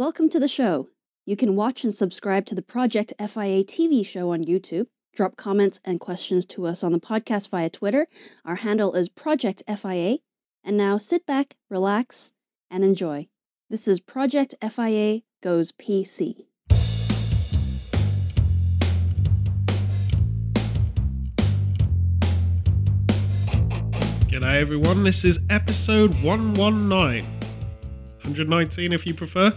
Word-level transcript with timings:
Welcome 0.00 0.30
to 0.30 0.40
the 0.40 0.48
show. 0.48 0.88
You 1.26 1.36
can 1.36 1.56
watch 1.56 1.84
and 1.84 1.92
subscribe 1.92 2.46
to 2.46 2.54
the 2.54 2.62
Project 2.62 3.12
FIA 3.18 3.62
TV 3.62 4.02
show 4.02 4.32
on 4.32 4.42
YouTube. 4.42 4.86
Drop 5.14 5.36
comments 5.36 5.78
and 5.84 6.00
questions 6.00 6.46
to 6.46 6.66
us 6.66 6.82
on 6.82 6.92
the 6.92 6.98
podcast 6.98 7.50
via 7.50 7.68
Twitter. 7.68 8.08
Our 8.46 8.54
handle 8.54 8.94
is 8.94 9.10
Project 9.10 9.62
FIA. 9.68 10.16
And 10.64 10.78
now 10.78 10.96
sit 10.96 11.26
back, 11.26 11.56
relax, 11.68 12.32
and 12.70 12.82
enjoy. 12.82 13.28
This 13.68 13.86
is 13.86 14.00
Project 14.00 14.54
FIA 14.62 15.20
Goes 15.42 15.70
PC. 15.70 16.46
G'day 24.30 24.60
everyone, 24.62 25.04
this 25.04 25.24
is 25.24 25.38
episode 25.50 26.14
119, 26.22 27.24
119 28.22 28.92
if 28.94 29.06
you 29.06 29.12
prefer, 29.12 29.52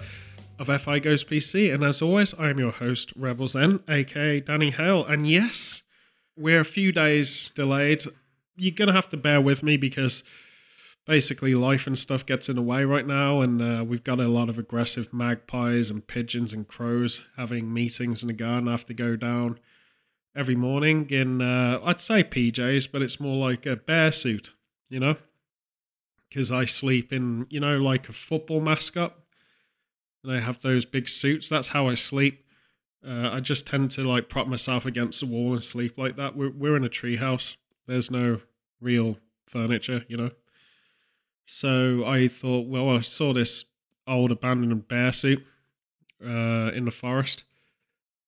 of 0.67 0.81
FI 0.81 0.99
Goes 0.99 1.23
PC, 1.23 1.73
and 1.73 1.83
as 1.83 2.01
always, 2.01 2.33
I 2.37 2.49
am 2.49 2.59
your 2.59 2.71
host, 2.71 3.13
Rebel 3.15 3.47
Zen, 3.47 3.81
aka 3.87 4.39
Danny 4.39 4.71
Hale, 4.71 5.05
and 5.05 5.29
yes, 5.29 5.83
we're 6.35 6.61
a 6.61 6.65
few 6.65 6.91
days 6.91 7.51
delayed. 7.55 8.03
You're 8.55 8.75
gonna 8.75 8.93
have 8.93 9.09
to 9.09 9.17
bear 9.17 9.41
with 9.41 9.63
me 9.63 9.77
because 9.77 10.23
basically 11.05 11.53
life 11.55 11.85
and 11.85 11.97
stuff 11.97 12.25
gets 12.25 12.49
in 12.49 12.55
the 12.55 12.61
way 12.61 12.83
right 12.83 13.05
now, 13.05 13.41
and 13.41 13.61
uh, 13.61 13.83
we've 13.83 14.03
got 14.03 14.19
a 14.19 14.27
lot 14.27 14.49
of 14.49 14.57
aggressive 14.57 15.13
magpies 15.13 15.89
and 15.89 16.07
pigeons 16.07 16.53
and 16.53 16.67
crows 16.67 17.21
having 17.37 17.73
meetings 17.73 18.21
in 18.21 18.27
the 18.27 18.33
garden. 18.33 18.67
I 18.67 18.71
have 18.71 18.85
to 18.87 18.93
go 18.93 19.15
down 19.15 19.59
every 20.35 20.55
morning 20.55 21.09
in, 21.09 21.41
uh, 21.41 21.79
I'd 21.83 21.99
say 21.99 22.23
PJs, 22.23 22.89
but 22.91 23.01
it's 23.01 23.19
more 23.19 23.49
like 23.49 23.65
a 23.65 23.75
bear 23.75 24.11
suit 24.11 24.51
you 24.93 24.99
know, 24.99 25.15
because 26.29 26.51
I 26.51 26.65
sleep 26.65 27.11
in, 27.11 27.47
you 27.49 27.59
know, 27.59 27.77
like 27.77 28.07
a 28.07 28.13
football 28.13 28.61
mascot, 28.61 29.15
and 30.23 30.31
I 30.31 30.39
have 30.39 30.61
those 30.61 30.85
big 30.85 31.09
suits. 31.09 31.49
That's 31.49 31.69
how 31.69 31.87
I 31.87 31.95
sleep. 31.95 32.45
Uh, 33.05 33.29
I 33.31 33.39
just 33.41 33.65
tend 33.65 33.91
to 33.91 34.03
like 34.03 34.29
prop 34.29 34.47
myself 34.47 34.85
against 34.85 35.19
the 35.19 35.25
wall 35.25 35.53
and 35.53 35.63
sleep 35.63 35.97
like 35.97 36.15
that. 36.15 36.37
We're 36.37 36.51
we're 36.51 36.77
in 36.77 36.85
a 36.85 36.89
treehouse. 36.89 37.55
There's 37.85 38.09
no 38.09 38.39
real 38.79 39.17
furniture, 39.45 40.05
you 40.07 40.15
know. 40.15 40.31
So 41.45 42.05
I 42.05 42.29
thought, 42.29 42.67
well, 42.67 42.89
I 42.89 43.01
saw 43.01 43.33
this 43.33 43.65
old 44.07 44.31
abandoned 44.31 44.87
bear 44.87 45.11
suit 45.11 45.43
uh, 46.23 46.71
in 46.73 46.85
the 46.85 46.91
forest, 46.91 47.43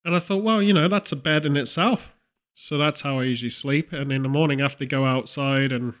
and 0.04 0.14
I 0.14 0.18
thought, 0.18 0.42
well, 0.42 0.62
you 0.62 0.74
know, 0.74 0.88
that's 0.88 1.12
a 1.12 1.16
bed 1.16 1.46
in 1.46 1.56
itself. 1.56 2.10
So 2.54 2.78
that's 2.78 3.02
how 3.02 3.20
I 3.20 3.24
usually 3.24 3.50
sleep. 3.50 3.92
And 3.92 4.10
in 4.10 4.22
the 4.22 4.30
morning, 4.30 4.60
I 4.60 4.64
have 4.64 4.78
to 4.78 4.86
go 4.86 5.04
outside 5.04 5.72
and 5.72 5.94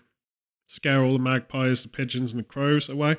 scare 0.66 1.02
all 1.02 1.12
the 1.12 1.18
magpies, 1.18 1.82
the 1.82 1.88
pigeons, 1.88 2.32
and 2.32 2.40
the 2.40 2.44
crows 2.44 2.88
away. 2.88 3.16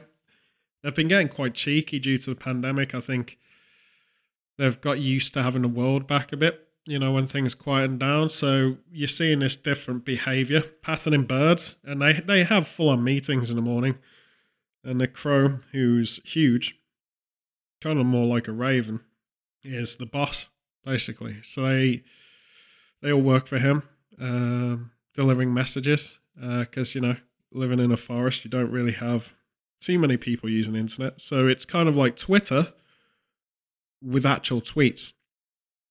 They've 0.88 0.95
been 0.95 1.09
getting 1.09 1.27
quite 1.27 1.53
cheeky 1.53 1.99
due 1.99 2.17
to 2.17 2.30
the 2.30 2.35
pandemic. 2.38 2.95
I 2.95 3.02
think 3.02 3.38
they've 4.57 4.80
got 4.80 4.99
used 4.99 5.33
to 5.33 5.44
having 5.44 5.63
the 5.63 5.67
world 5.67 6.07
back 6.07 6.31
a 6.31 6.38
bit, 6.38 6.66
you 6.85 6.97
know, 6.97 7.11
when 7.11 7.27
things 7.27 7.53
quieten 7.53 7.97
down. 7.97 8.29
So 8.29 8.77
you're 8.89 9.09
seeing 9.09 9.39
this 9.39 9.57
different 9.57 10.05
behavior, 10.05 10.61
patterning 10.61 11.25
birds, 11.25 11.75
and 11.83 12.02
they, 12.02 12.21
they 12.25 12.45
have 12.45 12.69
full 12.69 12.88
on 12.88 13.03
meetings 13.03 13.49
in 13.49 13.57
the 13.57 13.61
morning. 13.61 13.97
And 14.81 15.02
the 15.02 15.09
crow, 15.09 15.57
who's 15.73 16.21
huge, 16.23 16.75
kind 17.81 17.99
of 17.99 18.05
more 18.05 18.25
like 18.25 18.47
a 18.47 18.53
raven, 18.53 19.01
is 19.63 19.97
the 19.97 20.05
boss, 20.05 20.45
basically. 20.85 21.39
So 21.44 21.63
they 21.63 22.03
they 23.01 23.11
all 23.11 23.22
work 23.22 23.47
for 23.47 23.59
him, 23.59 23.83
um, 24.22 24.91
delivering 25.13 25.53
messages, 25.53 26.13
because, 26.33 26.91
uh, 26.91 26.94
you 26.94 27.01
know, 27.01 27.17
living 27.51 27.81
in 27.81 27.91
a 27.91 27.97
forest, 27.97 28.45
you 28.45 28.49
don't 28.49 28.72
really 28.72 28.94
have 28.94 29.33
too 29.80 30.00
many 30.00 30.17
people 30.17 30.50
using 30.50 30.73
the 30.73 30.80
internet. 30.80 31.22
So 31.22 31.47
it's 31.47 31.66
kind 31.66 31.88
of 31.88 31.95
like 31.95 32.16
Twitter 32.16 32.73
with 34.02 34.25
actual 34.25 34.61
tweets 34.61 35.11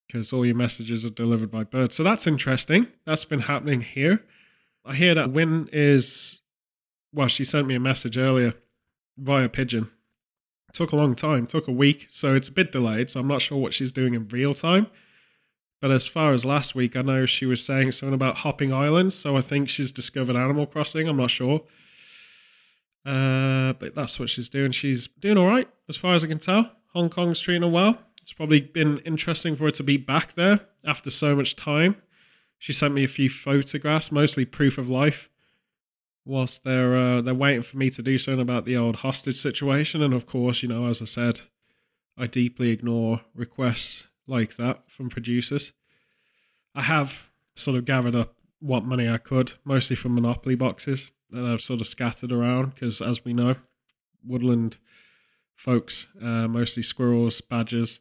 because 0.06 0.32
all 0.32 0.46
your 0.46 0.54
messages 0.54 1.04
are 1.04 1.10
delivered 1.10 1.50
by 1.50 1.64
birds. 1.64 1.96
So 1.96 2.04
that's 2.04 2.26
interesting. 2.26 2.88
That's 3.04 3.24
been 3.24 3.40
happening 3.40 3.80
here. 3.80 4.22
I 4.84 4.94
hear 4.94 5.14
that 5.14 5.32
Win 5.32 5.68
is, 5.72 6.38
well, 7.12 7.28
she 7.28 7.44
sent 7.44 7.66
me 7.66 7.74
a 7.74 7.80
message 7.80 8.16
earlier 8.16 8.54
via 9.18 9.48
pigeon. 9.48 9.90
It 10.68 10.74
took 10.74 10.92
a 10.92 10.96
long 10.96 11.16
time, 11.16 11.46
took 11.46 11.66
a 11.66 11.72
week. 11.72 12.06
So 12.10 12.34
it's 12.34 12.48
a 12.48 12.52
bit 12.52 12.70
delayed. 12.70 13.10
So 13.10 13.20
I'm 13.20 13.28
not 13.28 13.42
sure 13.42 13.58
what 13.58 13.74
she's 13.74 13.92
doing 13.92 14.14
in 14.14 14.28
real 14.28 14.54
time. 14.54 14.86
But 15.80 15.90
as 15.90 16.06
far 16.06 16.32
as 16.32 16.44
last 16.44 16.74
week, 16.74 16.96
I 16.96 17.02
know 17.02 17.26
she 17.26 17.44
was 17.44 17.64
saying 17.64 17.92
something 17.92 18.14
about 18.14 18.38
hopping 18.38 18.72
islands. 18.72 19.14
So 19.14 19.36
I 19.36 19.40
think 19.40 19.68
she's 19.68 19.92
discovered 19.92 20.36
Animal 20.36 20.66
Crossing. 20.66 21.08
I'm 21.08 21.16
not 21.16 21.30
sure. 21.30 21.62
Uh, 23.06 23.72
but 23.74 23.94
that's 23.94 24.18
what 24.18 24.28
she's 24.28 24.48
doing. 24.48 24.72
She's 24.72 25.06
doing 25.20 25.38
all 25.38 25.46
right, 25.46 25.68
as 25.88 25.96
far 25.96 26.16
as 26.16 26.24
I 26.24 26.26
can 26.26 26.40
tell. 26.40 26.72
Hong 26.92 27.08
Kong's 27.08 27.38
treating 27.38 27.62
her 27.62 27.68
well. 27.68 27.98
It's 28.20 28.32
probably 28.32 28.60
been 28.60 28.98
interesting 29.00 29.54
for 29.54 29.64
her 29.64 29.70
to 29.70 29.84
be 29.84 29.96
back 29.96 30.34
there 30.34 30.60
after 30.84 31.10
so 31.10 31.36
much 31.36 31.54
time. 31.54 31.96
She 32.58 32.72
sent 32.72 32.94
me 32.94 33.04
a 33.04 33.08
few 33.08 33.30
photographs, 33.30 34.10
mostly 34.10 34.44
proof 34.44 34.76
of 34.76 34.88
life, 34.88 35.28
whilst 36.24 36.64
they're 36.64 36.96
uh, 36.96 37.20
they're 37.20 37.34
waiting 37.34 37.62
for 37.62 37.76
me 37.76 37.90
to 37.90 38.02
do 38.02 38.18
something 38.18 38.40
about 38.40 38.64
the 38.64 38.76
old 38.76 38.96
hostage 38.96 39.40
situation. 39.40 40.02
And 40.02 40.12
of 40.12 40.26
course, 40.26 40.62
you 40.62 40.68
know, 40.68 40.86
as 40.86 41.00
I 41.00 41.04
said, 41.04 41.42
I 42.18 42.26
deeply 42.26 42.70
ignore 42.70 43.20
requests 43.36 44.04
like 44.26 44.56
that 44.56 44.82
from 44.88 45.10
producers. 45.10 45.70
I 46.74 46.82
have 46.82 47.28
sort 47.54 47.76
of 47.76 47.84
gathered 47.84 48.16
up 48.16 48.34
what 48.58 48.84
money 48.84 49.08
I 49.08 49.18
could, 49.18 49.52
mostly 49.64 49.94
from 49.94 50.16
Monopoly 50.16 50.56
boxes 50.56 51.12
that 51.30 51.44
I've 51.44 51.60
sort 51.60 51.80
of 51.80 51.86
scattered 51.86 52.32
around 52.32 52.74
because, 52.74 53.00
as 53.00 53.24
we 53.24 53.32
know, 53.32 53.56
woodland 54.24 54.78
folks, 55.54 56.06
uh, 56.20 56.48
mostly 56.48 56.82
squirrels, 56.82 57.40
badgers, 57.40 58.00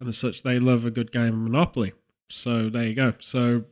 and 0.00 0.14
such, 0.14 0.42
they 0.42 0.58
love 0.58 0.84
a 0.84 0.90
good 0.90 1.12
game 1.12 1.34
of 1.34 1.40
Monopoly. 1.40 1.92
So 2.28 2.68
there 2.68 2.86
you 2.86 2.94
go. 2.94 3.14
So, 3.20 3.64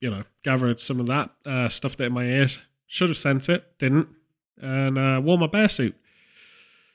you 0.00 0.10
know, 0.10 0.24
gathered 0.42 0.80
some 0.80 1.00
of 1.00 1.06
that, 1.06 1.30
uh, 1.44 1.68
stuffed 1.68 2.00
it 2.00 2.06
in 2.06 2.12
my 2.12 2.24
ears. 2.24 2.58
Should 2.86 3.10
have 3.10 3.18
sent 3.18 3.48
it, 3.48 3.78
didn't, 3.78 4.08
and 4.60 4.98
uh, 4.98 5.20
wore 5.22 5.38
my 5.38 5.46
bear 5.46 5.68
suit. 5.68 5.96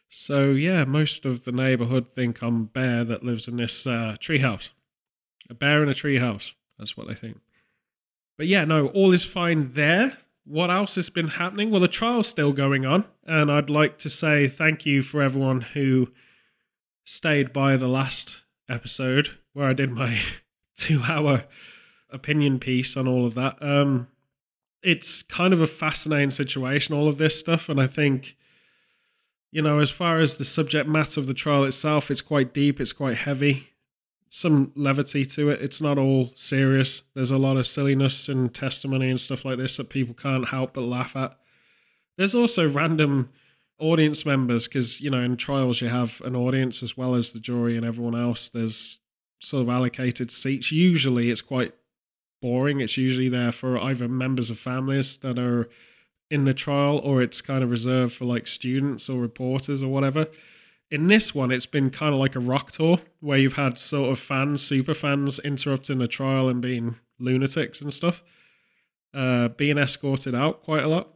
So 0.10 0.52
yeah, 0.52 0.86
most 0.86 1.26
of 1.26 1.44
the 1.46 1.52
neighborhood 1.52 2.10
think 2.10 2.42
I'm 2.42 2.66
bear 2.66 3.04
that 3.04 3.24
lives 3.24 3.48
in 3.48 3.58
this 3.58 3.86
uh, 3.86 4.16
treehouse. 4.20 4.70
A 5.50 5.54
bear 5.54 5.84
in 5.84 5.90
a 5.90 5.94
treehouse. 5.94 6.52
That's 6.78 6.98
what 6.98 7.08
they 7.08 7.14
think. 7.14 7.40
But 8.38 8.48
yeah, 8.48 8.66
no, 8.66 8.88
all 8.88 9.14
is 9.14 9.24
fine 9.24 9.74
there. 9.74 10.18
What 10.50 10.72
else 10.72 10.96
has 10.96 11.12
been 11.12 11.28
happening? 11.28 11.70
Well, 11.70 11.80
the 11.80 11.88
trial's 11.88 12.28
still 12.28 12.54
going 12.54 12.84
on, 12.84 13.06
and 13.24 13.52
I'd 13.52 13.70
like 13.70 14.00
to 14.00 14.10
say 14.10 14.48
thank 14.48 14.84
you 14.84 15.04
for 15.04 15.22
everyone 15.22 15.62
who 15.62 16.10
stayed 17.06 17.54
by 17.54 17.78
the 17.78 17.88
last 17.88 18.38
episode 18.68 19.38
where 19.54 19.70
I 19.70 19.74
did 19.74 19.92
my 19.92 20.20
two-hour 20.76 21.44
opinion 22.10 22.58
piece 22.58 22.98
on 22.98 23.08
all 23.08 23.28
of 23.28 23.36
that. 23.36 23.62
Um, 23.62 24.08
it's 24.82 25.22
kind 25.22 25.54
of 25.54 25.62
a 25.62 25.68
fascinating 25.68 26.32
situation, 26.32 26.96
all 26.96 27.08
of 27.08 27.20
this 27.20 27.40
stuff, 27.40 27.70
and 27.70 27.80
I 27.80 27.86
think 27.86 28.36
you 29.52 29.62
know, 29.62 29.80
as 29.80 29.92
far 29.92 30.20
as 30.20 30.36
the 30.36 30.46
subject 30.46 30.90
matter 30.90 31.20
of 31.20 31.28
the 31.28 31.34
trial 31.36 31.64
itself, 31.64 32.10
it's 32.10 32.22
quite 32.22 32.56
deep, 32.56 32.80
it's 32.80 32.94
quite 32.94 33.18
heavy, 33.18 33.69
some 34.30 34.72
levity 34.76 35.26
to 35.26 35.50
it. 35.50 35.62
It's 35.62 35.82
not 35.82 35.98
all 35.98 36.32
serious. 36.36 37.02
There's 37.16 37.32
a 37.32 37.38
lot 37.38 37.58
of 37.58 37.68
silliness 37.68 38.30
and 38.30 38.54
testimony 38.54 39.10
and 39.10 39.20
stuff 39.20 39.44
like 39.44 39.58
this 39.58 39.78
that 39.78 39.90
people 39.90 40.14
can't 40.14 40.50
help 40.50 40.74
but 40.74 40.82
laugh 40.82 41.16
at. 41.16 41.38
There's 42.18 42.36
also 42.36 42.70
random 42.70 43.30
audience 43.80 44.26
members 44.26 44.68
because, 44.68 45.02
you 45.02 45.10
know, 45.10 45.22
in 45.22 45.38
trials 45.38 45.82
you 45.82 45.88
have 45.88 46.22
an 46.24 46.36
audience 46.36 46.84
as 46.84 46.96
well 46.96 47.16
as 47.16 47.32
the 47.32 47.40
jury 47.40 47.76
and 47.76 47.86
everyone 47.86 48.16
else. 48.16 48.50
There's 48.54 49.00
sort 49.40 49.64
of 49.64 49.70
allocated 49.70 50.32
seats. 50.32 50.72
Usually 50.72 51.32
it's 51.32 51.42
quite 51.42 51.74
boring. 52.42 52.82
It's 52.82 52.98
usually 52.98 53.30
there 53.30 53.52
for 53.52 53.80
either 53.80 54.08
members 54.08 54.50
of 54.50 54.60
families 54.60 55.18
that 55.18 55.40
are 55.40 55.70
in 56.30 56.46
the 56.46 56.54
trial 56.54 57.00
or 57.00 57.22
it's 57.22 57.42
kind 57.42 57.64
of 57.64 57.72
reserved 57.72 58.14
for 58.14 58.26
like 58.26 58.46
students 58.46 59.10
or 59.10 59.20
reporters 59.20 59.82
or 59.82 59.88
whatever. 59.88 60.28
In 60.92 61.08
this 61.08 61.36
one, 61.36 61.52
it's 61.52 61.68
been 61.68 61.92
kind 61.92 62.14
of 62.14 62.20
like 62.20 62.36
a 62.36 62.40
rock 62.40 62.72
tour 62.72 63.00
where 63.20 63.38
you've 63.38 63.54
had 63.54 63.78
sort 63.78 64.12
of 64.12 64.20
fans, 64.20 64.62
super 64.62 64.94
fans, 64.94 65.40
interrupting 65.40 66.00
the 66.00 66.08
trial 66.08 66.50
and 66.50 66.62
being 66.62 66.96
lunatics 67.20 67.80
and 67.80 67.94
stuff, 67.94 68.24
uh, 69.14 69.50
being 69.50 69.78
escorted 69.78 70.34
out 70.34 70.64
quite 70.64 70.84
a 70.84 70.88
lot. 70.88 71.10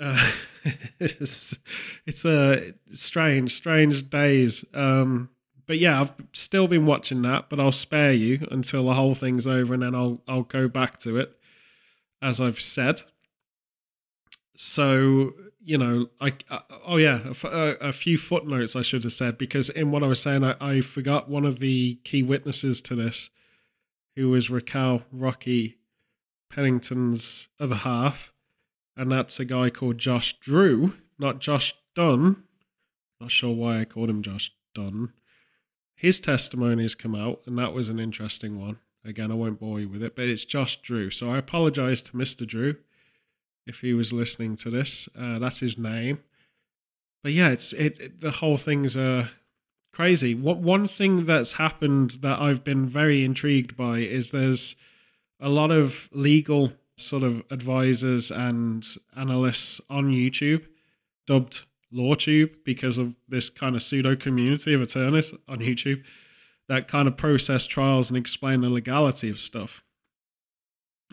Uh, 0.00 0.32
it's, 0.98 1.58
it's 2.06 2.24
a 2.24 2.72
strange, 2.92 3.56
strange 3.56 4.08
days. 4.08 4.64
Um, 4.72 5.28
but 5.66 5.78
yeah, 5.78 6.00
I've 6.00 6.12
still 6.32 6.66
been 6.66 6.86
watching 6.86 7.22
that, 7.22 7.50
but 7.50 7.60
I'll 7.60 7.70
spare 7.70 8.12
you 8.12 8.46
until 8.50 8.86
the 8.86 8.94
whole 8.94 9.14
thing's 9.14 9.46
over, 9.46 9.74
and 9.74 9.82
then 9.82 9.94
I'll 9.94 10.22
I'll 10.26 10.42
go 10.42 10.68
back 10.68 10.98
to 11.00 11.18
it, 11.18 11.38
as 12.20 12.40
I've 12.40 12.60
said 12.60 13.02
so 14.56 15.32
you 15.64 15.78
know 15.78 16.08
i 16.20 16.32
uh, 16.50 16.60
oh 16.86 16.96
yeah 16.96 17.32
a, 17.44 17.48
a, 17.80 17.92
few 17.92 18.18
footnotes 18.18 18.74
i 18.74 18.82
should 18.82 19.04
have 19.04 19.12
said 19.12 19.38
because 19.38 19.68
in 19.70 19.90
what 19.90 20.02
i 20.02 20.06
was 20.06 20.20
saying 20.20 20.44
I, 20.44 20.56
I 20.60 20.80
forgot 20.80 21.28
one 21.28 21.44
of 21.44 21.60
the 21.60 21.98
key 22.04 22.22
witnesses 22.22 22.80
to 22.82 22.94
this 22.94 23.30
who 24.16 24.30
was 24.30 24.50
raquel 24.50 25.02
rocky 25.12 25.78
pennington's 26.50 27.48
other 27.60 27.76
half 27.76 28.32
and 28.96 29.10
that's 29.10 29.38
a 29.40 29.44
guy 29.44 29.70
called 29.70 29.98
josh 29.98 30.38
drew 30.40 30.94
not 31.18 31.38
josh 31.38 31.74
dunn 31.94 32.42
not 33.20 33.30
sure 33.30 33.54
why 33.54 33.80
i 33.80 33.84
called 33.84 34.10
him 34.10 34.22
josh 34.22 34.52
dunn 34.74 35.12
his 36.02 36.18
testimony 36.18 36.82
has 36.82 36.96
come 36.96 37.14
out, 37.14 37.42
and 37.46 37.56
that 37.58 37.72
was 37.72 37.88
an 37.88 38.00
interesting 38.00 38.58
one. 38.58 38.78
Again, 39.04 39.30
I 39.30 39.34
won't 39.34 39.60
bore 39.60 39.78
you 39.78 39.88
with 39.88 40.02
it, 40.02 40.16
but 40.16 40.24
it's 40.24 40.44
Josh 40.44 40.82
Drew. 40.82 41.10
So 41.10 41.30
I 41.30 41.38
apologize 41.38 42.02
to 42.02 42.12
Mr. 42.14 42.44
Drew 42.44 42.74
if 43.66 43.80
he 43.80 43.94
was 43.94 44.12
listening 44.12 44.56
to 44.56 44.70
this. 44.70 45.08
Uh, 45.18 45.38
that's 45.38 45.60
his 45.60 45.78
name. 45.78 46.20
But 47.22 47.32
yeah, 47.32 47.48
it's 47.48 47.72
it, 47.72 48.00
it 48.00 48.20
the 48.20 48.32
whole 48.32 48.58
thing's 48.58 48.96
uh 48.96 49.28
crazy. 49.92 50.34
What 50.34 50.58
one 50.58 50.88
thing 50.88 51.26
that's 51.26 51.52
happened 51.52 52.18
that 52.22 52.40
I've 52.40 52.64
been 52.64 52.86
very 52.86 53.24
intrigued 53.24 53.76
by 53.76 53.98
is 53.98 54.30
there's 54.30 54.74
a 55.40 55.48
lot 55.48 55.70
of 55.70 56.08
legal 56.12 56.72
sort 56.96 57.22
of 57.22 57.42
advisors 57.50 58.30
and 58.30 58.86
analysts 59.16 59.80
on 59.90 60.10
YouTube 60.10 60.64
dubbed 61.26 61.60
LawTube 61.92 62.64
because 62.64 62.96
of 62.98 63.14
this 63.28 63.50
kind 63.50 63.76
of 63.76 63.82
pseudo 63.82 64.16
community 64.16 64.72
of 64.72 64.80
attorneys 64.80 65.32
on 65.48 65.58
YouTube 65.58 66.02
that 66.68 66.88
kind 66.88 67.06
of 67.08 67.16
process 67.16 67.66
trials 67.66 68.08
and 68.08 68.16
explain 68.16 68.60
the 68.60 68.70
legality 68.70 69.28
of 69.28 69.38
stuff. 69.38 69.82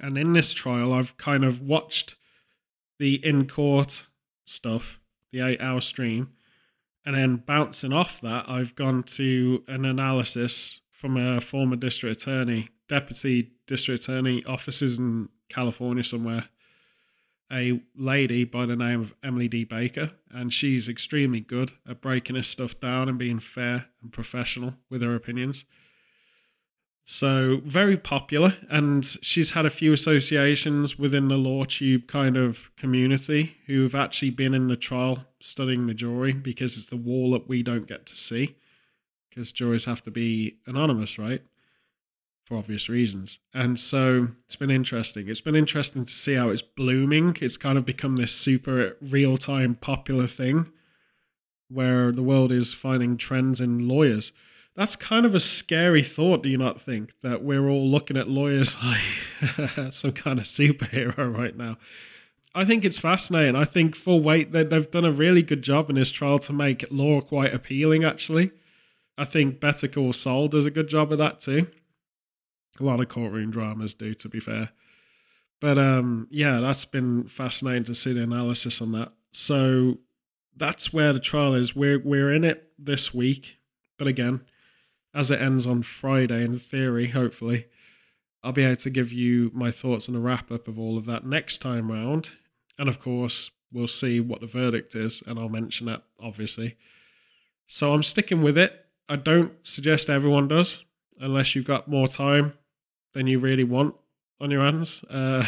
And 0.02 0.18
in 0.18 0.34
this 0.34 0.54
trial, 0.54 0.94
I've 0.94 1.18
kind 1.18 1.44
of 1.44 1.62
watched 1.62 2.16
the 3.00 3.16
in 3.26 3.48
court 3.48 4.08
stuff, 4.46 5.00
the 5.32 5.42
eight 5.42 5.62
hour 5.62 5.82
stream, 5.82 6.30
and 7.06 7.16
then 7.16 7.38
bouncing 7.38 7.94
off 7.94 8.22
that, 8.22 8.48
I've 8.48 8.76
gone 8.76 9.04
to 9.04 9.64
an 9.68 9.86
analysis 9.86 10.82
from 10.92 11.18
a 11.18 11.42
former 11.42 11.78
district 11.78 12.22
attorney, 12.22 12.70
deputy 12.88 13.54
district 13.66 14.04
attorney 14.04 14.44
offices 14.46 14.98
in 14.98 15.30
California 15.48 16.04
somewhere, 16.04 16.50
a 17.52 17.82
lady 17.96 18.44
by 18.44 18.66
the 18.66 18.76
name 18.76 19.02
of 19.02 19.14
Emily 19.24 19.48
D. 19.48 19.64
Baker, 19.64 20.12
and 20.30 20.54
she's 20.54 20.88
extremely 20.88 21.40
good 21.40 21.72
at 21.90 22.02
breaking 22.02 22.36
this 22.36 22.48
stuff 22.48 22.80
down 22.80 23.10
and 23.10 23.18
being 23.18 23.40
fair 23.40 23.86
and 24.04 24.12
professional 24.12 24.76
with 24.90 25.02
her 25.02 25.16
opinions. 25.16 25.66
So, 27.12 27.60
very 27.66 27.98
popular, 27.98 28.56
and 28.70 29.04
she's 29.24 29.50
had 29.50 29.66
a 29.66 29.72
few 29.72 29.92
associations 29.94 31.00
within 31.00 31.28
the 31.28 31.38
LawTube 31.38 32.08
kind 32.08 32.38
of 32.38 32.70
community 32.78 33.58
who've 33.66 33.96
actually 33.96 34.30
been 34.30 34.54
in 34.54 34.68
the 34.68 34.76
trial 34.76 35.26
studying 35.40 35.88
the 35.88 35.96
jury 35.96 36.34
because 36.34 36.78
it's 36.78 36.86
the 36.86 36.96
wall 36.96 37.32
that 37.32 37.50
we 37.50 37.64
don't 37.64 37.88
get 37.88 38.06
to 38.06 38.16
see 38.16 38.58
because 39.28 39.52
juries 39.52 39.86
have 39.86 40.04
to 40.04 40.12
be 40.12 40.58
anonymous, 40.68 41.18
right? 41.18 41.42
for 42.46 42.58
obvious 42.58 42.90
reasons. 42.90 43.40
And 43.56 43.80
so 43.80 44.30
it's 44.46 44.56
been 44.56 44.72
interesting. 44.72 45.30
It's 45.30 45.42
been 45.42 45.56
interesting 45.56 46.06
to 46.06 46.12
see 46.12 46.36
how 46.36 46.50
it's 46.50 46.64
blooming. 46.64 47.38
It's 47.42 47.58
kind 47.58 47.78
of 47.78 47.86
become 47.86 48.18
this 48.18 48.32
super 48.32 48.98
real 49.02 49.38
time 49.38 49.76
popular 49.76 50.26
thing 50.26 50.72
where 51.70 52.12
the 52.12 52.24
world 52.24 52.52
is 52.52 52.74
finding 52.74 53.18
trends 53.18 53.62
in 53.62 53.88
lawyers. 53.88 54.32
That's 54.80 54.96
kind 54.96 55.26
of 55.26 55.36
a 55.36 55.42
scary 55.42 56.04
thought, 56.04 56.42
do 56.42 56.48
you 56.48 56.58
not 56.58 56.82
think? 56.82 57.12
That 57.22 57.44
we're 57.44 57.68
all 57.68 57.92
looking 57.92 58.16
at 58.16 58.30
lawyers 58.30 58.78
like 58.82 59.92
some 59.94 60.14
kind 60.14 60.40
of 60.40 60.46
superhero 60.46 61.38
right 61.38 61.54
now. 61.54 61.78
I 62.56 62.64
think 62.64 62.86
it's 62.86 62.98
fascinating. 62.98 63.58
I 63.58 63.66
think 63.66 63.94
full 63.94 64.24
weight 64.24 64.54
they've 64.54 64.90
done 64.90 65.04
a 65.04 65.12
really 65.12 65.42
good 65.42 65.64
job 65.64 65.90
in 65.90 65.98
this 65.98 66.10
trial 66.10 66.40
to 66.40 66.54
make 66.54 66.86
law 66.90 67.20
quite 67.20 67.54
appealing. 67.54 68.06
Actually, 68.06 68.52
I 69.18 69.26
think 69.26 69.60
Better 69.60 69.90
Call 69.90 70.14
Saul 70.14 70.48
does 70.48 70.66
a 70.66 70.72
good 70.72 70.88
job 70.88 71.12
of 71.12 71.18
that 71.18 71.42
too. 71.42 71.68
A 72.80 72.84
lot 72.84 73.02
of 73.02 73.10
courtroom 73.10 73.52
dramas 73.52 73.94
do, 73.94 74.14
to 74.14 74.30
be 74.30 74.40
fair. 74.40 74.70
But 75.60 75.78
um, 75.78 76.30
yeah, 76.32 76.62
that's 76.62 76.86
been 76.86 77.28
fascinating 77.28 77.84
to 77.84 77.94
see 77.94 78.14
the 78.14 78.24
analysis 78.24 78.82
on 78.82 78.94
that. 78.94 79.12
So 79.34 79.98
that's 80.56 80.94
where 80.94 81.12
the 81.12 81.20
trial 81.20 81.54
is. 81.54 81.76
We're 81.76 82.00
we're 82.00 82.34
in 82.34 82.46
it 82.46 82.72
this 82.80 83.14
week, 83.14 83.58
but 83.98 84.08
again, 84.08 84.46
as 85.14 85.32
it 85.32 85.42
ends 85.42 85.66
on 85.66 85.84
Friday, 85.84 86.44
in 86.44 86.60
theory, 86.60 87.10
hopefully, 87.10 87.66
I'll 88.44 88.52
be 88.52 88.64
able 88.64 88.78
to 88.78 88.90
give 88.90 89.12
you 89.12 89.52
my 89.54 89.72
thoughts 89.72 90.08
on 90.08 90.16
a 90.16 90.20
wrap 90.20 90.52
up 90.52 90.68
of 90.68 90.80
all 90.80 90.98
of 90.98 91.06
that 91.06 91.26
next 91.26 91.60
time 91.60 91.92
round. 91.92 92.32
And 92.78 92.88
of 92.88 93.00
course, 93.00 93.52
we'll 93.72 93.88
see 93.88 94.20
what 94.20 94.42
the 94.42 94.48
verdict 94.48 94.96
is, 94.96 95.22
and 95.26 95.40
I'll 95.40 95.50
mention 95.50 95.88
that 95.88 96.04
obviously. 96.20 96.78
So 97.68 97.94
I'm 97.94 98.04
sticking 98.04 98.42
with 98.42 98.58
it. 98.58 98.86
I 99.08 99.16
don't 99.16 99.54
suggest 99.64 100.10
everyone 100.10 100.48
does, 100.48 100.84
unless 101.20 101.56
you've 101.56 101.66
got 101.66 101.88
more 101.88 102.08
time 102.08 102.54
than 103.14 103.28
you 103.28 103.40
really 103.40 103.64
want 103.64 103.96
on 104.40 104.52
your 104.52 104.64
hands. 104.64 105.04
Uh, 105.10 105.46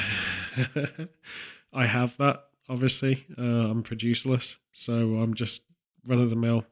I 1.74 1.86
have 1.86 2.18
that, 2.18 2.44
obviously. 2.68 3.26
Uh, 3.38 3.42
I'm 3.42 3.84
producerless, 3.84 4.56
so 4.74 5.16
I'm 5.16 5.34
just 5.34 5.62
run 6.06 6.20
of 6.20 6.30
the 6.30 6.36
mill, 6.36 6.66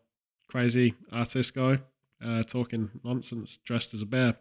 crazy 0.49 0.95
artist 1.11 1.53
guy, 1.53 1.79
uh, 2.23 2.43
talking 2.43 2.89
nonsense, 3.03 3.59
dressed 3.63 3.93
as 3.93 4.01
a 4.01 4.05
bear. 4.05 4.35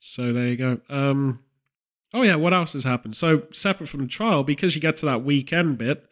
So 0.00 0.32
there 0.32 0.48
you 0.48 0.56
go. 0.56 0.80
Um, 0.88 1.40
oh 2.14 2.22
yeah, 2.22 2.36
what 2.36 2.54
else 2.54 2.72
has 2.72 2.84
happened? 2.84 3.16
So 3.16 3.42
separate 3.52 3.88
from 3.88 4.00
the 4.00 4.06
trial, 4.06 4.42
because 4.42 4.74
you 4.74 4.80
get 4.80 4.96
to 4.98 5.06
that 5.06 5.24
weekend 5.24 5.78
bit, 5.78 6.06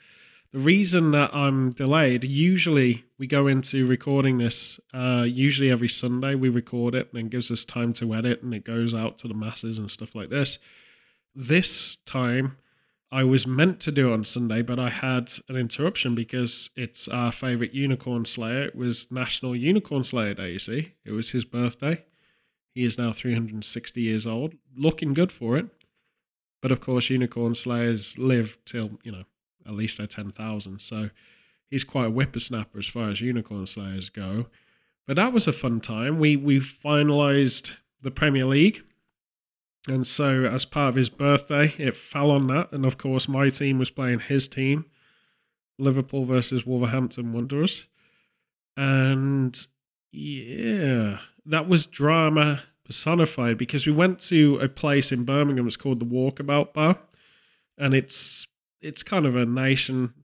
the 0.52 0.58
reason 0.58 1.10
that 1.10 1.34
I'm 1.34 1.72
delayed, 1.72 2.24
usually 2.24 3.04
we 3.18 3.26
go 3.26 3.46
into 3.46 3.86
recording 3.86 4.38
this, 4.38 4.80
uh, 4.94 5.24
usually 5.26 5.70
every 5.70 5.88
Sunday 5.88 6.34
we 6.34 6.48
record 6.48 6.94
it 6.94 7.12
and 7.12 7.26
it 7.26 7.30
gives 7.30 7.50
us 7.50 7.64
time 7.64 7.92
to 7.94 8.14
edit 8.14 8.42
and 8.42 8.54
it 8.54 8.64
goes 8.64 8.94
out 8.94 9.18
to 9.18 9.28
the 9.28 9.34
masses 9.34 9.78
and 9.78 9.90
stuff 9.90 10.14
like 10.14 10.30
this. 10.30 10.58
This 11.34 11.98
time 12.06 12.56
I 13.10 13.24
was 13.24 13.46
meant 13.46 13.80
to 13.80 13.92
do 13.92 14.12
on 14.12 14.24
Sunday, 14.24 14.60
but 14.60 14.78
I 14.78 14.90
had 14.90 15.32
an 15.48 15.56
interruption 15.56 16.14
because 16.14 16.68
it's 16.76 17.08
our 17.08 17.32
favorite 17.32 17.72
unicorn 17.72 18.26
slayer. 18.26 18.64
It 18.64 18.76
was 18.76 19.10
National 19.10 19.56
Unicorn 19.56 20.04
Slayer 20.04 20.34
Day, 20.34 20.52
you 20.52 20.58
see. 20.58 20.92
It 21.06 21.12
was 21.12 21.30
his 21.30 21.46
birthday. 21.46 22.04
He 22.74 22.84
is 22.84 22.98
now 22.98 23.12
360 23.12 24.00
years 24.00 24.26
old, 24.26 24.54
looking 24.76 25.14
good 25.14 25.32
for 25.32 25.56
it. 25.56 25.66
But 26.60 26.70
of 26.70 26.80
course, 26.80 27.08
unicorn 27.08 27.54
slayers 27.54 28.18
live 28.18 28.58
till, 28.66 28.98
you 29.02 29.12
know, 29.12 29.24
at 29.66 29.72
least 29.74 29.98
they're 29.98 30.06
10,000. 30.06 30.80
So 30.80 31.10
he's 31.70 31.84
quite 31.84 32.06
a 32.06 32.10
whippersnapper 32.10 32.78
as 32.78 32.86
far 32.86 33.10
as 33.10 33.20
unicorn 33.20 33.66
slayers 33.66 34.10
go. 34.10 34.46
But 35.06 35.16
that 35.16 35.32
was 35.32 35.46
a 35.46 35.52
fun 35.52 35.80
time. 35.80 36.18
We 36.18 36.36
we 36.36 36.60
finalized 36.60 37.70
the 38.02 38.10
Premier 38.10 38.44
League. 38.44 38.82
And 39.88 40.06
so 40.06 40.44
as 40.44 40.64
part 40.64 40.90
of 40.90 40.94
his 40.94 41.08
birthday, 41.08 41.74
it 41.78 41.96
fell 41.96 42.30
on 42.30 42.46
that. 42.48 42.72
And 42.72 42.84
of 42.84 42.98
course, 42.98 43.28
my 43.28 43.48
team 43.48 43.78
was 43.78 43.90
playing 43.90 44.20
his 44.20 44.48
team, 44.48 44.84
Liverpool 45.78 46.24
versus 46.24 46.66
Wolverhampton 46.66 47.32
Wanderers. 47.32 47.84
And 48.76 49.58
yeah, 50.12 51.18
that 51.46 51.68
was 51.68 51.86
drama 51.86 52.62
personified 52.84 53.58
because 53.58 53.86
we 53.86 53.92
went 53.92 54.18
to 54.20 54.58
a 54.62 54.68
place 54.68 55.12
in 55.12 55.24
Birmingham. 55.24 55.66
It's 55.66 55.76
called 55.76 56.00
the 56.00 56.06
Walkabout 56.06 56.72
Bar, 56.72 56.98
and 57.76 57.94
it's 57.94 58.46
it's 58.80 59.02
kind 59.02 59.26
of 59.26 59.36
a 59.36 59.44
nation 59.44 60.14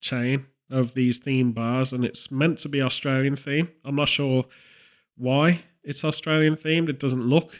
chain 0.00 0.46
of 0.70 0.94
these 0.94 1.18
theme 1.18 1.52
bars, 1.52 1.92
and 1.92 2.04
it's 2.04 2.30
meant 2.30 2.58
to 2.58 2.68
be 2.68 2.82
Australian 2.82 3.36
theme. 3.36 3.70
I'm 3.84 3.96
not 3.96 4.08
sure 4.08 4.44
why 5.16 5.62
it's 5.82 6.04
Australian 6.04 6.56
themed. 6.56 6.88
It 6.88 6.98
doesn't 6.98 7.28
look 7.28 7.54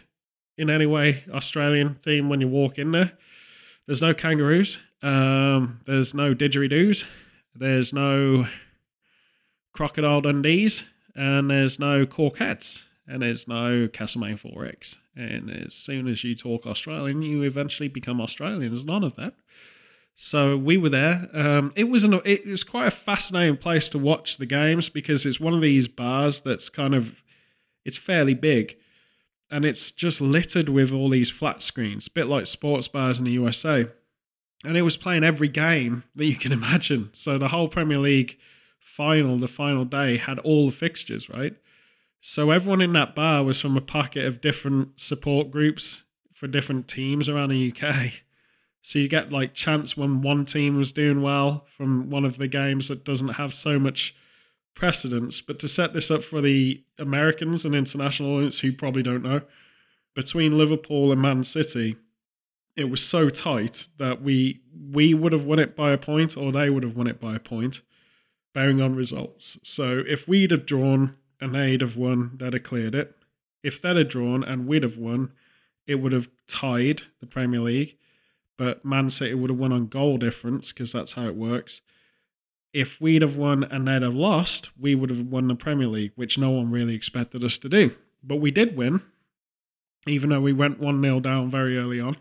in 0.61 0.71
any 0.71 0.87
way 0.87 1.25
Australian 1.33 1.95
theme 1.95 2.29
when 2.29 2.40
you 2.40 2.49
walk 2.49 2.79
in 2.79 2.93
there. 2.93 3.12
There's 3.87 4.02
no 4.02 4.14
kangaroos. 4.14 4.79
Um, 5.02 5.81
there's 5.87 6.14
no 6.14 6.35
didgeridoos. 6.35 7.05
There's 7.55 7.93
no 7.93 8.47
crocodile 9.73 10.23
Dundees, 10.23 10.83
and 11.14 11.50
there's 11.50 11.79
no 11.79 12.07
Corkettes, 12.07 12.81
and 13.07 13.23
there's 13.23 13.49
no 13.49 13.88
Castlemaine 13.88 14.37
4X. 14.37 14.97
And 15.17 15.50
as 15.50 15.75
soon 15.75 16.07
as 16.07 16.23
you 16.23 16.35
talk 16.35 16.67
Australian, 16.67 17.23
you 17.23 17.43
eventually 17.43 17.88
become 17.88 18.21
Australian. 18.21 18.61
There's 18.61 18.85
none 18.85 19.02
of 19.02 19.17
that. 19.17 19.35
So 20.14 20.57
we 20.57 20.76
were 20.76 20.90
there. 20.90 21.29
Um, 21.33 21.73
it 21.75 21.85
was 21.85 22.05
an 22.05 22.21
it 22.26 22.47
was 22.47 22.62
quite 22.62 22.88
a 22.88 22.90
fascinating 22.90 23.57
place 23.57 23.88
to 23.88 23.99
watch 23.99 24.37
the 24.37 24.45
games 24.45 24.90
because 24.90 25.25
it's 25.25 25.40
one 25.40 25.55
of 25.55 25.62
these 25.62 25.88
bars 25.88 26.43
that's 26.43 26.69
kind 26.69 26.95
of 26.95 27.23
it's 27.87 27.97
fairly 27.97 28.35
big, 28.35 28.76
and 29.50 29.64
it's 29.64 29.90
just 29.90 30.21
littered 30.21 30.69
with 30.69 30.92
all 30.92 31.09
these 31.09 31.30
flat 31.30 31.62
screens, 31.62 32.07
a 32.07 32.11
bit 32.11 32.26
like 32.26 32.47
sports 32.47 32.88
bars 32.88 33.19
in 33.19 33.25
the 33.25 33.33
USA. 33.33 33.88
And 34.64 34.76
it 34.76 34.83
was 34.83 34.97
playing 34.97 35.25
every 35.25 35.49
game 35.49 36.04
that 36.14 36.26
you 36.26 36.37
can 36.37 36.52
imagine. 36.61 37.11
So 37.12 37.38
the 37.38 37.49
whole 37.49 37.69
Premier 37.69 37.99
League 37.99 38.38
final, 38.78 39.38
the 39.38 39.49
final 39.49 39.85
day, 39.85 40.19
had 40.19 40.38
all 40.40 40.66
the 40.66 40.76
fixtures, 40.76 41.28
right? 41.28 41.54
So 42.21 42.50
everyone 42.50 42.83
in 42.83 42.92
that 42.92 43.14
bar 43.14 43.42
was 43.42 43.61
from 43.61 43.76
a 43.76 43.80
pocket 43.80 44.26
of 44.26 44.40
different 44.40 45.00
support 45.00 45.50
groups 45.50 46.02
for 46.35 46.47
different 46.47 46.87
teams 46.87 47.28
around 47.28 47.50
the 47.50 47.73
UK. 47.73 48.12
So 48.83 48.99
you 48.99 49.09
get 49.09 49.33
like 49.33 49.54
chance 49.54 49.97
when 49.97 50.23
one 50.23 50.45
team 50.45 50.76
was 50.76 50.92
doing 50.92 51.23
well 51.23 51.66
from 51.76 52.11
one 52.11 52.25
of 52.25 52.38
the 52.38 52.49
games 52.49 52.88
that 52.88 53.04
doesn't 53.04 53.35
have 53.35 53.52
so 53.52 53.78
much 53.78 54.14
precedence. 54.81 55.43
But 55.43 55.59
to 55.59 55.69
set 55.69 55.93
this 55.93 56.11
up 56.11 56.25
for 56.25 56.41
the 56.41 56.83
Americans 56.99 57.65
and 57.65 57.75
international 57.75 58.35
audience 58.35 58.61
who 58.61 58.73
probably 58.73 59.03
don't 59.03 59.23
know, 59.23 59.43
between 60.15 60.59
Liverpool 60.59 61.13
and 61.13 61.21
Man 61.21 61.45
City, 61.45 61.97
it 62.77 62.85
was 62.85 63.03
so 63.03 63.29
tight 63.29 63.89
that 63.99 64.23
we 64.23 64.63
we 64.91 65.13
would 65.13 65.33
have 65.33 65.45
won 65.45 65.59
it 65.59 65.77
by 65.77 65.93
a 65.93 65.99
point 65.99 66.37
or 66.37 66.51
they 66.51 66.71
would 66.71 66.83
have 66.83 66.97
won 66.97 67.07
it 67.07 67.21
by 67.21 67.37
a 67.37 67.39
point, 67.39 67.83
bearing 68.55 68.81
on 68.81 68.97
results. 68.97 69.59
So 69.63 70.03
if 70.09 70.27
we'd 70.27 70.51
have 70.51 70.67
drawn, 70.67 71.17
and 71.41 71.55
they'd 71.55 71.83
have 71.83 71.97
won, 71.97 72.33
they'd 72.37 72.55
have 72.55 72.63
cleared 72.63 72.95
it. 72.95 73.17
If 73.63 73.81
they'd 73.81 73.97
have 73.97 74.09
drawn 74.09 74.43
and 74.43 74.67
we'd 74.67 74.83
have 74.83 74.97
won, 74.97 75.33
it 75.87 75.97
would 75.97 76.13
have 76.13 76.29
tied 76.49 77.03
the 77.21 77.27
Premier 77.27 77.61
League. 77.61 77.97
But 78.57 78.85
Man 78.85 79.11
City 79.11 79.35
would 79.35 79.51
have 79.51 79.59
won 79.59 79.73
on 79.73 79.87
goal 79.89 80.17
difference 80.17 80.73
because 80.73 80.93
that's 80.93 81.13
how 81.13 81.27
it 81.27 81.37
works. 81.37 81.83
If 82.73 83.00
we'd 83.00 83.23
have 83.23 83.37
won 83.37 83.65
and 83.65 83.87
they'd 83.89 84.03
have 84.03 84.15
lost, 84.15 84.71
we 84.79 84.95
would 84.95 85.11
have 85.11 85.27
won 85.27 85.49
the 85.49 85.55
Premier 85.55 85.89
League, 85.89 86.12
which 86.15 86.39
no 86.39 86.50
one 86.50 86.71
really 86.71 86.95
expected 86.95 87.43
us 87.43 87.59
to 87.59 87.69
do. 87.69 87.97
But 88.23 88.37
we 88.37 88.50
did 88.50 88.77
win, 88.77 89.03
even 90.07 90.31
though 90.31 90.41
we 90.41 90.53
went 90.53 90.79
1 90.79 91.03
0 91.03 91.21
down 91.21 91.50
very 91.50 91.77
early 91.77 92.00
on. 92.00 92.17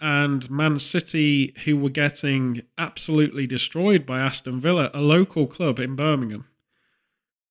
And 0.00 0.50
Man 0.50 0.78
City, 0.78 1.54
who 1.64 1.76
were 1.76 1.90
getting 1.90 2.62
absolutely 2.78 3.46
destroyed 3.46 4.06
by 4.06 4.20
Aston 4.20 4.58
Villa, 4.58 4.90
a 4.94 5.00
local 5.00 5.46
club 5.46 5.78
in 5.78 5.94
Birmingham, 5.94 6.46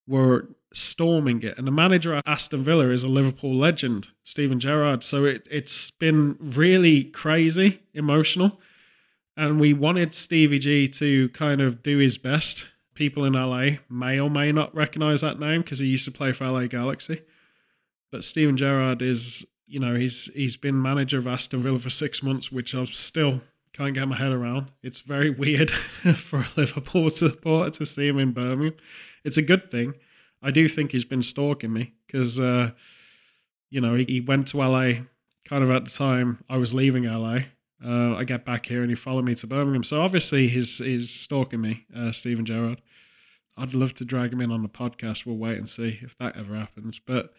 were 0.08 0.50
storming 0.74 1.44
it. 1.44 1.58
And 1.58 1.68
the 1.68 1.72
manager 1.72 2.16
at 2.16 2.28
Aston 2.28 2.64
Villa 2.64 2.90
is 2.90 3.04
a 3.04 3.08
Liverpool 3.08 3.56
legend, 3.56 4.08
Steven 4.24 4.60
Gerrard. 4.60 5.04
So 5.04 5.26
it, 5.26 5.48
it's 5.50 5.92
been 5.92 6.38
really 6.40 7.04
crazy, 7.04 7.82
emotional. 7.94 8.60
And 9.40 9.58
we 9.58 9.72
wanted 9.72 10.14
Stevie 10.14 10.60
G 10.60 10.90
to 10.90 11.30
kind 11.30 11.62
of 11.62 11.82
do 11.82 11.98
his 11.98 12.18
best. 12.18 12.66
People 12.94 13.24
in 13.24 13.32
LA 13.32 13.78
may 13.90 14.20
or 14.20 14.30
may 14.30 14.52
not 14.52 14.76
recognize 14.76 15.22
that 15.22 15.40
name 15.40 15.62
because 15.62 15.80
he 15.80 15.86
used 15.86 16.04
to 16.04 16.12
play 16.12 16.34
for 16.34 16.46
LA 16.46 16.66
Galaxy. 16.66 17.22
But 18.12 18.26
Steven 18.26 18.58
Gerrard 18.58 19.02
is, 19.02 19.46
you 19.66 19.80
know, 19.80 19.96
he's 19.96 20.30
he's 20.34 20.58
been 20.58 20.82
manager 20.82 21.20
of 21.20 21.28
Aston 21.28 21.64
Villa 21.64 21.80
for 21.80 21.90
six 21.90 22.22
months, 22.22 22.52
which 22.52 22.76
I 22.76 22.84
still 22.84 23.40
can't 23.72 23.94
get 23.94 24.10
my 24.10 24.18
head 24.18 24.34
around. 24.34 24.72
It's 24.84 25.00
very 25.00 25.30
weird 25.44 25.72
for 25.72 26.40
a 26.40 26.48
Liverpool 26.58 27.10
supporter 27.10 27.72
to 27.72 27.86
see 27.86 28.10
him 28.10 28.20
in 28.20 28.34
Birmingham. 28.34 28.76
It's 29.24 29.38
a 29.38 29.42
good 29.42 29.72
thing 29.72 29.94
I 30.42 30.52
do 30.52 30.68
think 30.68 30.92
he's 30.92 31.06
been 31.06 31.22
stalking 31.22 31.72
me 31.72 31.94
because, 32.08 32.38
uh, 32.38 32.72
you 33.70 33.80
know, 33.80 33.96
he, 33.96 34.04
he, 34.04 34.22
went 34.22 34.48
to 34.50 34.58
LA 34.58 35.04
kind 35.46 35.64
of 35.64 35.70
at 35.70 35.86
the 35.86 35.92
time 35.92 36.44
I 36.50 36.58
was 36.58 36.74
leaving 36.74 37.04
LA. 37.04 37.40
Uh, 37.84 38.16
I 38.16 38.24
get 38.24 38.46
back 38.46 38.66
here 38.66 38.82
and 38.82 38.90
he 38.90 38.96
followed 38.96 39.26
me 39.26 39.36
to 39.36 39.48
Birmingham. 39.48 39.84
So 39.84 40.02
obviously 40.02 40.48
he's, 40.48 40.78
he's 40.78 41.10
stalking 41.10 41.62
me, 41.62 41.86
uh, 41.96 42.12
Steven 42.12 42.46
Gerrard. 42.46 42.82
I'd 43.58 43.74
love 43.74 43.94
to 43.96 44.06
drag 44.06 44.34
him 44.34 44.42
in 44.42 44.52
on 44.52 44.64
the 44.64 44.70
podcast. 44.70 45.26
We'll 45.26 45.38
wait 45.38 45.58
and 45.58 45.68
see 45.68 46.00
if 46.02 46.18
that 46.18 46.38
ever 46.38 46.56
happens. 46.56 47.00
But 47.00 47.34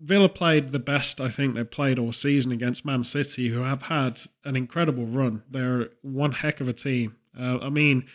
Villa 0.00 0.28
played 0.28 0.72
the 0.72 0.78
best 0.78 1.20
I 1.20 1.28
think 1.28 1.54
they've 1.54 1.70
played 1.70 1.98
all 1.98 2.12
season 2.12 2.52
against 2.52 2.84
Man 2.84 3.04
City, 3.04 3.48
who 3.48 3.60
have 3.60 3.82
had 3.82 4.20
an 4.44 4.56
incredible 4.56 5.06
run. 5.06 5.42
They're 5.50 5.90
one 6.02 6.32
heck 6.32 6.60
of 6.60 6.68
a 6.68 6.72
team. 6.72 7.16
Uh, 7.38 7.58
I 7.58 7.68
mean, 7.68 8.06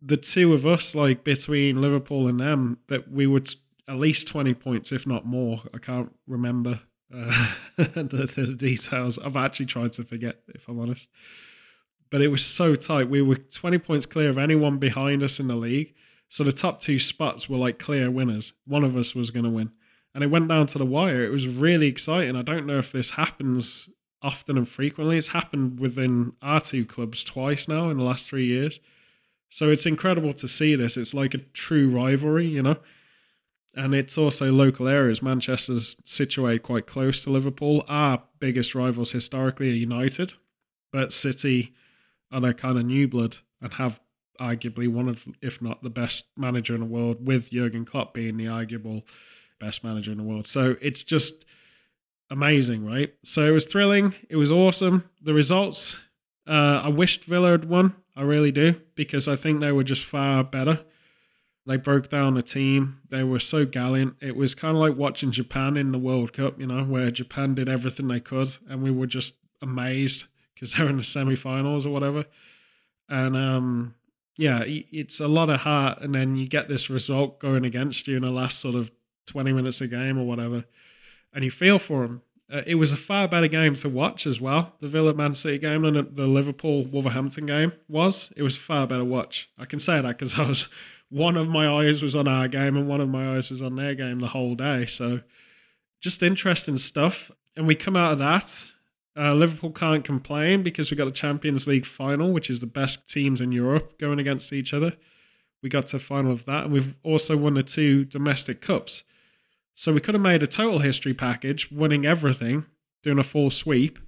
the 0.00 0.16
two 0.16 0.52
of 0.52 0.66
us, 0.66 0.94
like 0.94 1.24
between 1.24 1.80
Liverpool 1.80 2.28
and 2.28 2.40
them, 2.40 2.78
that 2.88 3.10
we 3.10 3.26
would 3.26 3.54
at 3.88 3.96
least 3.96 4.26
20 4.26 4.54
points, 4.54 4.92
if 4.92 5.06
not 5.06 5.26
more. 5.26 5.62
I 5.72 5.78
can't 5.78 6.14
remember 6.26 6.80
uh, 7.12 7.48
the, 7.76 8.30
the, 8.34 8.54
details. 8.54 9.18
I've 9.18 9.36
actually 9.36 9.66
tried 9.66 9.92
to 9.94 10.04
forget, 10.04 10.40
if 10.48 10.68
I'm 10.68 10.78
honest. 10.78 11.08
But 12.10 12.22
it 12.22 12.28
was 12.28 12.44
so 12.44 12.74
tight. 12.74 13.08
We 13.08 13.22
were 13.22 13.36
20 13.36 13.78
points 13.78 14.06
clear 14.06 14.30
of 14.30 14.38
anyone 14.38 14.78
behind 14.78 15.22
us 15.22 15.38
in 15.38 15.48
the 15.48 15.56
league. 15.56 15.94
So 16.28 16.44
the 16.44 16.52
top 16.52 16.80
two 16.80 16.98
spots 16.98 17.48
were 17.48 17.58
like 17.58 17.78
clear 17.78 18.10
winners. 18.10 18.52
One 18.66 18.84
of 18.84 18.96
us 18.96 19.14
was 19.14 19.30
going 19.30 19.44
to 19.44 19.50
win. 19.50 19.70
And 20.14 20.22
it 20.22 20.30
went 20.30 20.48
down 20.48 20.66
to 20.68 20.78
the 20.78 20.86
wire. 20.86 21.24
It 21.24 21.30
was 21.30 21.46
really 21.46 21.86
exciting. 21.86 22.36
I 22.36 22.42
don't 22.42 22.66
know 22.66 22.78
if 22.78 22.92
this 22.92 23.10
happens 23.10 23.88
often 24.22 24.58
and 24.58 24.68
frequently. 24.68 25.16
It's 25.16 25.28
happened 25.28 25.80
within 25.80 26.32
our 26.42 26.60
two 26.60 26.84
clubs 26.84 27.24
twice 27.24 27.66
now 27.66 27.88
in 27.90 27.96
the 27.96 28.04
last 28.04 28.26
three 28.26 28.46
years 28.46 28.78
so 29.52 29.68
it's 29.68 29.84
incredible 29.84 30.32
to 30.32 30.48
see 30.48 30.74
this. 30.76 30.96
It's 30.96 31.12
like 31.12 31.34
a 31.34 31.38
true 31.52 31.90
rivalry, 31.90 32.46
you 32.46 32.62
know. 32.62 32.76
And 33.74 33.94
it's 33.94 34.18
also 34.18 34.52
local 34.52 34.86
areas. 34.86 35.22
Manchester's 35.22 35.96
situated 36.04 36.62
quite 36.62 36.86
close 36.86 37.22
to 37.22 37.30
Liverpool. 37.30 37.84
Our 37.88 38.22
biggest 38.38 38.74
rivals 38.74 39.12
historically 39.12 39.70
are 39.70 39.74
United, 39.74 40.34
but 40.92 41.12
City 41.12 41.74
are 42.30 42.40
their 42.40 42.52
kind 42.52 42.78
of 42.78 42.84
new 42.84 43.08
blood 43.08 43.38
and 43.60 43.72
have 43.74 44.00
arguably 44.40 44.88
one 44.88 45.08
of, 45.08 45.26
if 45.40 45.62
not 45.62 45.82
the 45.82 45.90
best 45.90 46.24
manager 46.36 46.74
in 46.74 46.80
the 46.80 46.86
world, 46.86 47.26
with 47.26 47.50
Jurgen 47.50 47.84
Klopp 47.84 48.12
being 48.12 48.36
the 48.36 48.48
arguable 48.48 49.04
best 49.58 49.84
manager 49.84 50.10
in 50.10 50.18
the 50.18 50.24
world. 50.24 50.46
So 50.46 50.76
it's 50.80 51.04
just 51.04 51.44
amazing, 52.30 52.84
right? 52.84 53.14
So 53.24 53.46
it 53.46 53.50
was 53.50 53.64
thrilling. 53.64 54.14
It 54.28 54.36
was 54.36 54.50
awesome. 54.50 55.04
The 55.22 55.34
results, 55.34 55.96
uh, 56.46 56.82
I 56.84 56.88
wished 56.88 57.24
Villa 57.24 57.52
had 57.52 57.68
won. 57.68 57.94
I 58.16 58.22
really 58.22 58.52
do 58.52 58.74
because 58.94 59.28
I 59.28 59.36
think 59.36 59.60
they 59.60 59.72
were 59.72 59.84
just 59.84 60.04
far 60.04 60.44
better. 60.44 60.80
They 61.64 61.76
broke 61.76 62.08
down 62.08 62.34
the 62.34 62.42
team. 62.42 62.98
They 63.08 63.22
were 63.22 63.38
so 63.38 63.64
gallant. 63.64 64.16
It 64.20 64.34
was 64.34 64.54
kind 64.54 64.76
of 64.76 64.80
like 64.80 64.96
watching 64.96 65.30
Japan 65.30 65.76
in 65.76 65.92
the 65.92 65.98
World 65.98 66.32
Cup, 66.32 66.58
you 66.58 66.66
know, 66.66 66.82
where 66.82 67.10
Japan 67.10 67.54
did 67.54 67.68
everything 67.68 68.08
they 68.08 68.20
could, 68.20 68.56
and 68.68 68.82
we 68.82 68.90
were 68.90 69.06
just 69.06 69.34
amazed 69.60 70.24
because 70.54 70.72
they're 70.72 70.88
in 70.88 70.96
the 70.96 71.04
semi-finals 71.04 71.86
or 71.86 71.90
whatever. 71.90 72.24
And 73.08 73.36
um, 73.36 73.94
yeah, 74.36 74.62
it's 74.66 75.20
a 75.20 75.28
lot 75.28 75.50
of 75.50 75.60
heart, 75.60 76.00
and 76.00 76.14
then 76.14 76.34
you 76.34 76.48
get 76.48 76.68
this 76.68 76.90
result 76.90 77.38
going 77.38 77.64
against 77.64 78.08
you 78.08 78.16
in 78.16 78.22
the 78.22 78.30
last 78.30 78.58
sort 78.58 78.74
of 78.74 78.90
twenty 79.26 79.52
minutes 79.52 79.80
of 79.80 79.90
game 79.90 80.18
or 80.18 80.26
whatever, 80.26 80.64
and 81.32 81.44
you 81.44 81.50
feel 81.50 81.78
for 81.78 82.02
them. 82.02 82.22
Uh, 82.52 82.62
it 82.66 82.74
was 82.74 82.92
a 82.92 82.96
far 82.96 83.28
better 83.28 83.46
game 83.46 83.74
to 83.74 83.88
watch 83.88 84.26
as 84.26 84.40
well. 84.40 84.74
The 84.80 84.88
Villa 84.88 85.14
Man 85.14 85.34
City 85.34 85.58
game 85.58 85.82
than 85.82 86.14
the 86.14 86.26
Liverpool 86.26 86.84
Wolverhampton 86.84 87.46
game 87.46 87.72
was. 87.88 88.30
It 88.36 88.42
was 88.42 88.56
far 88.56 88.86
better 88.86 89.04
watch. 89.04 89.48
I 89.56 89.64
can 89.64 89.78
say 89.78 90.02
that 90.02 90.18
because 90.18 90.34
I 90.38 90.42
was 90.42 90.68
one 91.12 91.36
of 91.36 91.46
my 91.46 91.68
eyes 91.68 92.02
was 92.02 92.16
on 92.16 92.26
our 92.26 92.48
game 92.48 92.74
and 92.74 92.88
one 92.88 93.02
of 93.02 93.08
my 93.08 93.36
eyes 93.36 93.50
was 93.50 93.60
on 93.60 93.76
their 93.76 93.94
game 93.94 94.20
the 94.20 94.28
whole 94.28 94.54
day. 94.54 94.86
So 94.86 95.20
just 96.00 96.22
interesting 96.22 96.78
stuff. 96.78 97.30
And 97.54 97.66
we 97.66 97.74
come 97.74 97.96
out 97.96 98.12
of 98.12 98.18
that. 98.18 98.54
Uh, 99.14 99.34
Liverpool 99.34 99.72
can't 99.72 100.06
complain 100.06 100.62
because 100.62 100.90
we 100.90 100.96
got 100.96 101.06
a 101.06 101.12
Champions 101.12 101.66
League 101.66 101.84
final, 101.84 102.32
which 102.32 102.48
is 102.48 102.60
the 102.60 102.66
best 102.66 103.06
teams 103.06 103.42
in 103.42 103.52
Europe 103.52 103.98
going 104.00 104.18
against 104.18 104.54
each 104.54 104.72
other. 104.72 104.94
We 105.62 105.68
got 105.68 105.88
to 105.88 105.98
final 105.98 106.32
of 106.32 106.46
that, 106.46 106.64
and 106.64 106.72
we've 106.72 106.94
also 107.02 107.36
won 107.36 107.54
the 107.54 107.62
two 107.62 108.06
domestic 108.06 108.62
cups. 108.62 109.02
So 109.74 109.92
we 109.92 110.00
could 110.00 110.14
have 110.14 110.22
made 110.22 110.42
a 110.42 110.46
total 110.46 110.78
history 110.78 111.12
package, 111.12 111.70
winning 111.70 112.06
everything, 112.06 112.64
doing 113.02 113.18
a 113.18 113.22
full 113.22 113.50
sweep 113.50 113.98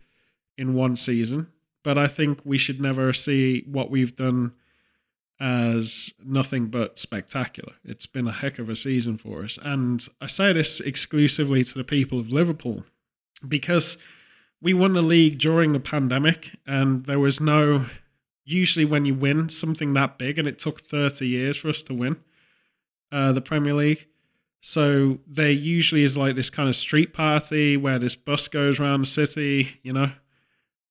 in 0.57 0.73
one 0.73 0.97
season. 0.97 1.49
But 1.83 1.99
I 1.99 2.09
think 2.09 2.41
we 2.45 2.57
should 2.57 2.81
never 2.81 3.13
see 3.13 3.63
what 3.71 3.91
we've 3.91 4.17
done 4.17 4.55
as 5.41 6.13
nothing 6.25 6.67
but 6.67 6.99
spectacular. 6.99 7.75
It's 7.85 8.07
been 8.07 8.29
a 8.29 8.33
heck 8.33 8.59
of 8.59 8.69
a 8.69 8.77
season 8.77 9.19
for 9.19 9.45
us. 9.45 9.59
And 9.63 10.07
I 10.21 10.27
say 10.27 10.53
this 10.53 10.81
exclusively 10.81 11.65
to 11.65 11.75
the 11.75 11.85
people 11.85 12.21
of 12.21 12.33
Liverpool 12.33 12.85
because 13.47 13.97
we 14.63 14.73
won 14.73 14.95
the 14.95 15.03
league 15.03 15.39
during 15.39 15.73
the 15.73 15.81
pandemic 15.81 16.53
and 16.67 17.05
there 17.07 17.19
was 17.19 17.41
no 17.41 17.87
usually 18.45 18.85
when 18.85 19.05
you 19.05 19.15
win 19.15 19.49
something 19.49 19.95
that 19.95 20.19
big 20.19 20.39
and 20.39 20.47
it 20.47 20.59
took 20.59 20.83
30 20.83 21.27
years 21.27 21.57
for 21.57 21.69
us 21.69 21.83
to 21.83 21.95
win 21.95 22.17
uh, 23.11 23.33
the 23.33 23.41
Premier 23.41 23.75
League 23.75 24.07
so 24.67 25.19
there 25.27 25.51
usually 25.51 26.05
is 26.05 26.17
like 26.17 26.37
this 26.37 26.49
kind 26.49 26.71
of 26.71 26.75
street 26.75 27.13
party 27.13 27.77
where 27.77 27.99
this 27.99 28.15
bus 28.15 28.49
goes 28.49 28.81
around 28.81 29.03
the 29.03 29.07
city, 29.07 29.79
you 29.83 29.93
know, 29.93 30.13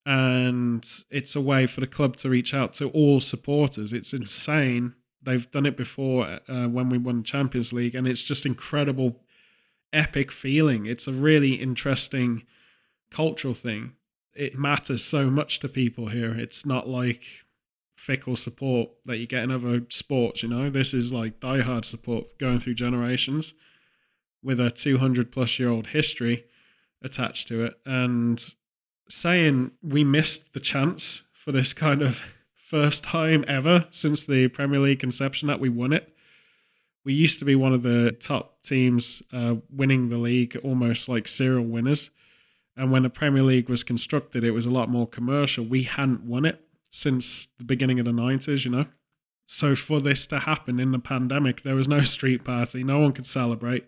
and 0.06 0.88
it's 1.10 1.36
a 1.36 1.42
way 1.42 1.66
for 1.68 1.80
the 1.80 1.88
club 1.88 2.18
to 2.18 2.30
reach 2.30 2.54
out 2.54 2.74
to 2.76 2.90
all 2.90 3.20
supporters. 3.20 3.94
It's 3.94 4.14
insane. 4.14 4.96
They've 5.22 5.50
done 5.52 5.66
it 5.66 5.78
before 5.78 6.40
uh, 6.50 6.68
when 6.68 6.90
we 6.90 6.98
won 6.98 7.24
Champions 7.24 7.72
League, 7.72 7.96
and 7.96 8.08
it's 8.08 8.22
just 8.22 8.46
incredible, 8.46 9.22
epic 9.94 10.32
feeling. 10.32 10.86
It's 10.86 11.08
a 11.08 11.14
really 11.14 11.54
interesting 11.54 12.44
cultural 13.10 13.54
thing. 13.54 13.94
It 14.34 14.58
matters 14.58 15.04
so 15.04 15.30
much 15.30 15.60
to 15.60 15.70
people 15.70 16.08
here. 16.08 16.34
It's 16.34 16.66
not 16.66 16.90
like 16.90 17.24
fickle 17.96 18.36
support 18.36 18.90
that 19.06 19.18
you 19.18 19.28
get 19.28 19.44
in 19.44 19.52
other 19.52 19.84
sports. 19.90 20.44
You 20.44 20.50
know, 20.50 20.70
this 20.70 20.94
is 20.94 21.14
like 21.14 21.40
diehard 21.40 21.86
support 21.86 22.38
going 22.38 22.60
through 22.60 22.74
generations 22.74 23.54
with 24.44 24.60
a 24.60 24.70
200 24.70 25.32
plus 25.32 25.58
year 25.58 25.70
old 25.70 25.88
history 25.88 26.46
attached 27.02 27.48
to 27.48 27.64
it. 27.64 27.76
And 27.86 28.44
saying 29.10 29.72
we 29.82 30.04
missed 30.04 30.54
the 30.54 30.60
chance 30.60 31.24
for 31.34 31.52
this 31.52 31.74
kind 31.74 32.02
of 32.02 32.20
first 32.56 33.04
time 33.04 33.46
ever 33.48 33.86
since 33.92 34.24
the 34.24 34.48
Premier 34.48 34.80
League 34.80 35.00
conception 35.00 35.48
that 35.48 35.60
we 35.60 35.70
won 35.70 35.94
it. 35.94 36.10
We 37.06 37.14
used 37.14 37.40
to 37.40 37.46
be 37.46 37.56
one 37.56 37.74
of 37.74 37.84
the 37.84 38.16
top 38.20 38.64
teams 38.64 39.22
uh, 39.34 39.56
winning 39.70 40.10
the 40.10 40.18
league, 40.18 40.58
almost 40.64 41.10
like 41.10 41.28
serial 41.28 41.66
winners. 41.66 42.10
And 42.76 42.92
when 42.92 43.04
the 43.04 43.10
Premier 43.10 43.44
League 43.44 43.70
was 43.70 43.84
constructed, 43.84 44.44
it 44.44 44.52
was 44.52 44.66
a 44.66 44.72
lot 44.72 44.90
more 44.90 45.08
commercial. 45.08 45.66
We 45.66 45.84
hadn't 45.84 46.24
won 46.24 46.46
it 46.46 46.62
since 46.92 47.48
the 47.58 47.64
beginning 47.64 48.00
of 48.00 48.06
the 48.06 48.12
90s, 48.12 48.64
you 48.64 48.72
know? 48.72 48.86
So 49.46 49.76
for 49.76 50.00
this 50.00 50.26
to 50.28 50.40
happen 50.40 50.80
in 50.80 50.92
the 50.92 51.00
pandemic, 51.00 51.64
there 51.64 51.76
was 51.76 51.88
no 51.88 52.04
street 52.06 52.44
party, 52.44 52.84
no 52.84 53.00
one 53.00 53.12
could 53.12 53.28
celebrate. 53.28 53.86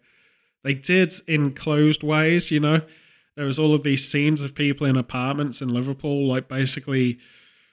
They 0.64 0.74
did 0.74 1.14
in 1.28 1.54
closed 1.54 2.04
ways, 2.04 2.52
you 2.52 2.60
know? 2.60 2.82
There 3.36 3.46
was 3.46 3.60
all 3.60 3.74
of 3.74 3.84
these 3.84 4.10
scenes 4.10 4.42
of 4.42 4.56
people 4.56 4.88
in 4.88 4.96
apartments 4.96 5.62
in 5.62 5.70
Liverpool, 5.70 6.28
like 6.28 6.48
basically 6.48 7.20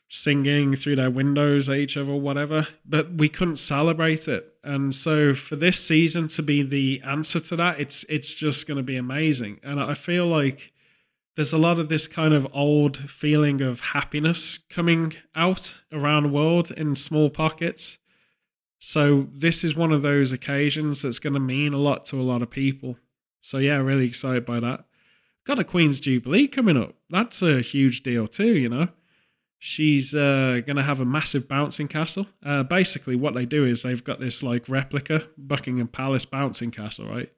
singing 0.09 0.77
through 0.77 0.97
their 0.97 1.11
windows 1.11 1.69
at 1.69 1.77
each 1.77 1.97
other, 1.97 2.11
or 2.11 2.21
whatever. 2.21 2.69
But 2.85 3.15
we 3.15 3.29
couldn't 3.29 3.57
celebrate 3.57 4.29
it, 4.29 4.55
and 4.63 4.95
so 4.95 5.35
for 5.35 5.57
this 5.57 5.81
season 5.81 6.29
to 6.29 6.43
be 6.43 6.63
the 6.63 7.01
answer 7.05 7.41
to 7.41 7.57
that, 7.57 7.81
it's 7.81 8.05
it's 8.09 8.35
just 8.35 8.67
going 8.67 8.77
to 8.77 8.83
be 8.83 8.97
amazing. 8.97 9.61
And 9.63 9.81
I 9.81 9.95
feel 9.95 10.27
like 10.27 10.73
there's 11.37 11.53
a 11.53 11.59
lot 11.59 11.79
of 11.79 11.89
this 11.89 12.07
kind 12.07 12.35
of 12.35 12.47
old 12.53 13.11
feeling 13.11 13.63
of 13.63 13.81
happiness 13.81 14.59
coming 14.69 15.15
out 15.35 15.75
around 15.91 16.25
the 16.25 16.29
world 16.29 16.71
in 16.71 16.95
small 16.95 17.31
pockets. 17.31 17.97
So 18.79 19.29
this 19.33 19.65
is 19.65 19.75
one 19.75 19.93
of 19.93 20.03
those 20.03 20.33
occasions 20.33 21.03
that's 21.03 21.19
going 21.19 21.35
to 21.35 21.41
mean 21.41 21.73
a 21.73 21.79
lot 21.79 22.05
to 22.07 22.21
a 22.21 22.23
lot 22.23 22.43
of 22.43 22.51
people. 22.51 22.99
So 23.41 23.59
yeah, 23.59 23.77
really 23.77 24.07
excited 24.07 24.45
by 24.45 24.61
that. 24.61 24.85
Got 25.45 25.59
a 25.59 25.65
Queen's 25.65 25.99
Jubilee 25.99 26.47
coming 26.47 26.77
up. 26.77 26.95
That's 27.11 27.43
a 27.43 27.61
huge 27.61 28.03
deal 28.03 28.29
too, 28.29 28.57
you 28.57 28.69
know. 28.69 28.89
She's 29.59 30.13
uh, 30.13 30.61
going 30.67 30.77
to 30.77 30.83
have 30.83 31.01
a 31.01 31.05
massive 31.05 31.47
bouncing 31.47 31.87
castle. 31.87 32.27
Uh, 32.45 32.65
basically, 32.65 33.15
what 33.15 33.35
they 33.35 33.45
do 33.45 33.65
is 33.65 33.83
they've 33.83 34.03
got 34.03 34.19
this 34.19 34.43
like 34.43 34.69
replica 34.69 35.25
Buckingham 35.39 35.89
Palace 35.89 36.25
bouncing 36.25 36.73
castle, 36.73 37.09
right? 37.09 37.31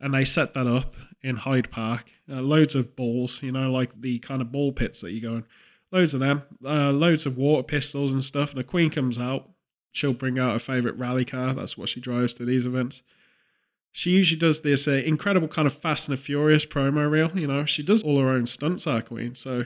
And 0.00 0.14
they 0.14 0.24
set 0.24 0.54
that 0.54 0.68
up 0.68 0.94
in 1.22 1.36
Hyde 1.36 1.70
Park. 1.70 2.10
Uh, 2.30 2.40
loads 2.42 2.74
of 2.74 2.94
balls, 2.94 3.42
you 3.42 3.50
know, 3.50 3.72
like 3.72 4.00
the 4.00 4.20
kind 4.20 4.40
of 4.40 4.52
ball 4.52 4.70
pits 4.72 5.00
that 5.00 5.10
you 5.10 5.20
go 5.20 5.34
in. 5.36 5.44
Loads 5.90 6.14
of 6.14 6.20
them. 6.20 6.42
Uh, 6.64 6.92
loads 6.92 7.26
of 7.26 7.36
water 7.36 7.64
pistols 7.64 8.12
and 8.12 8.22
stuff. 8.22 8.50
And 8.50 8.58
the 8.58 8.64
Queen 8.64 8.90
comes 8.90 9.18
out. 9.18 9.48
She'll 9.90 10.12
bring 10.12 10.38
out 10.38 10.52
her 10.52 10.58
favourite 10.60 10.98
rally 10.98 11.24
car. 11.24 11.54
That's 11.54 11.76
what 11.76 11.88
she 11.88 12.00
drives 12.00 12.34
to 12.34 12.44
these 12.44 12.66
events. 12.66 13.02
She 13.98 14.10
usually 14.10 14.38
does 14.38 14.60
this 14.60 14.86
uh, 14.86 14.92
incredible 14.92 15.48
kind 15.48 15.66
of 15.66 15.74
Fast 15.74 16.08
and 16.08 16.18
Furious 16.18 16.64
promo 16.64 17.10
reel. 17.10 17.36
You 17.36 17.48
know, 17.48 17.64
she 17.64 17.82
does 17.82 18.02
all 18.02 18.20
her 18.20 18.28
own 18.28 18.46
stunts, 18.46 18.86
our 18.86 19.02
Queen. 19.02 19.34
So 19.34 19.64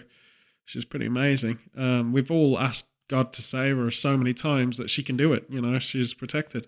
She's 0.65 0.85
pretty 0.85 1.07
amazing. 1.07 1.59
Um, 1.77 2.13
we've 2.13 2.31
all 2.31 2.59
asked 2.59 2.87
God 3.09 3.33
to 3.35 3.43
save 3.43 3.77
her 3.77 3.91
so 3.91 4.17
many 4.17 4.33
times 4.33 4.77
that 4.79 4.91
she 4.91 5.03
can 5.03 5.17
do 5.17 5.33
it. 5.33 5.45
You 5.49 5.61
know, 5.61 5.79
she's 5.79 6.15
protected. 6.15 6.67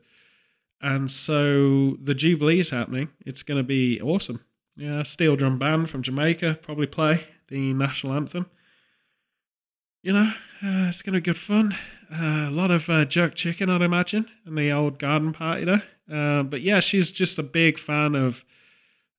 And 0.81 1.11
so 1.11 1.97
the 2.03 2.15
Jubilee 2.15 2.61
is 2.61 2.71
happening. 2.71 3.09
It's 3.25 3.43
going 3.43 3.59
to 3.59 3.65
be 3.65 4.01
awesome. 4.01 4.45
Yeah, 4.77 5.05
steel 5.05 5.37
drum 5.37 5.59
band 5.59 5.89
from 5.89 6.03
Jamaica 6.03 6.59
probably 6.63 6.87
play 6.87 7.27
the 7.49 7.73
national 7.73 8.13
anthem. 8.13 8.47
You 10.03 10.13
know, 10.13 10.33
uh, 10.63 10.89
it's 10.89 11.01
going 11.01 11.15
to 11.15 11.21
be 11.21 11.25
good 11.25 11.39
fun. 11.39 11.77
Uh, 12.13 12.49
a 12.49 12.51
lot 12.51 12.71
of 12.71 12.89
uh, 12.89 13.05
jerk 13.05 13.35
chicken, 13.35 13.71
I'd 13.71 13.83
imagine, 13.83 14.27
in 14.47 14.55
the 14.55 14.71
old 14.71 14.99
garden 14.99 15.33
party 15.33 15.65
there. 15.65 15.83
Uh, 16.13 16.43
but 16.43 16.61
yeah, 16.61 16.81
she's 16.81 17.11
just 17.11 17.39
a 17.39 17.43
big 17.43 17.79
fan 17.79 18.15
of 18.15 18.45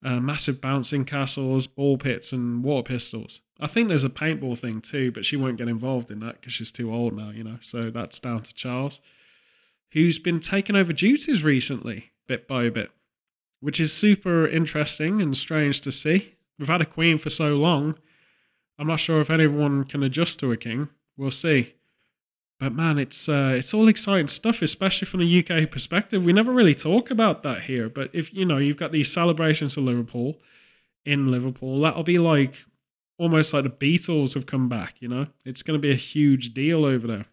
uh, 0.04 0.20
massive 0.20 0.62
bouncing 0.62 1.04
castles, 1.06 1.68
ball 1.68 1.98
pits, 1.98 2.32
and 2.32 2.64
water 2.64 2.88
pistols. 2.94 3.42
I 3.60 3.68
think 3.68 3.88
there's 3.88 4.04
a 4.04 4.10
paintball 4.10 4.60
thing 4.60 4.82
too, 4.82 5.12
but 5.12 5.26
she 5.26 5.36
won't 5.36 5.58
get 5.58 5.68
involved 5.68 6.12
in 6.12 6.20
that 6.20 6.40
because 6.40 6.54
she's 6.54 6.72
too 6.72 6.94
old 6.94 7.14
now, 7.14 7.32
you 7.32 7.44
know. 7.44 7.58
So 7.62 7.90
that's 7.90 8.20
down 8.20 8.44
to 8.44 8.54
Charles, 8.54 9.00
who's 9.94 10.20
been 10.20 10.40
taking 10.40 10.76
over 10.76 10.94
duties 10.94 11.44
recently, 11.44 12.12
bit 12.28 12.48
by 12.48 12.70
bit, 12.70 12.92
which 13.62 13.80
is 13.80 13.94
super 13.94 14.48
interesting 14.48 15.22
and 15.22 15.36
strange 15.36 15.82
to 15.82 15.92
see. 15.92 16.34
We've 16.60 16.68
had 16.68 16.82
a 16.82 16.86
queen 16.86 17.18
for 17.18 17.30
so 17.30 17.56
long. 17.56 17.98
I'm 18.78 18.88
not 18.88 19.00
sure 19.00 19.22
if 19.22 19.30
anyone 19.30 19.86
can 19.86 20.04
adjust 20.04 20.40
to 20.40 20.52
a 20.52 20.58
king. 20.58 20.90
We'll 21.18 21.32
see. 21.32 21.74
But 22.60 22.74
man, 22.74 22.98
it's 22.98 23.28
uh, 23.28 23.54
it's 23.56 23.74
all 23.74 23.88
exciting 23.88 24.28
stuff, 24.28 24.62
especially 24.62 25.08
from 25.08 25.20
the 25.20 25.46
UK 25.46 25.70
perspective. 25.70 26.24
We 26.24 26.34
never 26.34 26.54
really 26.54 26.76
talk 26.76 27.12
about 27.12 27.44
that 27.44 27.64
here. 27.64 27.90
But 27.90 28.10
if 28.14 28.34
you 28.34 28.46
know 28.46 28.58
you've 28.58 28.78
got 28.78 28.92
these 28.92 29.12
celebrations 29.12 29.76
of 29.76 29.84
Liverpool 29.84 30.38
in 31.06 31.32
Liverpool, 31.32 31.82
that'll 31.82 32.04
be 32.04 32.18
like 32.18 32.56
almost 33.18 33.54
like 33.54 33.64
the 33.64 33.70
Beatles 33.70 34.34
have 34.34 34.46
come 34.46 34.68
back, 34.68 34.96
you 35.00 35.08
know? 35.08 35.28
It's 35.46 35.62
going 35.62 35.80
to 35.80 35.82
be 35.82 35.92
a 35.92 35.98
huge 35.98 36.54
deal 36.54 36.86
over 36.86 37.08
there. 37.08 37.26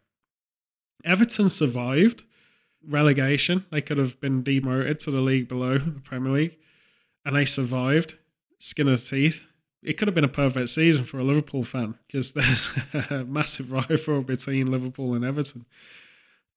Everton 1.04 1.48
survived 1.48 2.22
relegation. 2.86 3.64
They 3.70 3.80
could 3.80 3.98
have 3.98 4.20
been 4.20 4.42
demoted 4.42 5.00
to 5.00 5.10
the 5.10 5.20
league 5.20 5.48
below 5.48 5.78
the 5.78 6.00
Premier 6.00 6.32
League, 6.32 6.56
and 7.24 7.36
they 7.36 7.44
survived. 7.44 8.14
Skin 8.58 8.88
of 8.88 9.00
the 9.00 9.08
teeth. 9.08 9.44
It 9.82 9.98
could 9.98 10.08
have 10.08 10.14
been 10.14 10.24
a 10.24 10.28
perfect 10.28 10.68
season 10.68 11.04
for 11.04 11.18
a 11.18 11.24
Liverpool 11.24 11.64
fan 11.64 11.96
because 12.06 12.32
there's 12.32 12.66
a 13.10 13.24
massive 13.24 13.70
rivalry 13.72 14.22
between 14.22 14.70
Liverpool 14.70 15.14
and 15.14 15.24
Everton. 15.24 15.66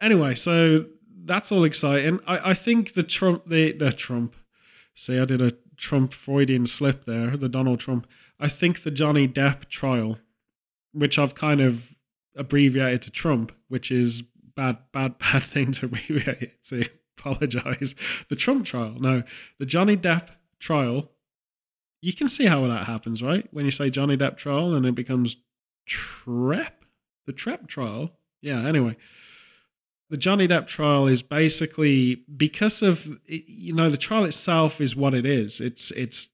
Anyway, 0.02 0.36
so 0.36 0.86
that's 1.23 1.52
all 1.52 1.63
exciting. 1.63 2.19
I, 2.28 2.52
I 2.52 2.54
think 2.54 2.93
the 2.93 3.04
Trump, 3.04 3.47
the, 3.47 3.71
the 3.71 3.91
Trump, 3.91 4.36
see, 4.93 5.17
I 5.17 5.26
did 5.26 5.41
a 5.41 5.54
Trump 5.78 6.13
Freudian 6.13 6.67
slip 6.67 7.06
there, 7.06 7.36
the 7.36 7.50
Donald 7.50 7.80
Trump. 7.80 8.08
I 8.39 8.50
think 8.50 8.84
the 8.84 8.91
Johnny 8.91 9.28
Depp 9.28 9.65
trial, 9.69 10.17
which 10.91 11.17
I've 11.17 11.36
kind 11.36 11.62
of 11.62 11.95
abbreviated 12.36 13.02
to 13.04 13.12
Trump, 13.12 13.52
which 13.69 13.91
is 13.91 14.21
bad, 14.56 14.78
bad, 14.91 15.17
bad 15.19 15.43
thing 15.43 15.71
to 15.73 15.86
abbreviate 15.86 16.63
to. 16.65 16.86
Apologize. 17.17 17.95
The 18.30 18.36
Trump 18.36 18.65
trial. 18.65 18.97
No, 19.00 19.23
the 19.58 19.65
Johnny 19.65 19.97
Depp 19.97 20.28
trial. 20.60 21.12
You 22.06 22.13
can 22.13 22.30
see 22.30 22.46
how 22.46 22.68
that 22.68 22.86
happens, 22.86 23.24
right? 23.24 23.48
When 23.50 23.65
you 23.65 23.72
say 23.72 23.89
Johnny 23.89 24.15
Depp 24.15 24.38
trial 24.38 24.76
and 24.76 24.86
it 24.86 24.94
becomes 24.94 25.38
Trep, 25.88 26.86
the 27.26 27.34
Trep 27.34 27.65
trial. 27.65 28.12
Yeah. 28.41 28.63
Anyway, 28.63 28.96
the 30.12 30.18
Johnny 30.18 30.48
Depp 30.48 30.68
trial 30.68 31.08
is 31.08 31.24
basically 31.24 32.24
because 32.38 32.84
of 32.84 33.18
you 33.26 33.74
know 33.74 33.89
the 33.89 33.98
trial 33.98 34.24
itself 34.24 34.80
is 34.80 34.96
what 34.96 35.15
it 35.15 35.26
is. 35.26 35.60
It's 35.60 35.89
it's 35.96 36.30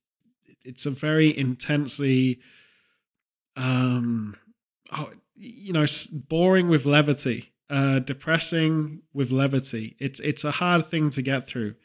it's 0.61 0.85
a 0.85 0.89
very 0.89 1.35
intensely 1.37 2.41
um 3.55 4.35
oh, 4.91 5.11
you 5.37 5.71
know 5.71 5.85
boring 6.11 6.67
with 6.67 6.85
levity 6.85 7.53
uh 7.69 7.99
depressing 7.99 9.03
with 9.13 9.31
levity 9.31 9.95
it's 9.99 10.19
it's 10.21 10.43
a 10.43 10.51
hard 10.51 10.85
thing 10.85 11.09
to 11.09 11.21
get 11.21 11.45
through 11.45 11.75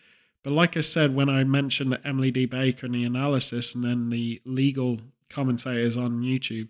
but 0.46 0.52
like 0.52 0.76
i 0.76 0.80
said 0.80 1.14
when 1.14 1.28
i 1.28 1.42
mentioned 1.42 1.98
emily 2.04 2.30
d. 2.30 2.46
Baker 2.46 2.87
and 2.87 2.94
the 2.94 3.04
analysis 3.04 3.74
and 3.74 3.82
then 3.82 4.11
the 4.11 4.40
legal 4.44 5.00
commentators 5.28 5.96
on 5.96 6.22
youtube 6.22 6.68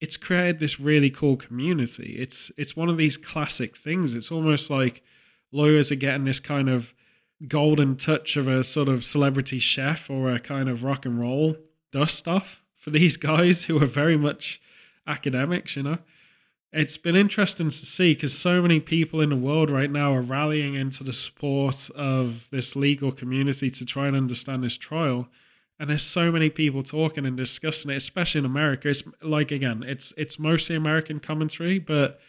it's 0.00 0.16
created 0.16 0.58
this 0.58 0.78
really 0.78 1.10
cool 1.10 1.36
community. 1.36 2.16
It's 2.18 2.50
it's 2.56 2.76
one 2.76 2.88
of 2.88 2.96
these 2.96 3.16
classic 3.16 3.76
things. 3.76 4.14
It's 4.14 4.30
almost 4.30 4.68
like 4.70 5.02
lawyers 5.52 5.90
are 5.90 5.96
getting 5.96 6.24
this 6.24 6.40
kind 6.40 6.68
of 6.68 6.92
golden 7.48 7.96
touch 7.96 8.36
of 8.36 8.48
a 8.48 8.64
sort 8.64 8.88
of 8.88 9.04
celebrity 9.04 9.58
chef 9.58 10.08
or 10.08 10.32
a 10.32 10.40
kind 10.40 10.68
of 10.68 10.82
rock 10.82 11.04
and 11.04 11.18
roll 11.18 11.56
dust 11.92 12.26
off 12.28 12.62
for 12.74 12.90
these 12.90 13.16
guys 13.32 13.64
who 13.64 13.82
are 13.82 13.86
very 13.86 14.16
much 14.16 14.60
academics, 15.06 15.76
you 15.76 15.82
know. 15.82 15.98
It's 16.76 16.98
been 16.98 17.16
interesting 17.16 17.70
to 17.70 17.86
see 17.86 18.12
because 18.12 18.38
so 18.38 18.60
many 18.60 18.80
people 18.80 19.22
in 19.22 19.30
the 19.30 19.36
world 19.36 19.70
right 19.70 19.90
now 19.90 20.14
are 20.14 20.20
rallying 20.20 20.74
into 20.74 21.02
the 21.02 21.12
support 21.12 21.88
of 21.96 22.48
this 22.50 22.76
legal 22.76 23.12
community 23.12 23.70
to 23.70 23.84
try 23.86 24.06
and 24.06 24.14
understand 24.14 24.62
this 24.62 24.76
trial. 24.76 25.28
And 25.80 25.88
there's 25.88 26.02
so 26.02 26.30
many 26.30 26.50
people 26.50 26.82
talking 26.82 27.24
and 27.24 27.34
discussing 27.34 27.90
it, 27.90 27.96
especially 27.96 28.40
in 28.40 28.44
America. 28.44 28.90
It's 28.90 29.02
like 29.22 29.50
again, 29.50 29.84
it's 29.86 30.12
it's 30.18 30.38
mostly 30.38 30.76
American 30.76 31.18
commentary, 31.18 31.78
but 31.78 32.20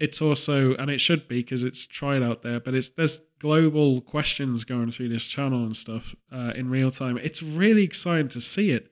it's 0.00 0.20
also 0.20 0.74
and 0.74 0.90
it 0.90 0.98
should 0.98 1.28
be 1.28 1.40
because 1.40 1.62
it's 1.62 1.86
tried 1.86 2.22
out 2.22 2.42
there 2.42 2.58
but 2.58 2.74
it's 2.74 2.88
there's 2.96 3.20
global 3.38 4.00
questions 4.00 4.64
going 4.64 4.90
through 4.90 5.10
this 5.10 5.26
channel 5.26 5.62
and 5.62 5.76
stuff 5.76 6.16
uh, 6.32 6.52
in 6.56 6.70
real 6.70 6.90
time 6.90 7.18
it's 7.18 7.42
really 7.42 7.84
exciting 7.84 8.28
to 8.28 8.40
see 8.40 8.70
it 8.70 8.90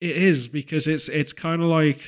it 0.00 0.16
is 0.16 0.48
because 0.48 0.86
it's 0.86 1.08
it's 1.08 1.32
kind 1.32 1.62
of 1.62 1.68
like 1.68 2.00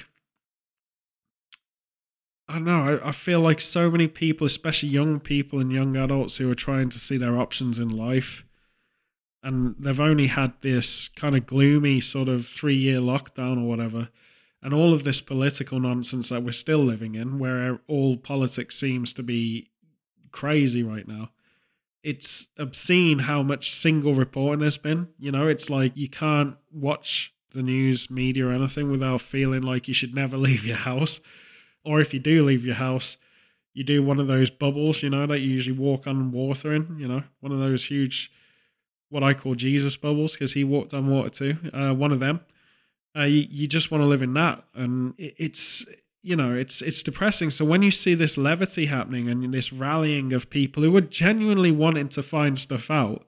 I 2.49 2.59
know. 2.59 3.01
I, 3.03 3.09
I 3.09 3.13
feel 3.13 3.41
like 3.41 3.61
so 3.61 3.91
many 3.91 4.09
people, 4.09 4.47
especially 4.47 4.89
young 4.89 5.21
people 5.21 5.61
and 5.61 5.71
young 5.71 5.97
adults, 5.97 6.37
who 6.39 6.51
are 6.51 6.55
trying 6.55 6.89
to 6.91 6.99
see 6.99 7.19
their 7.19 7.39
options 7.39 7.79
in 7.79 7.91
life, 7.91 8.45
and 9.43 9.77
they've 9.79 10.01
only 10.01 10.29
had 10.29 10.55
this 10.63 11.09
kind 11.09 11.37
of 11.37 11.47
gloomy 11.47 12.01
sort 12.01 12.29
of 12.29 12.47
three 12.47 12.77
year 12.77 13.01
lockdown 13.01 13.63
or 13.63 13.69
whatever 13.69 14.09
and 14.63 14.75
all 14.75 14.93
of 14.93 15.05
this 15.05 15.21
political 15.21 15.79
nonsense 15.79 16.29
that 16.29 16.43
we're 16.43 16.53
still 16.53 16.81
living 16.81 17.15
in, 17.15 17.39
where 17.39 17.81
all 17.87 18.17
politics 18.17 18.79
seems 18.79 19.13
to 19.13 19.23
be 19.23 19.71
crazy 20.33 20.83
right 20.83 21.07
now. 21.07 21.31
It's 22.03 22.49
obscene 22.59 23.21
how 23.21 23.43
much 23.43 23.75
single 23.75 24.15
reporting 24.15 24.65
has 24.65 24.79
been. 24.79 25.09
You 25.19 25.33
know, 25.33 25.47
it's 25.47 25.71
like 25.71 25.93
you 25.97 26.09
can't 26.09 26.57
watch 26.73 27.33
the 27.55 27.63
news, 27.63 28.11
media, 28.11 28.47
or 28.47 28.53
anything 28.53 28.91
without 28.91 29.21
feeling 29.21 29.63
like 29.63 29.89
you 29.89 29.95
should 29.95 30.15
never 30.15 30.37
leave 30.37 30.65
your 30.65 30.77
house. 30.77 31.21
Or 31.85 32.01
if 32.01 32.13
you 32.13 32.21
do 32.21 32.45
leave 32.45 32.65
your 32.65 32.75
house, 32.77 33.17
you 33.75 33.85
do 33.85 34.03
one 34.03 34.19
of 34.19 34.27
those 34.27 34.51
bubbles, 34.51 35.03
you 35.03 35.11
know, 35.11 35.27
that 35.27 35.41
you 35.41 35.49
usually 35.49 35.79
walk 35.79 36.07
on 36.07 36.33
water 36.33 36.73
in, 36.75 36.97
you 36.99 37.07
know, 37.07 37.23
one 37.41 37.53
of 37.53 37.59
those 37.59 37.85
huge, 37.85 38.31
what 39.09 39.23
I 39.23 39.35
call 39.35 39.55
Jesus 39.55 39.97
bubbles, 39.97 40.33
because 40.33 40.53
he 40.53 40.65
walked 40.65 40.93
on 40.93 41.09
water 41.09 41.31
too. 41.31 41.57
Uh, 41.73 41.95
one 41.95 42.13
of 42.13 42.21
them 42.21 42.41
uh, 43.17 43.25
you, 43.25 43.47
you 43.51 43.67
just 43.67 43.91
want 43.91 44.03
to 44.03 44.07
live 44.07 44.23
in 44.23 44.35
that, 44.35 44.63
and 44.75 45.15
it, 45.19 45.35
it's 45.39 45.85
you 46.23 46.37
know 46.37 46.55
it's 46.55 46.83
it's 46.83 47.03
depressing. 47.03 47.51
So 47.51 47.65
when 47.65 47.83
you 47.83 47.91
see 47.91 48.15
this 48.15 48.37
levity 48.37 48.87
happening 48.87 49.29
and 49.29 49.53
this 49.53 49.73
rallying 49.73 50.33
of 50.33 50.51
people 50.51 50.83
who 50.83 50.97
are 50.97 51.03
genuinely 51.03 51.71
wanting 51.71 52.09
to 52.11 52.23
find 52.23 52.59
stuff 52.59 52.91
out 52.91 53.25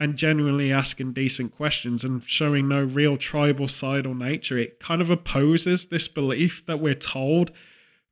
and 0.00 0.16
genuinely 0.16 0.72
asking 0.72 1.12
decent 1.12 1.54
questions 1.56 2.02
and 2.02 2.24
showing 2.24 2.68
no 2.68 2.82
real 2.82 3.16
tribal 3.16 3.68
side 3.68 4.06
or 4.06 4.14
nature, 4.14 4.58
it 4.58 4.80
kind 4.80 5.00
of 5.00 5.10
opposes 5.10 5.86
this 5.86 6.08
belief 6.08 6.64
that 6.66 6.80
we're 6.80 6.94
told 6.94 7.52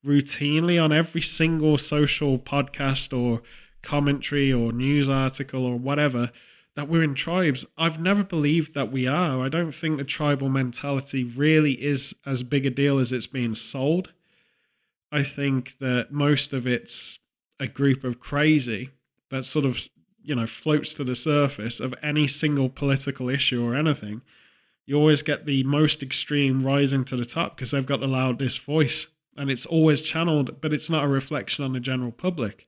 routinely 0.05 0.83
on 0.83 0.93
every 0.93 1.21
single 1.21 1.77
social 1.79 2.39
podcast 2.39 3.17
or 3.17 3.43
commentary 3.83 4.53
or 4.53 4.73
news 4.73 5.09
article 5.09 5.65
or 5.65 5.77
whatever 5.77 6.31
that 6.77 6.89
we're 6.89 7.03
in 7.03 7.15
tribes. 7.15 7.65
I've 7.77 8.01
never 8.01 8.23
believed 8.23 8.75
that 8.75 8.93
we 8.93 9.07
are. 9.07 9.45
I 9.45 9.49
don't 9.49 9.73
think 9.73 9.99
the 9.99 10.05
tribal 10.05 10.49
mentality 10.49 11.25
really 11.25 11.73
is 11.73 12.15
as 12.25 12.43
big 12.43 12.65
a 12.65 12.71
deal 12.71 12.99
as 12.99 13.13
it's 13.13 13.27
being 13.27 13.55
sold. 13.55 14.13
I 15.13 15.25
think 15.25 15.79
that 15.79 16.13
most 16.13 16.53
of 16.53 16.67
it's 16.67 17.19
a 17.59 17.67
group 17.67 18.05
of 18.05 18.21
crazy 18.21 18.91
that 19.31 19.45
sort 19.45 19.65
of, 19.65 19.89
you 20.23 20.35
know, 20.35 20.47
floats 20.47 20.95
to 20.95 21.05
the 21.05 21.15
surface 21.15 21.81
of 21.81 21.95
any 22.03 22.27
single 22.27 22.69
political 22.69 23.29
issue 23.29 23.65
or 23.65 23.75
anything. 23.75 24.23
You 24.87 24.97
always 24.97 25.23
get 25.23 25.47
the 25.47 25.63
most 25.65 26.03
extreme 26.03 26.61
rising 26.61 27.05
to 27.05 27.17
the 27.17 27.25
top 27.25 27.57
because 27.57 27.73
they've 27.73 27.85
got 27.85 28.01
the 28.01 28.09
loudest 28.09 28.61
voice 28.61 29.07
and 29.41 29.51
it's 29.51 29.65
always 29.65 30.03
channeled, 30.03 30.61
but 30.61 30.75
it's 30.75 30.91
not 30.91 31.03
a 31.03 31.09
reflection 31.09 31.65
on 31.65 31.73
the 31.73 31.81
general 31.81 32.13
public. 32.13 32.67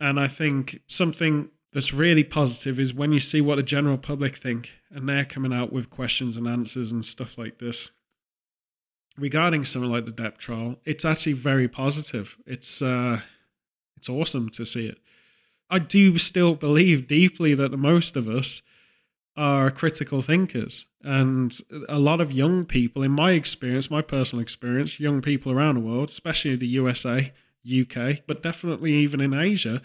And 0.00 0.18
I 0.18 0.26
think 0.26 0.80
something 0.88 1.50
that's 1.72 1.92
really 1.92 2.24
positive 2.24 2.80
is 2.80 2.92
when 2.92 3.12
you 3.12 3.20
see 3.20 3.40
what 3.40 3.54
the 3.54 3.62
general 3.62 3.96
public 3.96 4.36
think 4.36 4.70
and 4.90 5.08
they're 5.08 5.24
coming 5.24 5.52
out 5.52 5.72
with 5.72 5.88
questions 5.88 6.36
and 6.36 6.48
answers 6.48 6.90
and 6.90 7.04
stuff 7.04 7.38
like 7.38 7.60
this 7.60 7.90
regarding 9.16 9.64
something 9.64 9.92
like 9.92 10.06
the 10.06 10.10
Depp 10.10 10.38
trial, 10.38 10.74
it's 10.84 11.04
actually 11.04 11.34
very 11.34 11.68
positive. 11.68 12.36
It's 12.46 12.82
uh, 12.82 13.20
it's 13.96 14.08
awesome 14.08 14.48
to 14.48 14.64
see 14.66 14.86
it. 14.86 14.98
I 15.70 15.78
do 15.78 16.18
still 16.18 16.56
believe 16.56 17.06
deeply 17.06 17.54
that 17.54 17.70
the 17.70 17.76
most 17.76 18.16
of 18.16 18.28
us 18.28 18.60
are 19.36 19.70
critical 19.70 20.22
thinkers, 20.22 20.86
and 21.02 21.56
a 21.88 21.98
lot 21.98 22.20
of 22.20 22.32
young 22.32 22.64
people, 22.64 23.02
in 23.02 23.12
my 23.12 23.32
experience, 23.32 23.90
my 23.90 24.02
personal 24.02 24.42
experience, 24.42 25.00
young 25.00 25.22
people 25.22 25.52
around 25.52 25.76
the 25.76 25.80
world, 25.80 26.08
especially 26.08 26.56
the 26.56 26.66
USA, 26.66 27.32
UK, 27.64 28.18
but 28.26 28.42
definitely 28.42 28.92
even 28.94 29.20
in 29.20 29.32
Asia, 29.32 29.80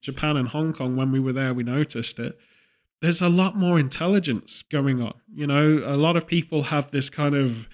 Japan 0.00 0.36
and 0.36 0.48
Hong 0.48 0.72
Kong, 0.72 0.96
when 0.96 1.10
we 1.10 1.20
were 1.20 1.32
there, 1.32 1.52
we 1.52 1.64
noticed 1.64 2.18
it. 2.18 2.38
There's 3.02 3.20
a 3.20 3.28
lot 3.28 3.56
more 3.56 3.78
intelligence 3.78 4.62
going 4.70 5.02
on. 5.02 5.14
You 5.32 5.46
know, 5.46 5.82
a 5.84 5.96
lot 5.96 6.16
of 6.16 6.26
people 6.26 6.64
have 6.64 6.90
this 6.90 7.10
kind 7.10 7.34
of 7.34 7.68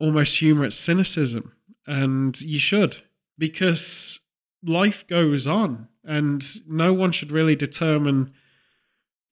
almost 0.00 0.38
humorous 0.38 0.76
cynicism, 0.76 1.52
and 1.86 2.40
you 2.40 2.58
should, 2.58 3.02
because 3.38 4.18
life 4.64 5.06
goes 5.06 5.46
on, 5.46 5.88
and 6.04 6.44
no 6.68 6.92
one 6.92 7.12
should 7.12 7.30
really 7.30 7.56
determine 7.56 8.32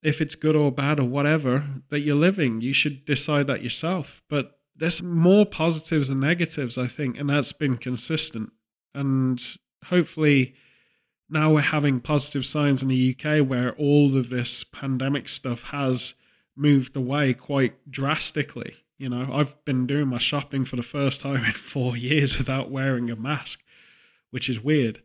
if 0.03 0.21
it's 0.21 0.35
good 0.35 0.57
or 0.57 0.73
bad 0.73 0.99
or 0.99 1.05
whatever 1.05 1.65
that 1.91 2.01
you're 2.01 2.17
living. 2.17 2.61
You 2.61 2.73
should 2.73 3.05
decide 3.05 3.47
that 3.49 3.63
yourself. 3.63 4.23
But 4.29 4.59
there's 4.75 5.03
more 5.03 5.45
positives 5.45 6.09
than 6.09 6.21
negatives, 6.21 6.79
I 6.79 6.87
think, 6.87 7.19
and 7.19 7.29
that's 7.29 7.53
been 7.53 7.77
consistent. 7.77 8.53
And 8.95 9.43
hopefully, 9.85 10.55
now 11.29 11.53
we're 11.53 11.61
having 11.61 12.01
positive 12.01 12.47
signs 12.47 12.83
in 12.83 12.89
the 12.89 13.15
UK 13.15 13.47
where 13.47 13.73
all 13.73 14.17
of 14.17 14.31
this 14.31 14.65
pandemic 14.65 15.29
stuff 15.29 15.65
has 15.65 16.15
moved 16.57 16.97
away 16.97 17.35
quite 17.35 17.91
drastically. 17.91 18.77
You 18.97 19.11
know, 19.11 19.31
I've 19.33 19.63
been 19.65 19.87
doing 19.87 20.09
my 20.09 20.19
shopping 20.19 20.65
for 20.65 20.77
the 20.77 20.83
first 20.83 21.21
time 21.21 21.45
in 21.45 21.53
four 21.53 21.97
years 21.97 22.39
without 22.39 22.71
wearing 22.71 23.11
a 23.11 23.17
mask, 23.17 23.61
which 24.31 24.49
is 24.49 24.61
weird. 24.61 25.03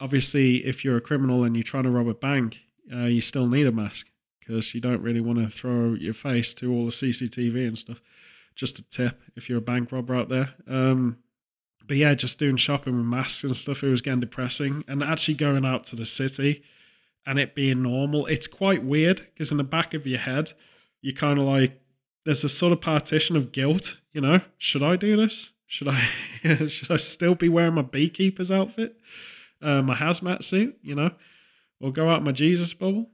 Obviously, 0.00 0.66
if 0.66 0.84
you're 0.84 0.98
a 0.98 1.00
criminal 1.00 1.44
and 1.44 1.56
you're 1.56 1.64
trying 1.64 1.82
to 1.84 1.90
rob 1.90 2.08
a 2.08 2.14
bank, 2.14 2.60
uh, 2.94 3.04
you 3.06 3.20
still 3.20 3.48
need 3.48 3.66
a 3.66 3.72
mask 3.72 4.06
because 4.48 4.74
you 4.74 4.80
don't 4.80 5.02
really 5.02 5.20
want 5.20 5.38
to 5.38 5.48
throw 5.48 5.92
your 5.92 6.14
face 6.14 6.54
to 6.54 6.72
all 6.72 6.86
the 6.86 6.90
CCTV 6.90 7.68
and 7.68 7.78
stuff. 7.78 8.00
Just 8.54 8.78
a 8.78 8.82
tip 8.82 9.20
if 9.36 9.48
you're 9.48 9.58
a 9.58 9.62
bank 9.62 9.92
robber 9.92 10.14
out 10.14 10.30
there. 10.30 10.54
Um, 10.66 11.18
but 11.86 11.98
yeah, 11.98 12.14
just 12.14 12.38
doing 12.38 12.56
shopping 12.56 12.96
with 12.96 13.04
masks 13.04 13.44
and 13.44 13.54
stuff, 13.54 13.82
it 13.82 13.88
was 13.88 14.00
getting 14.00 14.20
depressing. 14.20 14.84
And 14.88 15.02
actually 15.02 15.34
going 15.34 15.64
out 15.64 15.84
to 15.84 15.96
the 15.96 16.06
city 16.06 16.62
and 17.26 17.38
it 17.38 17.54
being 17.54 17.82
normal, 17.82 18.26
it's 18.26 18.46
quite 18.46 18.82
weird 18.82 19.26
because 19.32 19.50
in 19.50 19.58
the 19.58 19.64
back 19.64 19.92
of 19.92 20.06
your 20.06 20.18
head, 20.18 20.52
you 21.02 21.14
kind 21.14 21.38
of 21.38 21.44
like, 21.44 21.80
there's 22.24 22.42
a 22.42 22.48
sort 22.48 22.72
of 22.72 22.80
partition 22.80 23.36
of 23.36 23.52
guilt, 23.52 23.98
you 24.12 24.20
know, 24.20 24.40
should 24.56 24.82
I 24.82 24.96
do 24.96 25.16
this? 25.16 25.50
Should 25.66 25.88
I, 25.88 26.08
should 26.68 26.90
I 26.90 26.96
still 26.96 27.34
be 27.34 27.50
wearing 27.50 27.74
my 27.74 27.82
beekeeper's 27.82 28.50
outfit, 28.50 28.96
uh, 29.60 29.82
my 29.82 29.94
hazmat 29.94 30.42
suit, 30.42 30.78
you 30.82 30.94
know, 30.94 31.10
or 31.80 31.92
go 31.92 32.08
out 32.08 32.24
my 32.24 32.32
Jesus 32.32 32.72
bubble? 32.72 33.10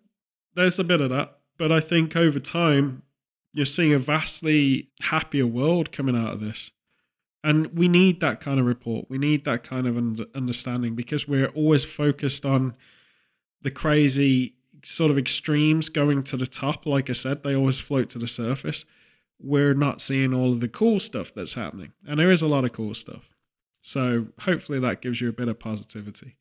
There's 0.54 0.78
a 0.78 0.84
bit 0.84 1.00
of 1.00 1.10
that. 1.10 1.38
But 1.56 1.70
I 1.70 1.80
think 1.80 2.16
over 2.16 2.40
time, 2.40 3.02
you're 3.52 3.66
seeing 3.66 3.94
a 3.94 3.98
vastly 3.98 4.88
happier 5.00 5.46
world 5.46 5.92
coming 5.92 6.16
out 6.16 6.32
of 6.32 6.40
this. 6.40 6.70
And 7.44 7.78
we 7.78 7.88
need 7.88 8.20
that 8.20 8.40
kind 8.40 8.58
of 8.58 8.66
report. 8.66 9.06
We 9.08 9.18
need 9.18 9.44
that 9.44 9.62
kind 9.62 9.86
of 9.86 10.26
understanding 10.34 10.94
because 10.94 11.28
we're 11.28 11.48
always 11.48 11.84
focused 11.84 12.44
on 12.44 12.74
the 13.62 13.70
crazy 13.70 14.54
sort 14.82 15.10
of 15.10 15.18
extremes 15.18 15.88
going 15.88 16.24
to 16.24 16.36
the 16.36 16.46
top. 16.46 16.86
Like 16.86 17.10
I 17.10 17.12
said, 17.12 17.42
they 17.42 17.54
always 17.54 17.78
float 17.78 18.08
to 18.10 18.18
the 18.18 18.26
surface. 18.26 18.84
We're 19.38 19.74
not 19.74 20.00
seeing 20.00 20.32
all 20.32 20.52
of 20.52 20.60
the 20.60 20.68
cool 20.68 21.00
stuff 21.00 21.32
that's 21.34 21.54
happening. 21.54 21.92
And 22.06 22.18
there 22.18 22.32
is 22.32 22.42
a 22.42 22.46
lot 22.46 22.64
of 22.64 22.72
cool 22.72 22.94
stuff. 22.94 23.28
So 23.82 24.28
hopefully 24.40 24.80
that 24.80 25.02
gives 25.02 25.20
you 25.20 25.28
a 25.28 25.32
bit 25.32 25.48
of 25.48 25.58
positivity. 25.58 26.36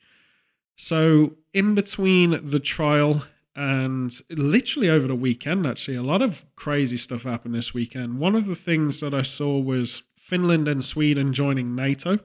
So, 0.76 1.34
in 1.54 1.76
between 1.76 2.50
the 2.50 2.60
trial 2.60 3.24
and 3.56 4.20
literally 4.30 4.90
over 4.90 5.08
the 5.08 5.16
weekend, 5.16 5.68
actually, 5.68 5.98
a 5.98 6.04
lot 6.04 6.22
of 6.22 6.44
crazy 6.56 6.98
stuff 6.98 7.24
happened 7.24 7.54
this 7.54 7.74
weekend. 7.74 8.20
One 8.20 8.36
of 8.36 8.48
the 8.48 8.56
things 8.56 9.00
that 9.00 9.14
I 9.14 9.22
saw 9.22 9.60
was 9.60 10.02
Finland 10.18 10.68
and 10.68 10.84
Sweden 10.84 11.34
joining 11.34 11.76
NATO. 11.76 12.20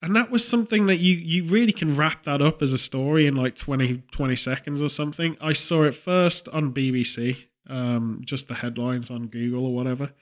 And 0.00 0.14
that 0.16 0.30
was 0.30 0.46
something 0.46 0.86
that 0.86 0.98
you 0.98 1.14
you 1.14 1.44
really 1.44 1.72
can 1.72 1.96
wrap 1.96 2.24
that 2.24 2.42
up 2.42 2.62
as 2.62 2.72
a 2.72 2.78
story 2.78 3.26
in 3.26 3.36
like 3.36 3.56
20, 3.56 4.02
20 4.10 4.36
seconds 4.36 4.82
or 4.82 4.88
something. 4.88 5.36
I 5.40 5.52
saw 5.54 5.84
it 5.84 5.94
first 5.94 6.48
on 6.50 6.74
BBC, 6.74 7.44
um, 7.68 8.20
just 8.24 8.48
the 8.48 8.54
headlines 8.54 9.10
on 9.10 9.28
Google 9.28 9.66
or 9.66 9.74
whatever, 9.74 10.12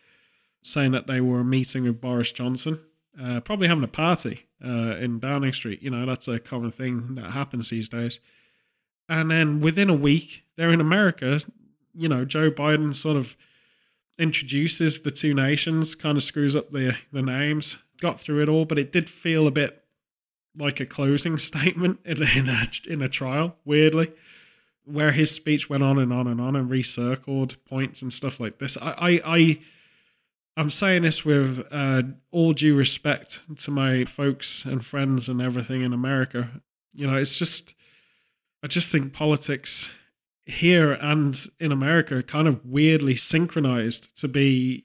saying 0.62 0.92
that 0.92 1.08
they 1.08 1.20
were 1.20 1.42
meeting 1.42 1.84
with 1.84 2.00
Boris 2.00 2.30
Johnson, 2.30 2.80
uh, 3.20 3.40
probably 3.40 3.68
having 3.68 3.82
a 3.82 3.88
party 3.88 4.46
uh, 4.64 4.96
in 4.96 5.18
Downing 5.18 5.52
Street. 5.52 5.82
You 5.82 5.90
know, 5.90 6.06
that's 6.06 6.28
a 6.28 6.38
common 6.38 6.70
thing 6.70 7.16
that 7.16 7.32
happens 7.32 7.70
these 7.70 7.88
days. 7.88 8.20
And 9.12 9.30
then 9.30 9.60
within 9.60 9.90
a 9.90 9.94
week, 9.94 10.44
they're 10.56 10.72
in 10.72 10.80
America. 10.80 11.42
You 11.94 12.08
know, 12.08 12.24
Joe 12.24 12.50
Biden 12.50 12.94
sort 12.94 13.18
of 13.18 13.36
introduces 14.18 15.02
the 15.02 15.10
two 15.10 15.34
nations, 15.34 15.94
kind 15.94 16.16
of 16.16 16.24
screws 16.24 16.56
up 16.56 16.72
the 16.72 16.96
the 17.12 17.20
names. 17.20 17.76
Got 18.00 18.18
through 18.18 18.42
it 18.42 18.48
all, 18.48 18.64
but 18.64 18.78
it 18.78 18.90
did 18.90 19.10
feel 19.10 19.46
a 19.46 19.50
bit 19.50 19.84
like 20.56 20.80
a 20.80 20.86
closing 20.86 21.36
statement 21.50 22.00
in, 22.06 22.22
a 22.22 22.70
in 22.88 23.02
a 23.02 23.08
trial. 23.10 23.56
Weirdly, 23.66 24.12
where 24.86 25.12
his 25.12 25.30
speech 25.30 25.68
went 25.68 25.82
on 25.82 25.98
and 25.98 26.10
on 26.10 26.26
and 26.26 26.40
on 26.40 26.56
and 26.56 26.70
recircled 26.70 27.56
points 27.66 28.00
and 28.00 28.10
stuff 28.10 28.40
like 28.40 28.60
this. 28.60 28.78
I 28.80 28.92
I, 28.92 29.20
I 29.26 29.58
I'm 30.56 30.70
saying 30.70 31.02
this 31.02 31.22
with 31.22 31.66
uh, 31.70 32.02
all 32.30 32.54
due 32.54 32.74
respect 32.74 33.40
to 33.58 33.70
my 33.70 34.06
folks 34.06 34.64
and 34.64 34.82
friends 34.82 35.28
and 35.28 35.42
everything 35.42 35.82
in 35.82 35.92
America. 35.92 36.62
You 36.94 37.06
know, 37.10 37.16
it's 37.18 37.36
just 37.36 37.74
I 38.62 38.68
just 38.68 38.90
think 38.90 39.12
politics 39.12 39.88
here 40.46 40.92
and 40.92 41.38
in 41.58 41.72
America 41.72 42.16
are 42.16 42.22
kind 42.22 42.46
of 42.46 42.64
weirdly 42.64 43.16
synchronized 43.16 44.16
to 44.20 44.28
be 44.28 44.84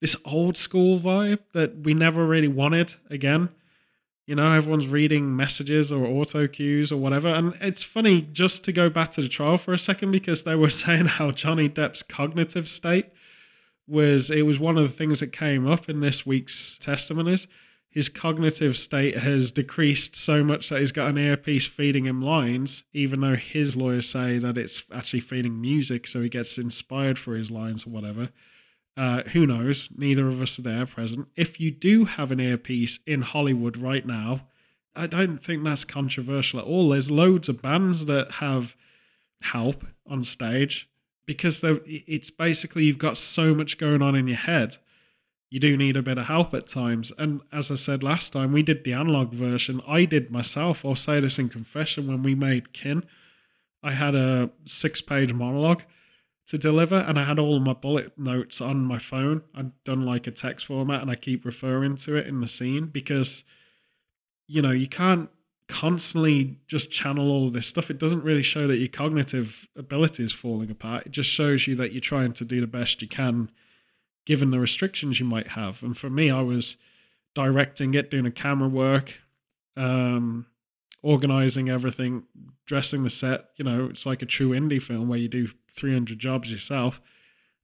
this 0.00 0.16
old 0.24 0.56
school 0.56 0.98
vibe 0.98 1.40
that 1.52 1.80
we 1.80 1.92
never 1.92 2.26
really 2.26 2.48
wanted 2.48 2.94
again. 3.10 3.50
You 4.26 4.36
know, 4.36 4.52
everyone's 4.52 4.86
reading 4.86 5.34
messages 5.36 5.90
or 5.90 6.06
auto 6.06 6.46
cues 6.46 6.90
or 6.92 6.96
whatever. 6.96 7.28
And 7.28 7.54
it's 7.60 7.82
funny 7.82 8.22
just 8.32 8.62
to 8.64 8.72
go 8.72 8.88
back 8.88 9.10
to 9.12 9.22
the 9.22 9.28
trial 9.28 9.58
for 9.58 9.74
a 9.74 9.78
second 9.78 10.12
because 10.12 10.44
they 10.44 10.54
were 10.54 10.70
saying 10.70 11.06
how 11.06 11.30
Johnny 11.30 11.68
Depp's 11.68 12.02
cognitive 12.02 12.68
state 12.68 13.06
was 13.86 14.30
it 14.30 14.42
was 14.42 14.58
one 14.58 14.78
of 14.78 14.88
the 14.88 14.96
things 14.96 15.20
that 15.20 15.32
came 15.32 15.66
up 15.66 15.88
in 15.88 16.00
this 16.00 16.24
week's 16.24 16.78
testimonies 16.78 17.48
his 17.90 18.08
cognitive 18.08 18.76
state 18.76 19.18
has 19.18 19.50
decreased 19.50 20.14
so 20.14 20.44
much 20.44 20.68
that 20.68 20.78
he's 20.78 20.92
got 20.92 21.10
an 21.10 21.18
earpiece 21.18 21.66
feeding 21.66 22.06
him 22.06 22.22
lines, 22.22 22.84
even 22.92 23.20
though 23.20 23.34
his 23.34 23.74
lawyers 23.74 24.08
say 24.08 24.38
that 24.38 24.56
it's 24.56 24.84
actually 24.94 25.20
feeding 25.20 25.60
music, 25.60 26.06
so 26.06 26.22
he 26.22 26.28
gets 26.28 26.56
inspired 26.56 27.18
for 27.18 27.34
his 27.34 27.50
lines 27.50 27.84
or 27.84 27.90
whatever. 27.90 28.30
Uh, 28.96 29.22
who 29.32 29.44
knows? 29.44 29.88
Neither 29.96 30.28
of 30.28 30.40
us 30.40 30.56
are 30.58 30.62
there 30.62 30.86
present. 30.86 31.26
If 31.34 31.58
you 31.58 31.72
do 31.72 32.04
have 32.04 32.30
an 32.30 32.38
earpiece 32.38 33.00
in 33.06 33.22
Hollywood 33.22 33.76
right 33.76 34.06
now, 34.06 34.46
I 34.94 35.08
don't 35.08 35.38
think 35.38 35.64
that's 35.64 35.84
controversial 35.84 36.60
at 36.60 36.66
all. 36.66 36.90
There's 36.90 37.10
loads 37.10 37.48
of 37.48 37.60
bands 37.60 38.04
that 38.06 38.32
have 38.32 38.76
help 39.42 39.84
on 40.06 40.22
stage 40.22 40.88
because 41.26 41.60
it's 41.64 42.30
basically 42.30 42.84
you've 42.84 42.98
got 42.98 43.16
so 43.16 43.52
much 43.54 43.78
going 43.78 44.02
on 44.02 44.14
in 44.14 44.28
your 44.28 44.36
head 44.36 44.76
you 45.50 45.58
do 45.58 45.76
need 45.76 45.96
a 45.96 46.02
bit 46.02 46.16
of 46.16 46.26
help 46.26 46.54
at 46.54 46.68
times. 46.68 47.12
And 47.18 47.40
as 47.52 47.70
I 47.70 47.74
said 47.74 48.04
last 48.04 48.32
time, 48.32 48.52
we 48.52 48.62
did 48.62 48.84
the 48.84 48.92
analog 48.92 49.32
version. 49.32 49.82
I 49.86 50.04
did 50.04 50.30
myself. 50.30 50.84
I'll 50.84 50.94
say 50.94 51.18
this 51.18 51.38
in 51.38 51.48
confession 51.48 52.06
when 52.06 52.22
we 52.22 52.36
made 52.36 52.72
Kin. 52.72 53.04
I 53.82 53.92
had 53.92 54.14
a 54.14 54.50
six 54.64 55.00
page 55.00 55.32
monologue 55.32 55.82
to 56.46 56.56
deliver, 56.56 56.98
and 56.98 57.18
I 57.18 57.24
had 57.24 57.38
all 57.38 57.58
my 57.58 57.72
bullet 57.72 58.16
notes 58.16 58.60
on 58.60 58.84
my 58.84 58.98
phone. 58.98 59.42
I'd 59.54 59.72
done 59.84 60.04
like 60.06 60.28
a 60.28 60.30
text 60.30 60.66
format, 60.66 61.02
and 61.02 61.10
I 61.10 61.16
keep 61.16 61.44
referring 61.44 61.96
to 61.96 62.14
it 62.16 62.28
in 62.28 62.40
the 62.40 62.46
scene 62.46 62.86
because, 62.86 63.42
you 64.46 64.62
know, 64.62 64.70
you 64.70 64.86
can't 64.86 65.30
constantly 65.66 66.58
just 66.68 66.90
channel 66.90 67.30
all 67.30 67.50
this 67.50 67.66
stuff. 67.66 67.90
It 67.90 67.98
doesn't 67.98 68.24
really 68.24 68.42
show 68.42 68.68
that 68.68 68.78
your 68.78 68.88
cognitive 68.88 69.66
ability 69.76 70.24
is 70.24 70.32
falling 70.32 70.70
apart. 70.70 71.06
It 71.06 71.12
just 71.12 71.30
shows 71.30 71.66
you 71.66 71.74
that 71.76 71.92
you're 71.92 72.00
trying 72.00 72.34
to 72.34 72.44
do 72.44 72.60
the 72.60 72.66
best 72.66 73.02
you 73.02 73.08
can 73.08 73.50
given 74.26 74.50
the 74.50 74.60
restrictions 74.60 75.18
you 75.20 75.26
might 75.26 75.48
have. 75.48 75.82
And 75.82 75.96
for 75.96 76.10
me, 76.10 76.30
I 76.30 76.42
was 76.42 76.76
directing 77.34 77.94
it, 77.94 78.10
doing 78.10 78.26
a 78.26 78.30
camera 78.30 78.68
work, 78.68 79.14
um, 79.76 80.46
organizing 81.02 81.68
everything, 81.68 82.24
dressing 82.66 83.02
the 83.02 83.10
set. 83.10 83.46
You 83.56 83.64
know, 83.64 83.86
it's 83.86 84.06
like 84.06 84.22
a 84.22 84.26
true 84.26 84.50
indie 84.50 84.82
film 84.82 85.08
where 85.08 85.18
you 85.18 85.28
do 85.28 85.48
300 85.72 86.18
jobs 86.18 86.50
yourself. 86.50 87.00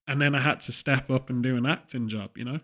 And 0.09 0.21
then 0.21 0.35
I 0.35 0.41
had 0.41 0.61
to 0.63 0.73
step 0.73 1.11
up 1.11 1.29
and 1.29 1.43
do 1.43 1.57
an 1.57 1.67
acting 1.67 2.09
job, 2.09 2.37
you 2.37 2.45
know? 2.45 2.61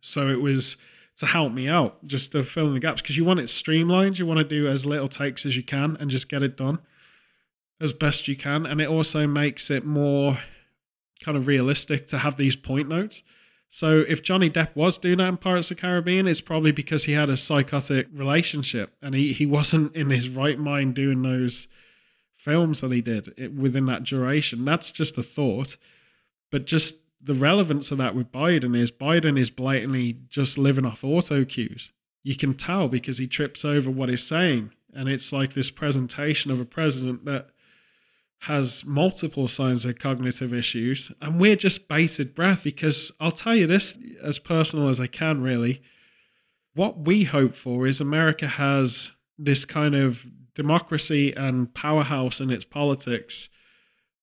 So 0.00 0.28
it 0.28 0.40
was 0.40 0.76
to 1.18 1.26
help 1.26 1.52
me 1.52 1.68
out, 1.68 2.06
just 2.06 2.30
to 2.32 2.44
fill 2.44 2.68
in 2.68 2.74
the 2.74 2.80
gaps, 2.80 3.02
because 3.02 3.16
you 3.16 3.24
want 3.24 3.40
it 3.40 3.48
streamlined. 3.48 4.18
You 4.18 4.26
want 4.26 4.38
to 4.38 4.44
do 4.44 4.68
as 4.68 4.86
little 4.86 5.08
takes 5.08 5.44
as 5.44 5.56
you 5.56 5.64
can 5.64 5.96
and 5.98 6.08
just 6.08 6.28
get 6.28 6.44
it 6.44 6.56
done 6.56 6.78
as 7.80 7.92
best 7.92 8.28
you 8.28 8.36
can. 8.36 8.64
And 8.64 8.80
it 8.80 8.88
also 8.88 9.26
makes 9.26 9.70
it 9.70 9.84
more 9.84 10.38
kind 11.22 11.36
of 11.36 11.46
realistic 11.46 12.06
to 12.08 12.18
have 12.18 12.36
these 12.36 12.56
point 12.56 12.88
notes. 12.88 13.22
So 13.70 14.04
if 14.08 14.22
Johnny 14.22 14.48
Depp 14.48 14.74
was 14.74 14.96
doing 14.96 15.18
that 15.18 15.28
in 15.28 15.36
Pirates 15.36 15.70
of 15.70 15.76
the 15.76 15.80
Caribbean, 15.80 16.26
it's 16.26 16.40
probably 16.40 16.72
because 16.72 17.04
he 17.04 17.12
had 17.12 17.28
a 17.28 17.36
psychotic 17.36 18.06
relationship 18.12 18.94
and 19.02 19.14
he, 19.14 19.32
he 19.32 19.44
wasn't 19.44 19.94
in 19.94 20.10
his 20.10 20.28
right 20.28 20.58
mind 20.58 20.94
doing 20.94 21.22
those 21.22 21.68
films 22.36 22.80
that 22.80 22.92
he 22.92 23.02
did 23.02 23.34
eh, 23.36 23.48
within 23.48 23.86
that 23.86 24.04
duration. 24.04 24.64
That's 24.64 24.90
just 24.90 25.18
a 25.18 25.22
thought. 25.22 25.76
But 26.50 26.64
just 26.64 26.94
the 27.20 27.34
relevance 27.34 27.90
of 27.90 27.98
that 27.98 28.14
with 28.14 28.32
Biden 28.32 28.76
is 28.76 28.90
Biden 28.90 29.38
is 29.38 29.50
blatantly 29.50 30.18
just 30.30 30.56
living 30.56 30.86
off 30.86 31.04
auto 31.04 31.44
cues. 31.44 31.90
You 32.22 32.36
can 32.36 32.54
tell 32.54 32.88
because 32.88 33.18
he 33.18 33.26
trips 33.26 33.64
over 33.64 33.90
what 33.90 34.08
he's 34.08 34.26
saying. 34.26 34.72
And 34.94 35.08
it's 35.08 35.32
like 35.32 35.52
this 35.52 35.70
presentation 35.70 36.50
of 36.50 36.58
a 36.58 36.64
president 36.64 37.26
that 37.26 37.50
has 38.42 38.84
multiple 38.84 39.48
signs 39.48 39.84
of 39.84 39.98
cognitive 39.98 40.54
issues, 40.54 41.10
and 41.20 41.40
we're 41.40 41.56
just 41.56 41.88
bated 41.88 42.34
breath 42.34 42.62
because 42.62 43.10
I'll 43.18 43.32
tell 43.32 43.54
you 43.54 43.66
this 43.66 43.94
as 44.22 44.38
personal 44.38 44.88
as 44.88 45.00
I 45.00 45.08
can, 45.08 45.42
really. 45.42 45.82
What 46.74 47.00
we 47.00 47.24
hope 47.24 47.56
for 47.56 47.86
is 47.86 48.00
America 48.00 48.46
has 48.46 49.10
this 49.36 49.64
kind 49.64 49.94
of 49.94 50.24
democracy 50.54 51.32
and 51.32 51.72
powerhouse 51.74 52.40
in 52.40 52.50
its 52.50 52.64
politics 52.64 53.48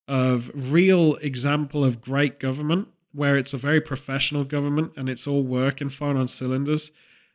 of 0.07 0.51
real 0.53 1.15
example 1.15 1.83
of 1.83 2.01
great 2.01 2.39
government 2.39 2.87
where 3.11 3.37
it's 3.37 3.53
a 3.53 3.57
very 3.57 3.79
professional 3.81 4.43
government 4.43 4.91
and 4.97 5.09
it's 5.09 5.25
all 5.25 5.43
working 5.43 5.89
fine 5.89 6.17
on 6.17 6.27
cylinders 6.27 6.91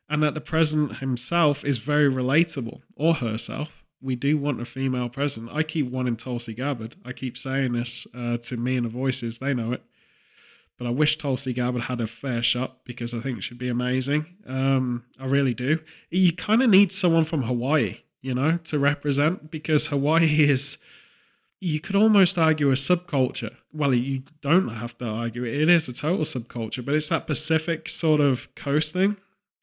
and 0.09 0.23
that 0.23 0.35
the 0.35 0.41
president 0.41 0.99
himself 0.99 1.65
is 1.65 1.79
very 1.79 2.13
relatable 2.13 2.81
or 2.95 3.15
herself 3.15 3.80
we 4.03 4.17
do 4.17 4.39
want 4.39 4.61
a 4.61 4.65
female 4.65 5.09
president. 5.09 5.53
I 5.53 5.63
keep 5.63 5.91
wanting 5.91 6.17
Tulsi 6.17 6.55
Gabbard. 6.55 6.97
I 7.05 7.13
keep 7.13 7.37
saying 7.37 7.73
this 7.73 8.07
uh, 8.15 8.39
to 8.39 8.57
me 8.57 8.77
and 8.77 8.87
the 8.87 8.91
voices. 8.91 9.39
They 9.39 9.55
know 9.55 9.73
it. 9.73 9.83
But 10.79 10.87
I 10.87 10.91
wish 10.91 11.19
Tulsi 11.19 11.53
Gabbard 11.53 11.83
had 11.83 12.01
a 12.01 12.07
fair 12.07 12.43
shot 12.43 12.85
because 12.85 13.13
I 13.13 13.21
think 13.21 13.43
she'd 13.43 13.59
be 13.59 13.69
amazing. 13.69 14.25
Um, 14.47 15.05
I 15.19 15.27
really 15.27 15.53
do. 15.53 15.81
You 16.11 16.33
kind 16.33 16.63
of 16.63 16.71
need 16.71 16.91
someone 16.91 17.25
from 17.25 17.43
Hawaii, 17.43 17.99
you 18.23 18.35
know, 18.35 18.59
to 18.65 18.79
represent 18.79 19.51
because 19.51 19.89
Hawaii 19.89 20.45
is, 20.51 20.79
you 21.61 21.81
could 21.81 21.97
almost 21.97 22.39
argue 22.39 22.71
a 22.71 22.75
subculture. 22.75 23.57
Well, 23.75 23.93
you 23.93 24.23
don't 24.41 24.69
have 24.69 24.97
to 24.99 25.05
argue 25.05 25.45
it. 25.45 25.69
Is 25.69 25.89
a 25.89 25.93
total 25.93 26.25
subculture, 26.25 26.83
but 26.83 26.95
it's 26.95 27.11
that 27.11 27.27
Pacific 27.27 27.91
sort 27.91 28.23
of 28.23 28.49
coast 28.55 28.95
thing 28.95 29.19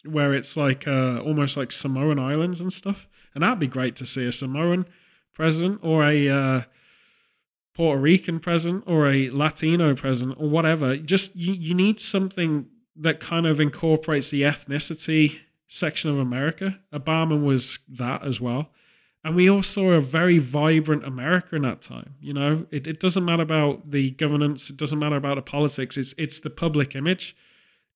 where 0.06 0.36
it's 0.36 0.56
like 0.56 0.88
uh, 0.88 1.18
almost 1.18 1.58
like 1.58 1.72
Samoan 1.72 2.20
Islands 2.20 2.60
and 2.60 2.72
stuff 2.72 3.08
and 3.38 3.44
that'd 3.44 3.60
be 3.60 3.68
great 3.68 3.96
to 3.96 4.04
see 4.04 4.26
a 4.26 4.32
Samoan 4.32 4.88
president 5.32 5.80
or 5.84 6.04
a 6.04 6.28
uh, 6.28 6.62
Puerto 7.76 8.02
Rican 8.02 8.40
president 8.40 8.84
or 8.88 9.08
a 9.12 9.30
Latino 9.30 9.96
president 9.96 10.40
or 10.42 10.50
whatever. 10.50 10.98
Just 10.98 11.36
you, 11.36 11.54
you 11.54 11.76
need 11.76 12.00
something 12.00 12.66
that 12.96 13.20
kind 13.20 13.46
of 13.46 13.60
incorporates 13.60 14.32
the 14.32 14.42
ethnicity 14.42 15.38
section 15.68 16.10
of 16.10 16.18
America. 16.18 16.80
Obama 16.92 17.40
was 17.40 17.78
that 17.88 18.26
as 18.26 18.42
well. 18.42 18.72
And 19.24 19.36
we 19.36 19.48
all 19.48 19.62
saw 19.62 19.92
a 19.92 20.02
very 20.02 20.40
vibrant 20.40 21.06
America 21.06 21.58
in 21.58 21.62
that 21.62 21.84
time. 21.84 22.16
You 22.20 22.34
know, 22.34 22.66
it, 22.72 22.88
it 22.88 23.00
doesn't 23.00 23.24
matter 23.24 23.44
about 23.44 23.92
the 23.92 24.10
governance, 24.10 24.72
it 24.72 24.78
doesn't 24.78 24.98
matter 24.98 25.16
about 25.16 25.36
the 25.36 25.44
politics, 25.44 25.96
it's 25.96 26.16
it's 26.18 26.40
the 26.40 26.50
public 26.50 26.96
image. 26.96 27.36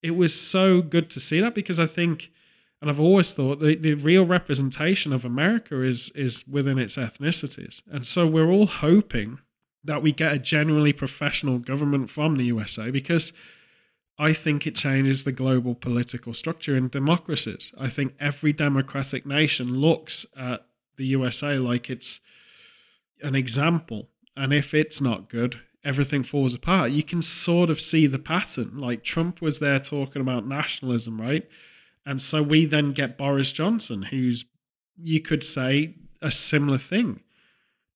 It 0.04 0.12
was 0.12 0.40
so 0.40 0.84
good 0.84 1.10
to 1.10 1.20
see 1.20 1.42
that 1.42 1.56
because 1.56 1.80
I 1.80 1.88
think 1.88 2.30
and 2.82 2.90
I've 2.90 3.00
always 3.00 3.32
thought 3.32 3.60
the, 3.60 3.76
the 3.76 3.94
real 3.94 4.26
representation 4.26 5.14
of 5.14 5.24
America 5.24 5.84
is 5.84 6.12
is 6.16 6.44
within 6.48 6.80
its 6.80 6.96
ethnicities. 6.96 7.82
And 7.92 8.06
so 8.06 8.26
we're 8.26 8.50
all 8.50 8.66
hoping 8.66 9.40
that 9.84 10.02
we 10.02 10.12
get 10.12 10.34
a 10.34 10.40
genuinely 10.40 10.94
professional 10.94 11.60
government 11.60 12.10
from 12.10 12.36
the 12.36 12.46
USA 12.46 12.90
because 12.90 13.32
I 14.18 14.34
think 14.34 14.68
it 14.68 14.76
changes 14.76 15.24
the 15.24 15.32
global 15.32 15.74
political 15.76 16.34
structure 16.34 16.76
in 16.76 16.90
democracies. 16.90 17.72
I 17.80 17.90
think 17.90 18.14
every 18.20 18.54
democratic 18.54 19.26
nation 19.26 19.80
looks 19.80 20.26
at 20.38 20.66
the 20.98 21.06
USA 21.08 21.58
like 21.58 21.90
it's 21.90 22.20
an 23.22 23.36
example. 23.36 24.10
And 24.36 24.54
if 24.54 24.74
it's 24.74 25.02
not 25.02 25.30
good, 25.30 25.60
everything 25.84 26.24
falls 26.24 26.54
apart. 26.54 26.92
You 26.92 27.04
can 27.04 27.22
sort 27.22 27.70
of 27.70 27.82
see 27.82 28.08
the 28.08 28.20
pattern. 28.20 28.78
Like 28.78 29.04
Trump 29.04 29.42
was 29.42 29.60
there 29.60 29.80
talking 29.80 30.22
about 30.22 30.48
nationalism, 30.48 31.20
right? 31.20 31.48
And 32.06 32.22
so 32.22 32.42
we 32.42 32.66
then 32.66 32.94
get 32.94 33.18
Boris 33.18 33.52
Johnson, 33.52 34.04
who's, 34.04 34.46
you 34.98 35.20
could 35.20 35.44
say, 35.44 35.96
a 36.22 36.32
similar 36.32 36.78
thing. 36.78 37.22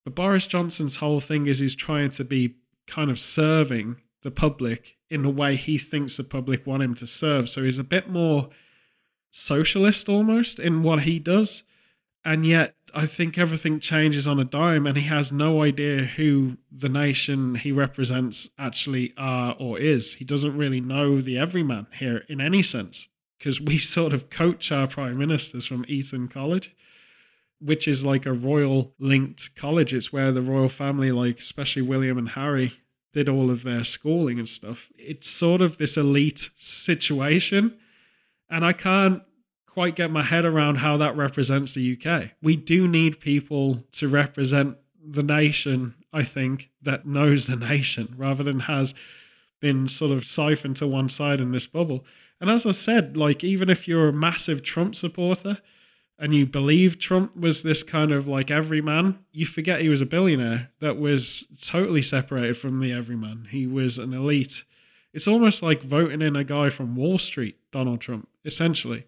But 0.04 0.14
Boris 0.14 0.46
Johnson's 0.46 0.96
whole 0.96 1.20
thing 1.20 1.46
is 1.46 1.58
he's 1.58 1.74
trying 1.74 2.10
to 2.12 2.24
be 2.24 2.56
kind 2.86 3.10
of 3.10 3.18
serving 3.18 3.96
the 4.22 4.30
public 4.30 4.96
in 5.10 5.22
the 5.22 5.30
way 5.30 5.56
he 5.56 5.78
thinks 5.78 6.16
the 6.16 6.24
public 6.24 6.66
want 6.66 6.82
him 6.82 6.94
to 6.96 7.06
serve. 7.06 7.48
So 7.48 7.62
he's 7.62 7.78
a 7.78 7.84
bit 7.84 8.08
more 8.08 8.50
socialist 9.30 10.08
almost 10.08 10.58
in 10.58 10.82
what 10.82 11.02
he 11.02 11.18
does. 11.18 11.62
And 12.24 12.44
yet, 12.44 12.74
I 12.92 13.06
think 13.06 13.38
everything 13.38 13.78
changes 13.78 14.26
on 14.26 14.40
a 14.40 14.44
dime, 14.44 14.84
and 14.84 14.96
he 14.96 15.04
has 15.04 15.30
no 15.30 15.62
idea 15.62 16.04
who 16.04 16.56
the 16.72 16.88
nation 16.88 17.54
he 17.54 17.70
represents 17.70 18.50
actually 18.58 19.14
are 19.16 19.54
or 19.60 19.78
is. 19.78 20.14
He 20.14 20.24
doesn't 20.24 20.56
really 20.56 20.80
know 20.80 21.20
the 21.20 21.38
everyman 21.38 21.86
here 21.98 22.24
in 22.28 22.40
any 22.40 22.64
sense 22.64 23.06
because 23.38 23.60
we 23.60 23.78
sort 23.78 24.12
of 24.12 24.30
coach 24.30 24.70
our 24.72 24.86
prime 24.86 25.18
ministers 25.18 25.66
from 25.66 25.84
Eton 25.88 26.28
College, 26.28 26.74
which 27.60 27.88
is 27.88 28.04
like 28.04 28.26
a 28.26 28.32
royal 28.32 28.92
linked 28.98 29.54
college. 29.56 29.94
It's 29.94 30.12
where 30.12 30.32
the 30.32 30.42
royal 30.42 30.68
family, 30.68 31.12
like 31.12 31.38
especially 31.38 31.82
William 31.82 32.18
and 32.18 32.30
Harry, 32.30 32.74
did 33.12 33.28
all 33.28 33.50
of 33.50 33.62
their 33.62 33.82
schooling 33.82 34.38
and 34.38 34.48
stuff. 34.48 34.90
It's 34.98 35.28
sort 35.28 35.62
of 35.62 35.78
this 35.78 35.96
elite 35.96 36.50
situation. 36.56 37.78
And 38.50 38.64
I 38.64 38.72
can't 38.74 39.22
quite 39.66 39.96
get 39.96 40.10
my 40.10 40.22
head 40.22 40.44
around 40.44 40.76
how 40.76 40.96
that 40.98 41.16
represents 41.16 41.74
the 41.74 41.98
UK. 41.98 42.30
We 42.42 42.56
do 42.56 42.86
need 42.86 43.20
people 43.20 43.84
to 43.92 44.08
represent 44.08 44.76
the 45.02 45.22
nation, 45.22 45.94
I 46.12 46.24
think, 46.24 46.70
that 46.82 47.06
knows 47.06 47.46
the 47.46 47.56
nation 47.56 48.14
rather 48.16 48.42
than 48.42 48.60
has 48.60 48.94
been 49.60 49.88
sort 49.88 50.10
of 50.10 50.24
siphoned 50.24 50.76
to 50.76 50.86
one 50.86 51.08
side 51.08 51.40
in 51.40 51.52
this 51.52 51.66
bubble. 51.66 52.04
And 52.40 52.50
as 52.50 52.66
I 52.66 52.72
said, 52.72 53.16
like 53.16 53.42
even 53.42 53.70
if 53.70 53.88
you're 53.88 54.08
a 54.08 54.12
massive 54.12 54.62
Trump 54.62 54.94
supporter 54.94 55.58
and 56.18 56.34
you 56.34 56.46
believe 56.46 56.98
Trump 56.98 57.36
was 57.36 57.62
this 57.62 57.82
kind 57.82 58.12
of 58.12 58.28
like 58.28 58.50
everyman, 58.50 59.18
you 59.32 59.46
forget 59.46 59.80
he 59.80 59.88
was 59.88 60.00
a 60.00 60.06
billionaire 60.06 60.70
that 60.80 60.98
was 60.98 61.44
totally 61.62 62.02
separated 62.02 62.56
from 62.56 62.80
the 62.80 62.92
everyman. 62.92 63.48
He 63.50 63.66
was 63.66 63.98
an 63.98 64.12
elite. 64.12 64.64
It's 65.12 65.26
almost 65.26 65.62
like 65.62 65.82
voting 65.82 66.22
in 66.22 66.36
a 66.36 66.44
guy 66.44 66.68
from 66.68 66.96
Wall 66.96 67.18
Street, 67.18 67.56
Donald 67.72 68.00
Trump, 68.00 68.28
essentially. 68.44 69.06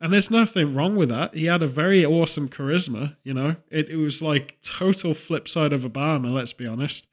And 0.00 0.12
there's 0.12 0.30
nothing 0.30 0.74
wrong 0.74 0.96
with 0.96 1.10
that. 1.10 1.34
He 1.34 1.44
had 1.46 1.62
a 1.62 1.66
very 1.66 2.06
awesome 2.06 2.48
charisma, 2.48 3.16
you 3.22 3.34
know. 3.34 3.56
It, 3.70 3.90
it 3.90 3.96
was 3.96 4.22
like 4.22 4.56
total 4.62 5.12
flip 5.12 5.46
side 5.46 5.72
of 5.72 5.82
Obama, 5.82 6.32
let's 6.32 6.52
be 6.52 6.66
honest. 6.66 7.06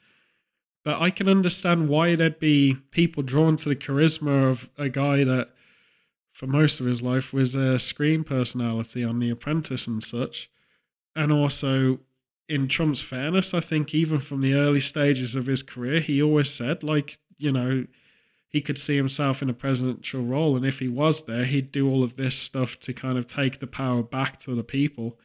But 0.87 1.01
I 1.01 1.09
can 1.09 1.27
understand 1.27 1.89
why 1.89 2.15
there'd 2.15 2.39
be 2.39 2.75
people 2.91 3.21
drawn 3.21 3.57
to 3.57 3.67
the 3.67 3.75
charisma 3.75 4.49
of 4.49 4.69
a 4.77 4.87
guy 4.87 5.25
that, 5.25 5.49
for 6.31 6.47
most 6.47 6.79
of 6.79 6.85
his 6.85 7.01
life, 7.01 7.33
was 7.33 7.55
a 7.55 7.77
screen 7.77 8.23
personality 8.23 9.03
on 9.03 9.19
The 9.19 9.29
Apprentice 9.29 9.85
and 9.85 10.01
such. 10.01 10.49
And 11.13 11.29
also, 11.29 11.99
in 12.47 12.69
Trump's 12.69 13.01
fairness, 13.01 13.53
I 13.53 13.59
think 13.59 13.93
even 13.93 14.19
from 14.19 14.39
the 14.39 14.53
early 14.53 14.79
stages 14.79 15.35
of 15.35 15.47
his 15.47 15.61
career, 15.61 15.99
he 15.99 16.23
always 16.23 16.49
said, 16.49 16.83
like, 16.83 17.17
you 17.37 17.51
know, 17.51 17.85
he 18.47 18.61
could 18.61 18.77
see 18.77 18.95
himself 18.95 19.41
in 19.41 19.49
a 19.49 19.53
presidential 19.53 20.23
role. 20.23 20.55
And 20.55 20.65
if 20.65 20.79
he 20.79 20.87
was 20.87 21.25
there, 21.25 21.43
he'd 21.43 21.73
do 21.73 21.89
all 21.89 22.01
of 22.01 22.15
this 22.15 22.37
stuff 22.37 22.79
to 22.79 22.93
kind 22.93 23.17
of 23.17 23.27
take 23.27 23.59
the 23.59 23.67
power 23.67 24.03
back 24.03 24.39
to 24.43 24.55
the 24.55 24.63
people 24.63 25.19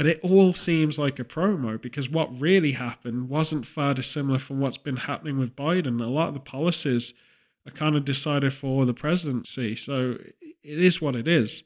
But 0.00 0.06
it 0.06 0.20
all 0.22 0.54
seems 0.54 0.96
like 0.96 1.18
a 1.18 1.24
promo 1.24 1.78
because 1.78 2.08
what 2.08 2.40
really 2.40 2.72
happened 2.72 3.28
wasn't 3.28 3.66
far 3.66 3.92
dissimilar 3.92 4.38
from 4.38 4.58
what's 4.58 4.78
been 4.78 4.96
happening 4.96 5.38
with 5.38 5.54
Biden. 5.54 6.00
A 6.00 6.06
lot 6.06 6.28
of 6.28 6.32
the 6.32 6.40
policies 6.40 7.12
are 7.66 7.70
kind 7.70 7.94
of 7.94 8.06
decided 8.06 8.54
for 8.54 8.86
the 8.86 8.94
presidency. 8.94 9.76
So 9.76 10.16
it 10.40 10.78
is 10.78 11.02
what 11.02 11.16
it 11.16 11.28
is. 11.28 11.64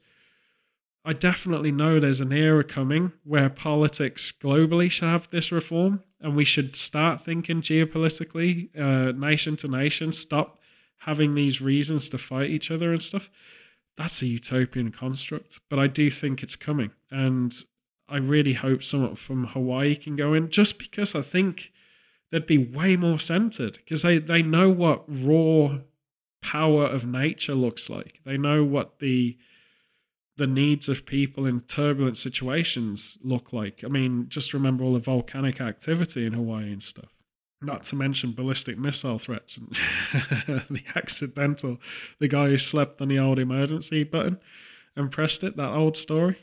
I 1.05 1.13
definitely 1.13 1.71
know 1.71 1.97
there's 1.97 2.19
an 2.19 2.33
era 2.33 2.65
coming 2.65 3.13
where 3.23 3.49
politics 3.49 4.33
globally 4.37 4.91
should 4.91 5.07
have 5.07 5.29
this 5.29 5.49
reform 5.49 6.03
and 6.19 6.35
we 6.35 6.43
should 6.43 6.75
start 6.75 7.23
thinking 7.23 7.61
geopolitically, 7.61 8.67
uh, 8.77 9.13
nation 9.13 9.55
to 9.55 9.69
nation, 9.69 10.11
stop 10.11 10.59
having 10.97 11.35
these 11.35 11.61
reasons 11.61 12.09
to 12.09 12.17
fight 12.17 12.49
each 12.49 12.69
other 12.69 12.91
and 12.91 13.01
stuff. 13.01 13.29
That's 13.95 14.21
a 14.21 14.25
utopian 14.25 14.91
construct, 14.91 15.61
but 15.69 15.79
I 15.79 15.87
do 15.87 16.11
think 16.11 16.43
it's 16.43 16.57
coming. 16.57 16.91
And 17.09 17.55
I 18.07 18.17
really 18.17 18.53
hope 18.53 18.83
someone 18.83 19.15
from 19.15 19.47
Hawaii 19.47 19.95
can 19.95 20.15
go 20.15 20.33
in 20.33 20.49
just 20.49 20.77
because 20.77 21.15
I 21.15 21.21
think 21.21 21.71
they'd 22.31 22.45
be 22.45 22.57
way 22.57 22.95
more 22.95 23.19
centered 23.19 23.73
because 23.77 24.03
they, 24.03 24.19
they 24.19 24.41
know 24.41 24.69
what 24.69 25.05
raw 25.07 25.79
power 26.41 26.85
of 26.85 27.05
nature 27.05 27.55
looks 27.55 27.89
like. 27.89 28.21
They 28.25 28.37
know 28.37 28.63
what 28.63 28.99
the 28.99 29.37
the 30.37 30.47
needs 30.47 30.89
of 30.89 31.05
people 31.05 31.45
in 31.45 31.61
turbulent 31.61 32.17
situations 32.17 33.17
look 33.23 33.53
like. 33.53 33.83
I 33.85 33.87
mean, 33.87 34.25
just 34.27 34.53
remember 34.53 34.83
all 34.83 34.93
the 34.93 34.99
volcanic 34.99 35.61
activity 35.61 36.25
in 36.25 36.33
Hawaii 36.33 36.73
and 36.73 36.83
stuff. 36.83 37.13
Not 37.61 37.85
to 37.85 37.95
mention 37.95 38.33
ballistic 38.33 38.77
missile 38.77 39.17
threats 39.17 39.55
and 39.57 39.69
the 40.69 40.83
accidental, 40.93 41.77
the 42.19 42.27
guy 42.27 42.49
who 42.49 42.57
slept 42.57 42.99
on 42.99 43.07
the 43.07 43.17
old 43.17 43.39
emergency 43.39 44.03
button 44.03 44.39
and 44.95 45.09
pressed 45.09 45.41
it, 45.43 45.55
that 45.55 45.69
old 45.69 45.95
story. 45.95 46.37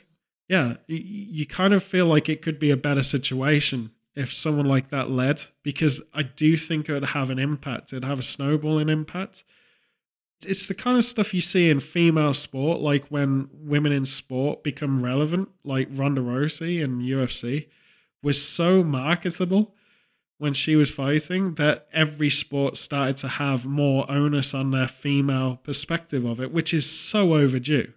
Yeah, 0.47 0.75
you, 0.87 1.45
kind 1.45 1.73
of 1.73 1.83
feel 1.83 2.05
like 2.05 2.29
it 2.29 2.41
could 2.41 2.59
be 2.59 2.69
a 2.69 2.77
better 2.77 3.01
situation 3.01 3.91
if 4.15 4.31
someone 4.31 4.65
like 4.65 4.89
that 4.89 5.09
led, 5.09 5.43
because 5.63 6.01
I 6.13 6.23
do 6.23 6.57
think 6.57 6.87
it 6.87 6.93
would 6.93 7.05
have 7.05 7.29
an 7.29 7.39
impact. 7.39 7.93
It'd 7.93 8.03
have 8.03 8.19
a 8.19 8.23
snowballing 8.23 8.89
impact 8.89 9.43
it's 10.45 10.67
the 10.67 10.73
kind 10.73 10.97
of 10.97 11.03
stuff 11.03 11.33
you 11.33 11.41
see 11.41 11.69
in 11.69 11.79
female 11.79 12.33
sport, 12.33 12.81
like 12.81 13.07
when 13.07 13.49
women 13.53 13.91
in 13.91 14.05
sport 14.05 14.63
become 14.63 15.03
relevant, 15.03 15.49
like 15.63 15.87
Ronda 15.91 16.21
Rousey 16.21 16.81
in 16.81 16.99
UFC, 16.99 17.67
was 18.21 18.43
so 18.43 18.83
marketable 18.83 19.75
when 20.37 20.53
she 20.53 20.75
was 20.75 20.89
fighting 20.89 21.55
that 21.55 21.87
every 21.93 22.29
sport 22.29 22.77
started 22.77 23.17
to 23.17 23.27
have 23.27 23.65
more 23.65 24.09
onus 24.11 24.53
on 24.53 24.71
their 24.71 24.87
female 24.87 25.57
perspective 25.57 26.25
of 26.25 26.41
it, 26.41 26.51
which 26.51 26.73
is 26.73 26.89
so 26.89 27.33
overdue. 27.33 27.93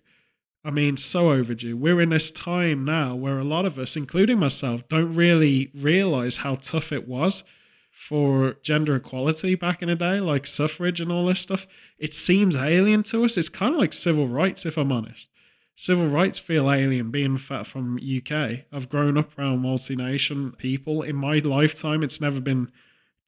I 0.67 0.71
mean, 0.71 0.97
so 0.97 1.31
overdue. 1.31 1.77
We're 1.77 2.01
in 2.01 2.11
this 2.11 2.33
time 2.33 2.85
now 2.85 3.15
where 3.15 3.39
a 3.39 3.45
lot 3.45 3.65
of 3.65 3.79
us, 3.79 3.95
including 3.95 4.41
myself, 4.41 4.89
don't 4.89 5.15
really 5.15 5.71
realize 5.73 6.39
how 6.39 6.57
tough 6.57 6.91
it 6.91 7.07
was 7.07 7.45
for 7.93 8.57
gender 8.65 8.97
equality 8.97 9.55
back 9.55 9.81
in 9.81 9.89
the 9.89 9.95
day, 9.95 10.19
like 10.19 10.45
suffrage 10.45 11.01
and 11.01 11.13
all 11.13 11.27
this 11.27 11.39
stuff, 11.39 11.69
it 11.99 12.13
seems 12.13 12.57
alien 12.57 13.05
to 13.05 13.25
us. 13.25 13.37
It's 13.37 13.49
kind 13.49 13.75
of 13.75 13.81
like 13.81 13.93
civil 13.93 14.27
rights, 14.27 14.67
if 14.67 14.77
I'm 14.77 14.91
honest. 14.91 15.29
Civil 15.77 16.09
rights 16.09 16.41
feel 16.41 16.71
alien 16.71 17.13
being 17.13 17.39
fat 17.39 17.69
from 17.69 17.99
UK. 17.99 18.65
I've 18.73 18.89
grown 18.89 19.17
up 19.17 19.39
around 19.39 19.61
multi-nation 19.61 20.53
people. 20.59 21.03
In 21.03 21.15
my 21.15 21.39
lifetime, 21.39 22.03
it's 22.03 22.21
never 22.21 22.41
been 22.41 22.73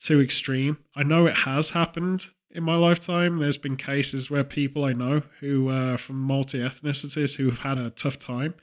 too 0.00 0.20
extreme. 0.20 0.78
I 0.96 1.04
know 1.04 1.26
it 1.26 1.36
has 1.36 1.70
happened 1.70 2.26
in 2.50 2.62
my 2.62 2.76
lifetime. 2.76 3.38
There's 3.38 3.58
been 3.58 3.76
cases 3.76 4.30
where 4.30 4.44
people 4.44 4.84
I 4.84 4.92
know 4.92 5.22
who 5.40 5.68
are 5.68 5.98
from 5.98 6.16
multi 6.16 6.58
ethnicities 6.58 7.36
who 7.36 7.50
have 7.50 7.60
had 7.60 7.78
a 7.78 7.90
tough 7.90 8.18
time. 8.18 8.54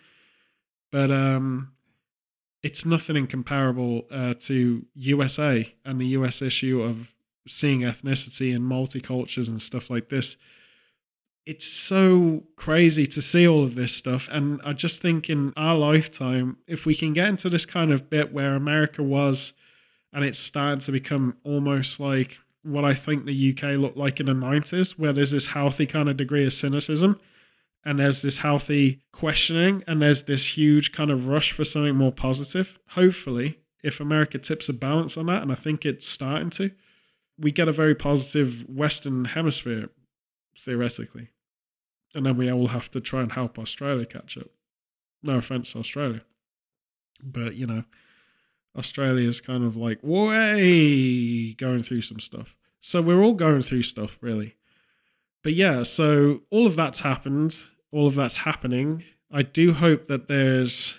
But 0.91 1.11
um, 1.11 1.73
it's 2.63 2.85
nothing 2.85 3.15
incomparable 3.15 4.05
uh, 4.11 4.33
to 4.41 4.85
USA 4.95 5.73
and 5.83 5.99
the 5.99 6.07
US 6.07 6.41
issue 6.41 6.81
of 6.81 7.09
seeing 7.47 7.81
ethnicity 7.81 8.55
and 8.55 8.63
multicultures 8.63 9.47
and 9.47 9.61
stuff 9.61 9.89
like 9.89 10.09
this. 10.09 10.35
It's 11.45 11.67
so 11.67 12.43
crazy 12.55 13.05
to 13.05 13.21
see 13.21 13.47
all 13.47 13.63
of 13.63 13.75
this 13.75 13.93
stuff. 13.93 14.27
And 14.31 14.59
I 14.65 14.73
just 14.73 14.99
think 14.99 15.29
in 15.29 15.53
our 15.55 15.75
lifetime, 15.75 16.57
if 16.65 16.87
we 16.87 16.95
can 16.95 17.13
get 17.13 17.27
into 17.27 17.51
this 17.51 17.67
kind 17.67 17.91
of 17.91 18.09
bit 18.09 18.33
where 18.33 18.55
America 18.55 19.03
was 19.03 19.53
and 20.11 20.23
it's 20.25 20.39
starting 20.39 20.79
to 20.79 20.91
become 20.91 21.37
almost 21.43 21.99
like 21.99 22.39
what 22.65 22.83
I 22.83 22.93
think 22.95 23.25
the 23.25 23.55
UK 23.55 23.77
looked 23.79 23.97
like 23.97 24.19
in 24.19 24.25
the 24.25 24.33
90s, 24.33 24.91
where 24.91 25.13
there's 25.13 25.31
this 25.31 25.47
healthy 25.47 25.85
kind 25.85 26.09
of 26.09 26.17
degree 26.17 26.45
of 26.45 26.53
cynicism 26.53 27.19
and 27.85 27.99
there's 27.99 28.21
this 28.23 28.39
healthy 28.39 29.01
questioning 29.11 29.83
and 29.85 30.01
there's 30.01 30.23
this 30.23 30.57
huge 30.57 30.91
kind 30.91 31.11
of 31.11 31.27
rush 31.27 31.51
for 31.51 31.63
something 31.63 31.95
more 31.95 32.11
positive. 32.11 32.79
Hopefully, 32.89 33.59
if 33.83 33.99
America 33.99 34.39
tips 34.39 34.67
a 34.67 34.73
balance 34.73 35.15
on 35.15 35.27
that, 35.27 35.43
and 35.43 35.51
I 35.51 35.55
think 35.55 35.85
it's 35.85 36.07
starting 36.07 36.49
to, 36.51 36.71
we 37.37 37.51
get 37.51 37.67
a 37.67 37.71
very 37.71 37.93
positive 37.93 38.65
Western 38.67 39.25
hemisphere, 39.25 39.89
theoretically. 40.59 41.29
And 42.15 42.25
then 42.25 42.37
we 42.37 42.51
all 42.51 42.69
have 42.69 42.89
to 42.91 43.01
try 43.01 43.21
and 43.21 43.33
help 43.33 43.59
Australia 43.59 44.05
catch 44.05 44.37
up. 44.37 44.47
No 45.21 45.37
offense 45.37 45.73
to 45.73 45.79
Australia. 45.79 46.21
But, 47.21 47.55
you 47.55 47.67
know, 47.67 47.83
Australia's 48.77 49.41
kind 49.41 49.63
of 49.63 49.75
like 49.75 49.99
way 50.01 51.53
going 51.53 51.83
through 51.83 52.01
some 52.01 52.19
stuff. 52.19 52.55
So 52.81 53.01
we're 53.01 53.23
all 53.23 53.33
going 53.33 53.61
through 53.61 53.83
stuff, 53.83 54.17
really. 54.21 54.55
But 55.43 55.53
yeah, 55.53 55.83
so 55.83 56.41
all 56.49 56.67
of 56.67 56.75
that's 56.75 56.99
happened 57.01 57.57
all 57.95 58.07
of 58.07 58.15
that's 58.15 58.37
happening, 58.37 59.05
I 59.31 59.41
do 59.41 59.73
hope 59.73 60.07
that 60.07 60.27
there's. 60.27 60.95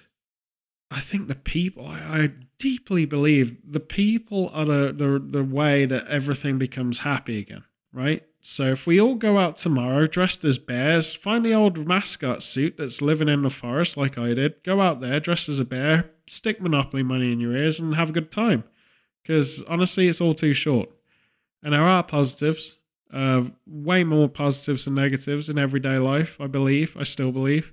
I 0.91 1.01
think 1.01 1.29
the 1.29 1.35
people. 1.35 1.87
I, 1.87 1.99
I 1.99 2.31
deeply 2.59 3.05
believe 3.05 3.59
the 3.71 3.81
people 3.81 4.49
are 4.55 4.65
the, 4.65 4.95
the 4.97 5.19
the 5.19 5.45
way 5.45 5.85
that 5.85 6.07
everything 6.09 6.59
becomes 6.59 7.01
happy 7.01 7.39
again. 7.39 7.65
Right. 7.97 8.25
So 8.43 8.65
if 8.65 8.87
we 8.87 9.01
all 9.01 9.15
go 9.15 9.39
out 9.39 9.57
tomorrow 9.57 10.07
dressed 10.07 10.45
as 10.45 10.59
bears, 10.59 11.15
find 11.15 11.43
the 11.43 11.55
old 11.55 11.89
mascot 11.89 12.43
suit 12.43 12.77
that's 12.77 13.01
living 13.01 13.27
in 13.27 13.41
the 13.41 13.49
forest 13.49 13.97
like 13.97 14.19
I 14.19 14.35
did, 14.35 14.63
go 14.65 14.83
out 14.83 15.01
there 15.01 15.19
dressed 15.19 15.49
as 15.49 15.59
a 15.59 15.65
bear, 15.65 16.11
stick 16.27 16.61
Monopoly 16.61 17.03
money 17.03 17.33
in 17.33 17.41
your 17.41 17.57
ears, 17.57 17.81
and 17.81 17.95
have 17.95 18.11
a 18.11 18.13
good 18.13 18.31
time. 18.31 18.65
Because 19.23 19.63
honestly, 19.63 20.09
it's 20.09 20.21
all 20.21 20.35
too 20.35 20.53
short. 20.53 20.91
And 21.63 21.73
there 21.73 21.89
are 21.89 22.03
positives. 22.03 22.77
Uh, 23.11 23.45
way 23.67 24.05
more 24.05 24.29
positives 24.29 24.85
than 24.85 24.95
negatives 24.95 25.49
in 25.49 25.59
everyday 25.59 25.97
life, 25.97 26.37
I 26.39 26.49
believe. 26.49 26.99
I 26.99 27.05
still 27.05 27.33
believe. 27.33 27.73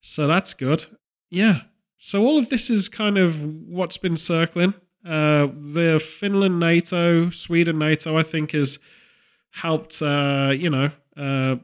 So 0.00 0.26
that's 0.26 0.52
good. 0.52 0.86
Yeah. 1.30 1.60
So 1.96 2.24
all 2.24 2.38
of 2.38 2.48
this 2.48 2.68
is 2.70 2.88
kind 2.88 3.18
of 3.18 3.40
what's 3.40 3.98
been 3.98 4.16
circling. 4.16 4.74
Uh, 5.06 5.46
the 5.46 6.04
Finland 6.04 6.58
NATO, 6.58 7.30
Sweden 7.30 7.78
NATO, 7.78 8.18
I 8.18 8.24
think, 8.24 8.50
has 8.50 8.80
helped, 9.54 10.02
uh, 10.02 10.52
you 10.54 10.68
know, 10.68 10.90
uh, 11.16 11.56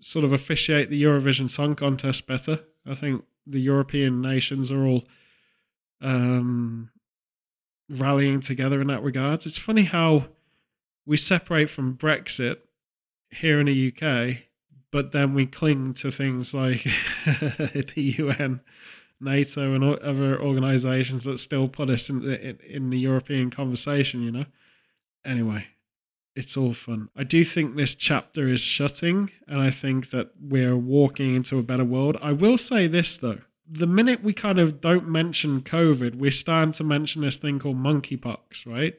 sort 0.00 0.24
of 0.24 0.32
officiate 0.32 0.88
the 0.88 1.02
Eurovision 1.02 1.50
Song 1.50 1.74
Contest 1.74 2.26
better. 2.26 2.60
I 2.86 2.94
think 2.94 3.24
the 3.46 3.60
European 3.60 4.22
nations 4.22 4.72
are 4.72 4.84
all 4.86 5.04
um, 6.00 6.90
rallying 7.90 8.40
together 8.40 8.80
in 8.80 8.86
that 8.86 9.02
regard. 9.02 9.44
It's 9.44 9.58
funny 9.58 9.84
how 9.84 10.28
we 11.04 11.16
separate 11.16 11.68
from 11.68 11.96
Brexit 11.96 12.56
here 13.30 13.60
in 13.60 13.66
the 13.66 13.92
UK, 13.92 14.44
but 14.90 15.12
then 15.12 15.34
we 15.34 15.46
cling 15.46 15.92
to 15.94 16.10
things 16.10 16.54
like 16.54 16.86
the 17.26 17.92
UN, 18.18 18.60
NATO, 19.20 19.74
and 19.74 19.84
other 19.84 20.40
organisations 20.40 21.24
that 21.24 21.38
still 21.38 21.68
put 21.68 21.90
us 21.90 22.08
in 22.08 22.20
the, 22.20 22.56
in 22.74 22.88
the 22.88 22.98
European 22.98 23.50
conversation. 23.50 24.22
You 24.22 24.32
know. 24.32 24.44
Anyway, 25.24 25.66
it's 26.38 26.56
all 26.56 26.72
fun. 26.72 27.08
I 27.16 27.24
do 27.24 27.44
think 27.44 27.76
this 27.76 27.94
chapter 27.94 28.48
is 28.48 28.60
shutting, 28.60 29.30
and 29.46 29.60
I 29.60 29.70
think 29.70 30.10
that 30.10 30.30
we're 30.40 30.76
walking 30.76 31.34
into 31.34 31.58
a 31.58 31.62
better 31.62 31.84
world. 31.84 32.16
I 32.22 32.32
will 32.32 32.58
say 32.58 32.86
this 32.86 33.16
though. 33.16 33.40
The 33.70 33.86
minute 33.86 34.22
we 34.22 34.32
kind 34.32 34.58
of 34.58 34.80
don't 34.80 35.08
mention 35.08 35.60
COVID, 35.60 36.14
we're 36.14 36.30
starting 36.30 36.72
to 36.72 36.84
mention 36.84 37.20
this 37.20 37.36
thing 37.36 37.58
called 37.58 37.76
monkeypox, 37.76 38.66
right? 38.66 38.94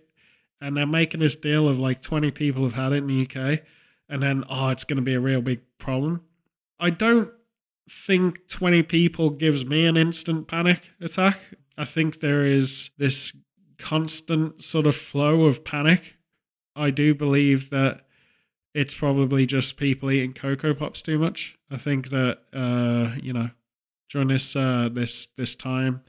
and 0.62 0.75
they're 0.75 0.86
making 0.86 1.21
this 1.21 1.36
deal 1.36 1.67
of 1.67 1.80
like 1.80 2.02
20 2.02 2.32
people 2.32 2.63
have 2.63 2.73
had 2.73 2.91
it 2.91 2.97
in 2.97 3.08
the 3.08 3.23
UK, 3.23 3.62
and 4.10 4.21
then, 4.21 4.43
oh, 4.49 4.69
it's 4.69 4.84
going 4.84 4.97
to 4.97 5.04
be 5.04 5.13
a 5.13 5.19
real 5.19 5.41
big 5.41 5.62
problem. 5.78 6.21
I 6.80 6.89
don't 6.89 7.30
think 7.89 8.47
20 8.47 8.84
people 8.84 9.30
gives 9.30 9.65
me 9.65 9.86
an 9.86 9.98
instant 9.98 10.48
panic 10.48 10.81
attack. 11.02 11.40
I 11.77 11.85
think 11.85 12.19
there 12.19 12.46
is 12.46 12.90
this 12.98 13.31
constant 13.77 14.62
sort 14.62 14.85
of 14.85 14.96
flow 14.96 15.46
of 15.46 15.63
panic. 15.63 16.15
I 16.76 16.90
do 16.92 17.13
believe 17.13 17.70
that 17.70 18.02
it's 18.74 18.94
probably 18.94 19.46
just 19.46 19.78
people 19.78 20.12
eating 20.12 20.34
cocoa 20.34 20.74
pops 20.74 21.02
too 21.02 21.17
much. 21.17 21.56
I 21.72 21.78
think 21.78 22.10
that 22.10 22.40
uh, 22.54 23.15
you 23.22 23.34
know 23.34 23.50
during 24.10 24.30
this 24.30 24.56
uh, 24.56 24.90
this 24.92 25.28
this 25.38 25.56
time, 25.56 26.02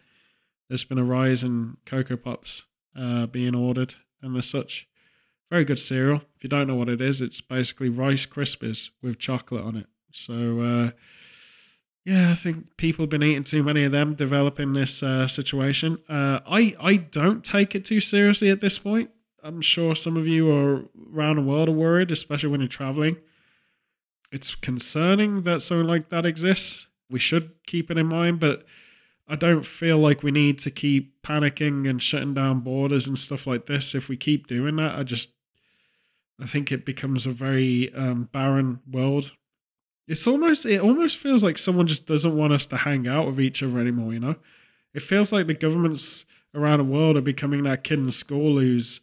there's 0.68 0.84
been 0.84 0.98
a 0.98 1.04
rise 1.04 1.42
in 1.42 1.76
cocoa 1.86 2.16
pops 2.16 2.62
uh, 2.98 3.26
being 3.26 3.54
ordered, 3.54 3.94
and 4.22 4.36
as 4.36 4.46
such. 4.46 4.86
Very 5.50 5.64
good 5.64 5.80
cereal. 5.80 6.22
If 6.36 6.44
you 6.44 6.48
don't 6.48 6.68
know 6.68 6.76
what 6.76 6.88
it 6.88 7.00
is, 7.00 7.20
it's 7.20 7.40
basically 7.40 7.88
Rice 7.88 8.24
Krispies 8.24 8.90
with 9.02 9.18
chocolate 9.18 9.64
on 9.64 9.74
it. 9.74 9.86
So 10.12 10.60
uh, 10.60 10.90
yeah, 12.04 12.30
I 12.30 12.34
think 12.34 12.76
people 12.76 13.02
have 13.02 13.10
been 13.10 13.22
eating 13.22 13.44
too 13.44 13.62
many 13.62 13.84
of 13.84 13.92
them, 13.92 14.14
developing 14.14 14.72
this 14.72 15.02
uh, 15.02 15.28
situation. 15.28 15.98
Uh, 16.08 16.40
I 16.46 16.74
I 16.80 16.96
don't 16.96 17.44
take 17.44 17.74
it 17.74 17.84
too 17.84 18.00
seriously 18.00 18.48
at 18.48 18.60
this 18.60 18.78
point. 18.78 19.10
I'm 19.42 19.60
sure 19.60 19.94
some 19.94 20.16
of 20.16 20.26
you 20.26 20.50
are 20.50 20.84
around 21.14 21.36
the 21.36 21.42
world 21.42 21.68
are 21.68 21.72
worried, 21.72 22.10
especially 22.10 22.48
when 22.50 22.60
you're 22.60 22.68
traveling. 22.68 23.16
It's 24.32 24.54
concerning 24.54 25.42
that 25.42 25.62
something 25.62 25.86
like 25.86 26.10
that 26.10 26.26
exists. 26.26 26.86
We 27.10 27.18
should 27.18 27.50
keep 27.66 27.90
it 27.90 27.98
in 27.98 28.06
mind, 28.06 28.38
but 28.38 28.64
I 29.26 29.36
don't 29.36 29.64
feel 29.64 29.98
like 29.98 30.22
we 30.22 30.30
need 30.30 30.58
to 30.60 30.70
keep 30.70 31.22
panicking 31.22 31.88
and 31.88 32.02
shutting 32.02 32.34
down 32.34 32.60
borders 32.60 33.06
and 33.06 33.18
stuff 33.18 33.46
like 33.46 33.66
this. 33.66 33.94
If 33.94 34.08
we 34.08 34.16
keep 34.16 34.46
doing 34.46 34.76
that, 34.76 34.98
I 34.98 35.02
just 35.02 35.30
I 36.40 36.46
think 36.46 36.72
it 36.72 36.86
becomes 36.86 37.26
a 37.26 37.32
very 37.32 37.92
um, 37.94 38.28
barren 38.32 38.80
world. 38.90 39.32
It's 40.08 40.26
almost 40.26 40.66
it 40.66 40.80
almost 40.80 41.16
feels 41.16 41.42
like 41.42 41.58
someone 41.58 41.86
just 41.86 42.06
doesn't 42.06 42.36
want 42.36 42.52
us 42.52 42.66
to 42.66 42.78
hang 42.78 43.06
out 43.06 43.26
with 43.26 43.40
each 43.40 43.62
other 43.62 43.78
anymore. 43.78 44.12
You 44.12 44.20
know, 44.20 44.36
it 44.94 45.02
feels 45.02 45.32
like 45.32 45.46
the 45.46 45.54
governments 45.54 46.24
around 46.54 46.78
the 46.78 46.84
world 46.84 47.16
are 47.16 47.20
becoming 47.20 47.62
that 47.64 47.84
kid 47.84 47.98
in 47.98 48.10
school 48.10 48.58
who's 48.58 49.00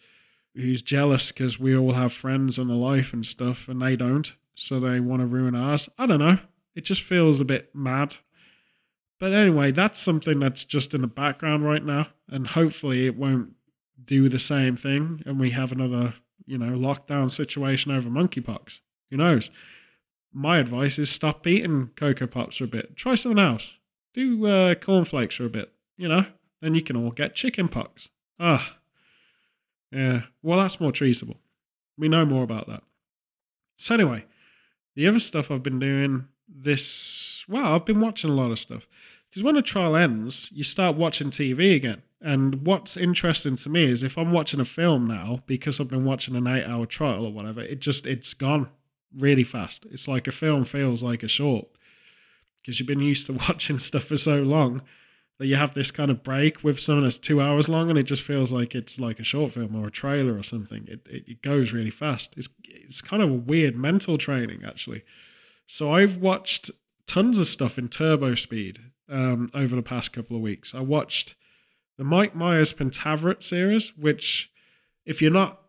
who's 0.57 0.81
jealous 0.81 1.27
because 1.27 1.59
we 1.59 1.75
all 1.75 1.93
have 1.93 2.11
friends 2.11 2.57
and 2.57 2.69
a 2.69 2.75
life 2.75 3.13
and 3.13 3.25
stuff, 3.25 3.67
and 3.67 3.81
they 3.81 3.95
don't, 3.95 4.33
so 4.55 4.79
they 4.79 4.99
want 4.99 5.21
to 5.21 5.25
ruin 5.25 5.55
ours. 5.55 5.87
I 5.97 6.05
don't 6.05 6.19
know. 6.19 6.39
It 6.75 6.81
just 6.81 7.01
feels 7.01 7.39
a 7.39 7.45
bit 7.45 7.73
mad. 7.73 8.17
But 9.19 9.33
anyway, 9.33 9.71
that's 9.71 9.99
something 9.99 10.39
that's 10.39 10.63
just 10.63 10.93
in 10.93 11.01
the 11.01 11.07
background 11.07 11.65
right 11.65 11.83
now, 11.83 12.07
and 12.27 12.47
hopefully 12.47 13.07
it 13.07 13.17
won't 13.17 13.53
do 14.03 14.29
the 14.29 14.39
same 14.39 14.75
thing, 14.75 15.23
and 15.25 15.39
we 15.39 15.51
have 15.51 15.71
another, 15.71 16.15
you 16.45 16.57
know, 16.57 16.77
lockdown 16.77 17.31
situation 17.31 17.91
over 17.91 18.09
monkeypox. 18.09 18.79
Who 19.09 19.17
knows? 19.17 19.49
My 20.31 20.59
advice 20.59 20.99
is 20.99 21.09
stop 21.09 21.47
eating 21.47 21.91
Cocoa 21.95 22.27
Pops 22.27 22.57
for 22.57 22.65
a 22.65 22.67
bit. 22.67 22.95
Try 22.95 23.15
something 23.15 23.43
else. 23.43 23.73
Do 24.13 24.45
uh, 24.45 24.75
cornflakes 24.75 25.35
for 25.35 25.45
a 25.45 25.49
bit, 25.49 25.71
you 25.97 26.07
know? 26.07 26.25
Then 26.61 26.75
you 26.75 26.81
can 26.81 26.95
all 26.95 27.11
get 27.11 27.35
chicken 27.35 27.67
pox. 27.67 28.09
Ah, 28.39 28.76
yeah. 29.91 30.21
Well, 30.41 30.59
that's 30.59 30.79
more 30.79 30.91
treatable. 30.91 31.37
We 31.97 32.09
know 32.09 32.25
more 32.25 32.43
about 32.43 32.67
that. 32.67 32.83
So 33.77 33.95
anyway, 33.95 34.25
the 34.95 35.07
other 35.07 35.19
stuff 35.19 35.51
I've 35.51 35.63
been 35.63 35.79
doing 35.79 36.27
this 36.47 37.43
well, 37.47 37.75
I've 37.75 37.85
been 37.85 38.01
watching 38.01 38.29
a 38.29 38.33
lot 38.33 38.51
of 38.51 38.59
stuff. 38.59 38.87
Because 39.29 39.43
when 39.43 39.57
a 39.57 39.61
trial 39.61 39.95
ends, 39.95 40.47
you 40.51 40.63
start 40.63 40.95
watching 40.95 41.31
TV 41.31 41.75
again. 41.75 42.01
And 42.21 42.65
what's 42.65 42.97
interesting 42.97 43.55
to 43.57 43.69
me 43.69 43.91
is 43.91 44.01
if 44.01 44.17
I'm 44.17 44.31
watching 44.31 44.59
a 44.59 44.65
film 44.65 45.07
now, 45.07 45.43
because 45.45 45.79
I've 45.79 45.89
been 45.89 46.05
watching 46.05 46.35
an 46.35 46.47
eight 46.47 46.65
hour 46.65 46.85
trial 46.85 47.25
or 47.25 47.31
whatever, 47.31 47.61
it 47.61 47.79
just 47.79 48.07
it's 48.07 48.33
gone 48.33 48.69
really 49.15 49.43
fast. 49.43 49.85
It's 49.91 50.07
like 50.07 50.27
a 50.27 50.31
film 50.31 50.65
feels 50.65 51.03
like 51.03 51.23
a 51.23 51.27
short. 51.27 51.67
Because 52.61 52.79
you've 52.79 52.87
been 52.87 53.01
used 53.01 53.27
to 53.27 53.33
watching 53.47 53.79
stuff 53.79 54.05
for 54.05 54.17
so 54.17 54.41
long 54.41 54.81
you 55.45 55.55
have 55.55 55.75
this 55.75 55.91
kind 55.91 56.09
of 56.09 56.23
break 56.23 56.63
with 56.63 56.79
something 56.79 57.03
that's 57.03 57.17
two 57.17 57.39
hours 57.39 57.69
long 57.69 57.89
and 57.89 57.99
it 57.99 58.03
just 58.03 58.23
feels 58.23 58.51
like 58.51 58.73
it's 58.73 58.99
like 58.99 59.19
a 59.19 59.23
short 59.23 59.51
film 59.51 59.75
or 59.75 59.87
a 59.87 59.91
trailer 59.91 60.35
or 60.35 60.43
something. 60.43 60.85
It, 60.87 61.05
it, 61.07 61.23
it 61.27 61.41
goes 61.43 61.71
really 61.71 61.91
fast. 61.91 62.33
It's, 62.35 62.49
it's 62.63 63.01
kind 63.01 63.21
of 63.21 63.29
a 63.29 63.33
weird 63.33 63.75
mental 63.75 64.17
training, 64.17 64.63
actually. 64.65 65.03
So 65.67 65.93
I've 65.93 66.17
watched 66.17 66.71
tons 67.05 67.37
of 67.37 67.47
stuff 67.47 67.77
in 67.77 67.87
turbo 67.87 68.33
speed 68.33 68.79
um, 69.09 69.51
over 69.53 69.75
the 69.75 69.83
past 69.83 70.11
couple 70.11 70.35
of 70.35 70.41
weeks. 70.41 70.73
I 70.73 70.79
watched 70.79 71.35
the 71.97 72.03
Mike 72.03 72.35
Myers 72.35 72.73
Pentaverate 72.73 73.43
series, 73.43 73.93
which, 73.97 74.49
if 75.05 75.21
you're 75.21 75.31
not 75.31 75.61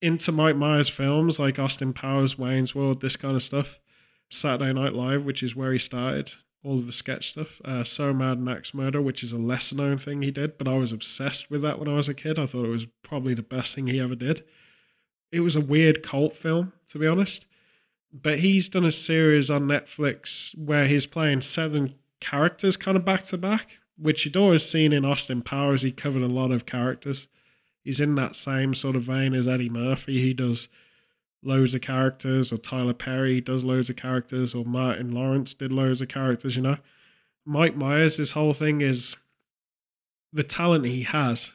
into 0.00 0.32
Mike 0.32 0.56
Myers 0.56 0.88
films 0.88 1.38
like 1.38 1.58
Austin 1.58 1.92
Powers, 1.92 2.38
Wayne's 2.38 2.74
World, 2.74 3.00
this 3.00 3.16
kind 3.16 3.36
of 3.36 3.42
stuff, 3.42 3.78
Saturday 4.30 4.72
Night 4.72 4.92
Live, 4.92 5.24
which 5.24 5.42
is 5.42 5.54
where 5.54 5.72
he 5.72 5.78
started, 5.78 6.32
all 6.64 6.78
of 6.78 6.86
the 6.86 6.92
sketch 6.92 7.32
stuff. 7.32 7.60
Uh, 7.64 7.84
so 7.84 8.12
Mad 8.12 8.40
Max 8.40 8.72
Murder, 8.72 9.00
which 9.00 9.22
is 9.22 9.32
a 9.32 9.38
lesser 9.38 9.74
known 9.74 9.98
thing 9.98 10.22
he 10.22 10.30
did, 10.30 10.56
but 10.56 10.66
I 10.66 10.74
was 10.74 10.92
obsessed 10.92 11.50
with 11.50 11.62
that 11.62 11.78
when 11.78 11.88
I 11.88 11.94
was 11.94 12.08
a 12.08 12.14
kid. 12.14 12.38
I 12.38 12.46
thought 12.46 12.64
it 12.64 12.70
was 12.70 12.86
probably 13.02 13.34
the 13.34 13.42
best 13.42 13.74
thing 13.74 13.86
he 13.86 14.00
ever 14.00 14.14
did. 14.14 14.42
It 15.30 15.40
was 15.40 15.54
a 15.54 15.60
weird 15.60 16.02
cult 16.02 16.34
film, 16.34 16.72
to 16.90 16.98
be 16.98 17.06
honest. 17.06 17.46
But 18.12 18.38
he's 18.38 18.68
done 18.68 18.86
a 18.86 18.92
series 18.92 19.50
on 19.50 19.64
Netflix 19.64 20.56
where 20.56 20.86
he's 20.86 21.04
playing 21.04 21.42
seven 21.42 21.96
characters 22.20 22.76
kind 22.76 22.96
of 22.96 23.04
back 23.04 23.24
to 23.26 23.36
back, 23.36 23.72
which 23.98 24.24
you'd 24.24 24.36
always 24.36 24.64
seen 24.64 24.92
in 24.92 25.04
Austin 25.04 25.42
Powers. 25.42 25.82
He 25.82 25.92
covered 25.92 26.22
a 26.22 26.28
lot 26.28 26.50
of 26.50 26.64
characters. 26.64 27.26
He's 27.82 28.00
in 28.00 28.14
that 28.14 28.34
same 28.34 28.72
sort 28.72 28.96
of 28.96 29.02
vein 29.02 29.34
as 29.34 29.46
Eddie 29.46 29.68
Murphy. 29.68 30.20
He 30.20 30.32
does 30.32 30.68
loads 31.44 31.74
of 31.74 31.80
characters, 31.80 32.52
or 32.52 32.58
Tyler 32.58 32.94
Perry 32.94 33.40
does 33.40 33.64
loads 33.64 33.90
of 33.90 33.96
characters, 33.96 34.54
or 34.54 34.64
Martin 34.64 35.12
Lawrence 35.12 35.54
did 35.54 35.72
loads 35.72 36.00
of 36.00 36.08
characters, 36.08 36.56
you 36.56 36.62
know. 36.62 36.78
Mike 37.44 37.76
Myers, 37.76 38.16
his 38.16 38.32
whole 38.32 38.54
thing 38.54 38.80
is 38.80 39.16
the 40.32 40.42
talent 40.42 40.86
he 40.86 41.02
has. 41.02 41.50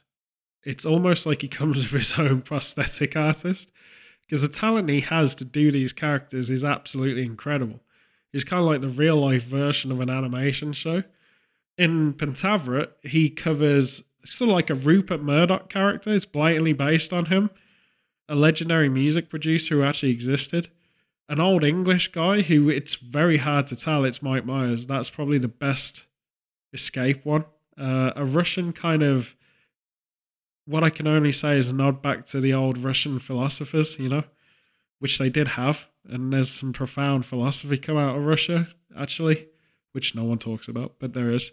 It's 0.63 0.85
almost 0.85 1.25
like 1.25 1.41
he 1.41 1.47
comes 1.47 1.77
with 1.91 1.91
his 1.91 2.13
own 2.17 2.41
prosthetic 2.41 3.15
artist 3.15 3.71
because 4.21 4.41
the 4.41 4.47
talent 4.47 4.89
he 4.89 5.01
has 5.01 5.33
to 5.35 5.45
do 5.45 5.71
these 5.71 5.93
characters 5.93 6.49
is 6.49 6.63
absolutely 6.63 7.23
incredible. 7.23 7.79
He's 8.31 8.43
kind 8.43 8.61
of 8.61 8.67
like 8.67 8.81
the 8.81 8.89
real 8.89 9.17
life 9.17 9.43
version 9.43 9.91
of 9.91 9.99
an 10.01 10.09
animation 10.09 10.73
show. 10.73 11.03
In 11.77 12.13
Pentaverate, 12.13 12.91
he 13.01 13.29
covers 13.29 14.03
sort 14.25 14.49
of 14.49 14.53
like 14.53 14.69
a 14.69 14.75
Rupert 14.75 15.23
Murdoch 15.23 15.69
character. 15.69 16.13
It's 16.13 16.25
blatantly 16.25 16.73
based 16.73 17.11
on 17.11 17.25
him 17.25 17.49
a 18.29 18.35
legendary 18.35 18.87
music 18.87 19.29
producer 19.29 19.75
who 19.75 19.83
actually 19.83 20.11
existed, 20.11 20.69
an 21.27 21.41
old 21.41 21.63
English 21.63 22.11
guy 22.11 22.41
who 22.41 22.69
it's 22.69 22.95
very 22.95 23.37
hard 23.37 23.67
to 23.67 23.75
tell 23.75 24.05
it's 24.05 24.21
Mike 24.21 24.45
Myers. 24.45 24.85
That's 24.85 25.09
probably 25.09 25.39
the 25.39 25.47
best 25.47 26.05
escape 26.71 27.25
one. 27.25 27.45
Uh, 27.77 28.11
a 28.15 28.23
Russian 28.25 28.71
kind 28.71 29.03
of 29.03 29.35
what 30.65 30.83
I 30.83 30.91
can 30.91 31.07
only 31.07 31.31
say 31.31 31.57
is 31.57 31.67
a 31.67 31.73
nod 31.73 32.01
back 32.01 32.27
to 32.27 32.39
the 32.39 32.53
old 32.53 32.77
Russian 32.77 33.17
philosophers, 33.17 33.97
you 33.97 34.07
know, 34.07 34.23
which 34.99 35.17
they 35.17 35.29
did 35.29 35.49
have. 35.49 35.87
And 36.07 36.31
there's 36.31 36.51
some 36.51 36.73
profound 36.73 37.25
philosophy 37.25 37.77
come 37.77 37.97
out 37.97 38.15
of 38.15 38.23
Russia, 38.23 38.67
actually, 38.97 39.47
which 39.93 40.13
no 40.13 40.23
one 40.23 40.37
talks 40.37 40.67
about, 40.67 40.93
but 40.99 41.13
there 41.13 41.31
is. 41.31 41.51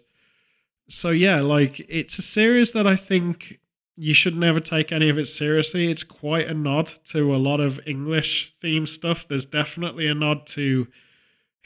So, 0.87 1.09
yeah, 1.09 1.41
like 1.41 1.79
it's 1.89 2.19
a 2.19 2.21
series 2.21 2.73
that 2.73 2.85
I 2.85 2.95
think 2.95 3.59
you 3.99 4.13
should 4.13 4.35
never 4.35 4.59
take 4.59 4.91
any 4.91 5.09
of 5.09 5.17
it 5.17 5.25
seriously. 5.25 5.89
It's 5.89 6.03
quite 6.03 6.47
a 6.47 6.53
nod 6.53 6.93
to 7.05 7.35
a 7.35 7.37
lot 7.37 7.59
of 7.59 7.79
English 7.87 8.53
theme 8.61 8.85
stuff. 8.85 9.27
There's 9.27 9.45
definitely 9.45 10.07
a 10.07 10.13
nod 10.13 10.45
to 10.47 10.87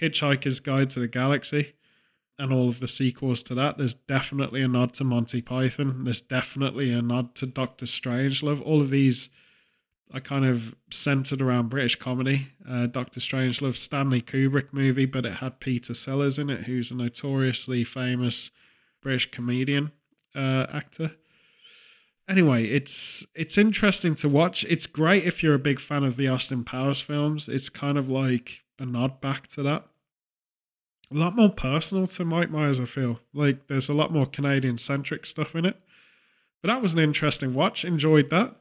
Hitchhiker's 0.01 0.61
Guide 0.61 0.89
to 0.91 1.01
the 1.01 1.09
Galaxy 1.09 1.73
and 2.39 2.53
all 2.53 2.69
of 2.69 2.79
the 2.79 2.87
sequels 2.87 3.43
to 3.43 3.55
that. 3.55 3.77
There's 3.77 3.93
definitely 3.93 4.61
a 4.61 4.67
nod 4.69 4.93
to 4.93 5.03
Monty 5.03 5.41
Python. 5.41 6.05
There's 6.05 6.21
definitely 6.21 6.91
a 6.93 7.01
nod 7.01 7.35
to 7.35 7.45
Doctor 7.45 7.85
Strangelove. 7.85 8.65
All 8.65 8.81
of 8.81 8.91
these 8.91 9.29
are 10.13 10.21
kind 10.21 10.45
of 10.45 10.73
centered 10.89 11.41
around 11.41 11.69
British 11.69 11.97
comedy. 11.97 12.47
Uh, 12.67 12.85
Doctor 12.85 13.19
Strangelove, 13.19 13.75
Stanley 13.75 14.21
Kubrick 14.21 14.71
movie, 14.71 15.05
but 15.05 15.25
it 15.25 15.35
had 15.35 15.59
Peter 15.59 15.93
Sellers 15.93 16.39
in 16.39 16.49
it, 16.49 16.63
who's 16.63 16.91
a 16.91 16.95
notoriously 16.95 17.83
famous 17.83 18.51
British 19.01 19.31
comedian 19.31 19.91
uh, 20.33 20.67
actor 20.71 21.11
anyway, 22.31 22.65
it's 22.65 23.25
it's 23.35 23.57
interesting 23.57 24.15
to 24.15 24.29
watch. 24.29 24.63
It's 24.69 24.87
great 24.87 25.25
if 25.25 25.43
you're 25.43 25.53
a 25.53 25.59
big 25.59 25.79
fan 25.79 26.03
of 26.03 26.15
the 26.15 26.27
Austin 26.27 26.63
Powers 26.63 27.01
films. 27.01 27.49
It's 27.49 27.69
kind 27.69 27.97
of 27.97 28.09
like 28.09 28.61
a 28.79 28.85
nod 28.85 29.21
back 29.21 29.47
to 29.49 29.63
that. 29.63 29.85
A 31.11 31.15
lot 31.15 31.35
more 31.35 31.49
personal 31.49 32.07
to 32.07 32.25
Mike 32.25 32.49
Myers, 32.49 32.79
I 32.79 32.85
feel. 32.85 33.19
Like 33.33 33.67
there's 33.67 33.89
a 33.89 33.93
lot 33.93 34.13
more 34.13 34.25
Canadian 34.25 34.77
centric 34.77 35.25
stuff 35.25 35.55
in 35.55 35.65
it. 35.65 35.75
But 36.61 36.69
that 36.69 36.81
was 36.81 36.93
an 36.93 36.99
interesting 36.99 37.53
watch. 37.53 37.83
Enjoyed 37.83 38.29
that. 38.29 38.55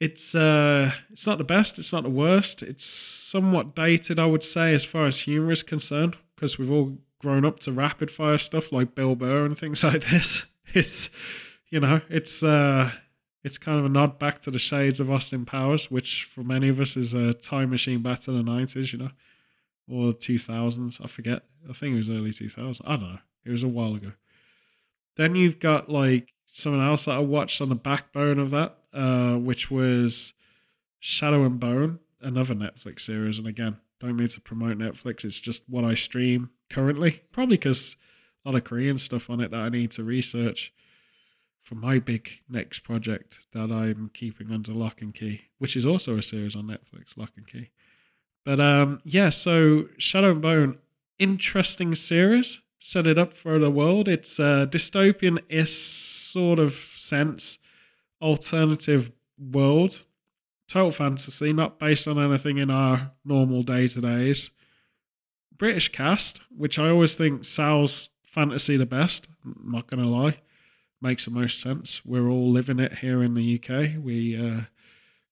It's 0.00 0.34
uh 0.34 0.92
it's 1.10 1.26
not 1.26 1.38
the 1.38 1.44
best, 1.44 1.78
it's 1.78 1.92
not 1.92 2.04
the 2.04 2.10
worst. 2.10 2.62
It's 2.62 2.84
somewhat 2.84 3.74
dated, 3.74 4.18
I 4.18 4.26
would 4.26 4.44
say, 4.44 4.74
as 4.74 4.84
far 4.84 5.06
as 5.06 5.18
humor 5.18 5.52
is 5.52 5.62
concerned, 5.62 6.16
because 6.34 6.58
we've 6.58 6.70
all 6.70 6.98
grown 7.20 7.44
up 7.44 7.58
to 7.60 7.72
rapid 7.72 8.10
fire 8.10 8.38
stuff 8.38 8.70
like 8.70 8.94
Bill 8.94 9.16
Burr 9.16 9.44
and 9.44 9.58
things 9.58 9.82
like 9.84 10.08
this. 10.08 10.42
It's 10.72 11.10
you 11.70 11.80
know, 11.80 12.00
it's 12.08 12.42
uh, 12.42 12.90
it's 13.44 13.58
kind 13.58 13.78
of 13.78 13.84
a 13.84 13.88
nod 13.88 14.18
back 14.18 14.42
to 14.42 14.50
the 14.50 14.58
shades 14.58 15.00
of 15.00 15.10
Austin 15.10 15.44
Powers, 15.44 15.90
which 15.90 16.28
for 16.32 16.42
many 16.42 16.68
of 16.68 16.80
us 16.80 16.96
is 16.96 17.14
a 17.14 17.34
time 17.34 17.70
machine 17.70 18.02
back 18.02 18.20
to 18.20 18.32
the 18.32 18.42
nineties, 18.42 18.92
you 18.92 18.98
know, 18.98 19.10
or 19.90 20.12
two 20.12 20.38
thousands. 20.38 20.98
I 21.02 21.06
forget. 21.06 21.42
I 21.68 21.72
think 21.72 21.94
it 21.94 21.98
was 21.98 22.08
early 22.08 22.32
two 22.32 22.48
thousand. 22.48 22.86
I 22.86 22.96
don't 22.96 23.12
know. 23.12 23.18
It 23.44 23.50
was 23.50 23.62
a 23.62 23.68
while 23.68 23.94
ago. 23.94 24.12
Then 25.16 25.34
you've 25.34 25.58
got 25.58 25.88
like 25.88 26.32
something 26.52 26.82
else 26.82 27.04
that 27.04 27.12
I 27.12 27.20
watched 27.20 27.60
on 27.60 27.68
the 27.68 27.74
backbone 27.74 28.38
of 28.38 28.50
that, 28.50 28.76
uh, 28.92 29.36
which 29.36 29.70
was 29.70 30.32
Shadow 31.00 31.44
and 31.44 31.60
Bone, 31.60 32.00
another 32.20 32.54
Netflix 32.54 33.00
series. 33.00 33.38
And 33.38 33.46
again, 33.46 33.76
don't 34.00 34.16
mean 34.16 34.28
to 34.28 34.40
promote 34.40 34.78
Netflix. 34.78 35.24
It's 35.24 35.38
just 35.38 35.62
what 35.68 35.84
I 35.84 35.94
stream 35.94 36.50
currently, 36.70 37.22
probably 37.32 37.56
because 37.56 37.96
a 38.44 38.48
lot 38.48 38.56
of 38.56 38.64
Korean 38.64 38.98
stuff 38.98 39.28
on 39.28 39.40
it 39.40 39.50
that 39.50 39.60
I 39.60 39.68
need 39.68 39.90
to 39.92 40.04
research 40.04 40.72
for 41.62 41.74
my 41.74 41.98
big 41.98 42.30
next 42.48 42.80
project 42.80 43.40
that 43.52 43.70
I'm 43.70 44.10
keeping 44.14 44.50
under 44.50 44.72
lock 44.72 45.02
and 45.02 45.14
key, 45.14 45.42
which 45.58 45.76
is 45.76 45.84
also 45.84 46.16
a 46.16 46.22
series 46.22 46.56
on 46.56 46.64
Netflix, 46.64 47.16
Lock 47.16 47.32
and 47.36 47.46
Key. 47.46 47.70
But 48.44 48.60
um, 48.60 49.00
yeah, 49.04 49.28
so 49.28 49.88
Shadow 49.98 50.30
and 50.30 50.42
Bone, 50.42 50.78
interesting 51.18 51.94
series. 51.94 52.60
Set 52.80 53.06
it 53.06 53.18
up 53.18 53.36
for 53.36 53.58
the 53.58 53.70
world. 53.70 54.08
It's 54.08 54.38
a 54.38 54.68
dystopian 54.70 55.38
is 55.48 55.76
sort 55.76 56.58
of 56.58 56.76
sense, 56.96 57.58
alternative 58.22 59.10
world, 59.38 60.04
total 60.68 60.92
fantasy, 60.92 61.52
not 61.52 61.78
based 61.78 62.06
on 62.06 62.18
anything 62.18 62.58
in 62.58 62.70
our 62.70 63.12
normal 63.24 63.62
day 63.62 63.88
to 63.88 64.00
days. 64.00 64.50
British 65.56 65.90
cast, 65.90 66.40
which 66.56 66.78
I 66.78 66.88
always 66.88 67.14
think 67.14 67.44
sells 67.44 68.10
fantasy 68.24 68.76
the 68.76 68.86
best. 68.86 69.26
I'm 69.44 69.72
not 69.72 69.88
gonna 69.88 70.08
lie, 70.08 70.38
makes 71.00 71.24
the 71.24 71.30
most 71.30 71.60
sense. 71.60 72.00
We're 72.04 72.28
all 72.28 72.50
living 72.50 72.78
it 72.78 72.98
here 72.98 73.22
in 73.22 73.34
the 73.34 73.56
UK. 73.56 74.02
We 74.02 74.36
uh, 74.36 74.62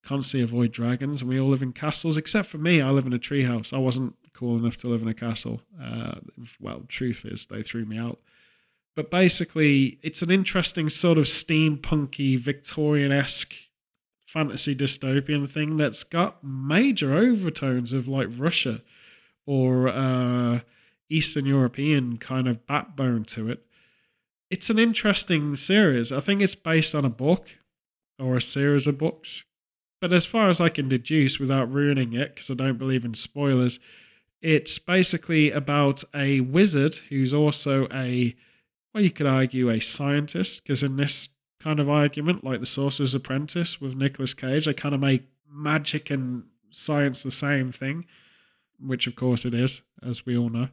constantly 0.03 0.43
avoid 0.43 0.71
dragons, 0.71 1.21
and 1.21 1.29
we 1.29 1.39
all 1.39 1.49
live 1.49 1.61
in 1.61 1.73
castles. 1.73 2.17
Except 2.17 2.47
for 2.47 2.57
me, 2.57 2.81
I 2.81 2.89
live 2.89 3.05
in 3.05 3.13
a 3.13 3.19
treehouse. 3.19 3.73
I 3.73 3.77
wasn't 3.77 4.15
cool 4.33 4.57
enough 4.57 4.77
to 4.77 4.87
live 4.87 5.01
in 5.01 5.07
a 5.07 5.13
castle. 5.13 5.61
Uh, 5.81 6.15
well, 6.59 6.83
truth 6.87 7.21
is, 7.25 7.47
they 7.49 7.63
threw 7.63 7.85
me 7.85 7.97
out. 7.97 8.19
But 8.95 9.11
basically, 9.11 9.99
it's 10.01 10.21
an 10.21 10.31
interesting 10.31 10.89
sort 10.89 11.17
of 11.17 11.25
steampunky, 11.25 12.39
Victorian 12.39 13.11
esque 13.11 13.53
fantasy 14.25 14.75
dystopian 14.75 15.49
thing 15.49 15.77
that's 15.77 16.03
got 16.03 16.43
major 16.43 17.15
overtones 17.15 17.93
of 17.93 18.07
like 18.07 18.27
Russia 18.29 18.81
or 19.45 19.87
uh, 19.87 20.59
Eastern 21.09 21.45
European 21.45 22.17
kind 22.17 22.47
of 22.47 22.67
backbone 22.67 23.23
to 23.23 23.49
it. 23.49 23.65
It's 24.49 24.69
an 24.69 24.79
interesting 24.79 25.55
series. 25.55 26.11
I 26.11 26.21
think 26.21 26.41
it's 26.41 26.55
based 26.55 26.95
on 26.95 27.03
a 27.03 27.09
book 27.09 27.47
or 28.17 28.37
a 28.37 28.41
series 28.41 28.87
of 28.87 28.97
books. 28.97 29.43
But 29.99 30.13
as 30.13 30.25
far 30.25 30.49
as 30.49 30.61
I 30.61 30.69
can 30.69 30.87
deduce 30.87 31.39
without 31.39 31.71
ruining 31.71 32.13
it, 32.13 32.35
because 32.35 32.49
I 32.49 32.53
don't 32.53 32.77
believe 32.77 33.03
in 33.03 33.13
spoilers, 33.13 33.79
it's 34.41 34.79
basically 34.79 35.51
about 35.51 36.03
a 36.15 36.41
wizard 36.41 36.95
who's 37.09 37.33
also 37.33 37.87
a, 37.91 38.35
well, 38.93 39.03
you 39.03 39.11
could 39.11 39.25
argue 39.25 39.69
a 39.69 39.81
scientist, 39.81 40.61
because 40.63 40.83
in 40.83 40.95
this 40.95 41.29
kind 41.59 41.79
of 41.79 41.89
argument, 41.89 42.43
like 42.43 42.59
the 42.59 42.65
Sorcerer's 42.67 43.15
Apprentice 43.15 43.81
with 43.81 43.95
Nicolas 43.95 44.33
Cage, 44.33 44.65
they 44.65 44.73
kind 44.73 44.93
of 44.93 45.01
make 45.01 45.23
magic 45.51 46.09
and 46.11 46.43
science 46.69 47.23
the 47.23 47.31
same 47.31 47.71
thing, 47.71 48.05
which 48.79 49.07
of 49.07 49.15
course 49.15 49.43
it 49.43 49.55
is, 49.55 49.81
as 50.07 50.25
we 50.25 50.37
all 50.37 50.49
know. 50.49 50.69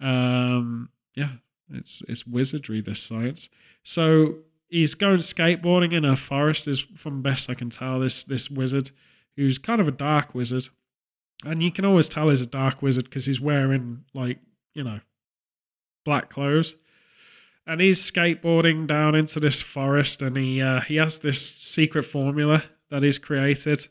Um, 0.00 0.90
yeah, 1.14 1.30
it's 1.70 2.02
it's 2.08 2.26
wizardry, 2.26 2.80
this 2.80 3.00
science. 3.00 3.48
So 3.82 4.36
he's 4.68 4.94
going 4.94 5.18
skateboarding 5.18 5.92
in 5.92 6.04
a 6.04 6.16
forest, 6.16 6.66
is 6.66 6.80
from 6.80 7.22
best 7.22 7.48
I 7.48 7.54
can 7.54 7.70
tell, 7.70 8.00
this 8.00 8.24
this 8.24 8.50
wizard, 8.50 8.90
who's 9.36 9.58
kind 9.58 9.80
of 9.80 9.88
a 9.88 9.92
dark 9.92 10.34
wizard. 10.34 10.68
And 11.44 11.62
you 11.62 11.70
can 11.72 11.84
always 11.84 12.08
tell 12.08 12.28
he's 12.28 12.40
a 12.40 12.46
dark 12.46 12.82
wizard 12.82 13.04
because 13.04 13.26
he's 13.26 13.40
wearing 13.40 14.04
like 14.14 14.38
you 14.74 14.84
know 14.84 15.00
black 16.04 16.30
clothes. 16.30 16.74
And 17.66 17.80
he's 17.80 17.98
skateboarding 17.98 18.86
down 18.86 19.14
into 19.14 19.40
this 19.40 19.62
forest 19.62 20.20
and 20.20 20.36
he 20.36 20.60
uh, 20.60 20.80
he 20.82 20.96
has 20.96 21.18
this 21.18 21.40
secret 21.56 22.04
formula 22.04 22.64
that 22.90 23.02
he's 23.02 23.18
created 23.18 23.88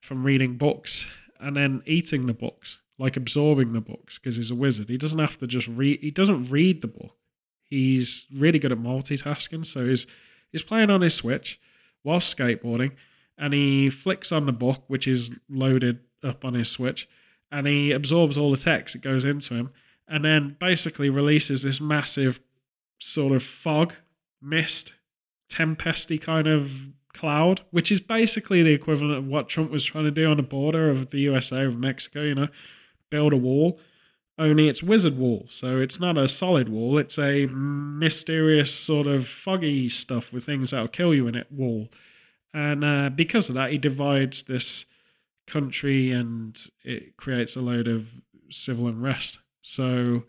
from 0.00 0.24
reading 0.24 0.58
books 0.58 1.06
and 1.40 1.56
then 1.56 1.82
eating 1.86 2.26
the 2.26 2.34
books 2.34 2.78
like 2.98 3.16
absorbing 3.16 3.72
the 3.72 3.80
books 3.80 4.18
because 4.18 4.36
he's 4.36 4.50
a 4.50 4.54
wizard. 4.54 4.88
He 4.88 4.96
doesn't 4.96 5.18
have 5.18 5.38
to 5.38 5.46
just 5.46 5.68
read 5.68 6.00
he 6.00 6.10
doesn't 6.10 6.50
read 6.50 6.82
the 6.82 6.88
book. 6.88 7.16
He's 7.68 8.26
really 8.34 8.58
good 8.58 8.72
at 8.72 8.78
multitasking 8.78 9.66
so 9.66 9.84
he's 9.86 10.06
he's 10.52 10.62
playing 10.62 10.90
on 10.90 11.00
his 11.00 11.14
switch 11.14 11.60
while 12.02 12.20
skateboarding 12.20 12.92
and 13.38 13.52
he 13.52 13.90
flicks 13.90 14.32
on 14.32 14.46
the 14.46 14.52
book 14.52 14.84
which 14.86 15.06
is 15.06 15.30
loaded 15.48 16.00
up 16.22 16.44
on 16.44 16.54
his 16.54 16.68
Switch, 16.68 17.08
and 17.50 17.66
he 17.66 17.92
absorbs 17.92 18.36
all 18.36 18.50
the 18.50 18.56
text 18.56 18.94
that 18.94 19.02
goes 19.02 19.24
into 19.24 19.54
him, 19.54 19.70
and 20.08 20.24
then 20.24 20.56
basically 20.58 21.10
releases 21.10 21.62
this 21.62 21.80
massive 21.80 22.40
sort 22.98 23.34
of 23.34 23.42
fog, 23.42 23.94
mist, 24.40 24.94
tempesty 25.48 26.18
kind 26.18 26.46
of 26.46 26.70
cloud, 27.12 27.62
which 27.70 27.92
is 27.92 28.00
basically 28.00 28.62
the 28.62 28.72
equivalent 28.72 29.18
of 29.18 29.26
what 29.26 29.48
Trump 29.48 29.70
was 29.70 29.84
trying 29.84 30.04
to 30.04 30.10
do 30.10 30.30
on 30.30 30.36
the 30.36 30.42
border 30.42 30.90
of 30.90 31.10
the 31.10 31.20
USA 31.20 31.66
with 31.66 31.76
Mexico, 31.76 32.22
you 32.22 32.34
know, 32.34 32.48
build 33.10 33.32
a 33.32 33.36
wall. 33.36 33.78
Only 34.38 34.68
it's 34.68 34.82
wizard 34.82 35.16
wall, 35.16 35.46
so 35.48 35.78
it's 35.78 35.98
not 35.98 36.18
a 36.18 36.28
solid 36.28 36.68
wall, 36.68 36.98
it's 36.98 37.18
a 37.18 37.46
mysterious 37.46 38.70
sort 38.70 39.06
of 39.06 39.26
foggy 39.26 39.88
stuff 39.88 40.30
with 40.30 40.44
things 40.44 40.70
that'll 40.70 40.88
kill 40.88 41.14
you 41.14 41.26
in 41.26 41.34
it 41.34 41.50
wall. 41.50 41.88
And 42.52 42.84
uh, 42.84 43.08
because 43.08 43.48
of 43.48 43.54
that, 43.54 43.70
he 43.70 43.78
divides 43.78 44.42
this 44.42 44.84
country 45.46 46.10
and 46.10 46.58
it 46.84 47.16
creates 47.16 47.56
a 47.56 47.60
load 47.60 47.88
of 47.88 48.08
civil 48.50 48.88
unrest. 48.88 49.38
So 49.62 50.24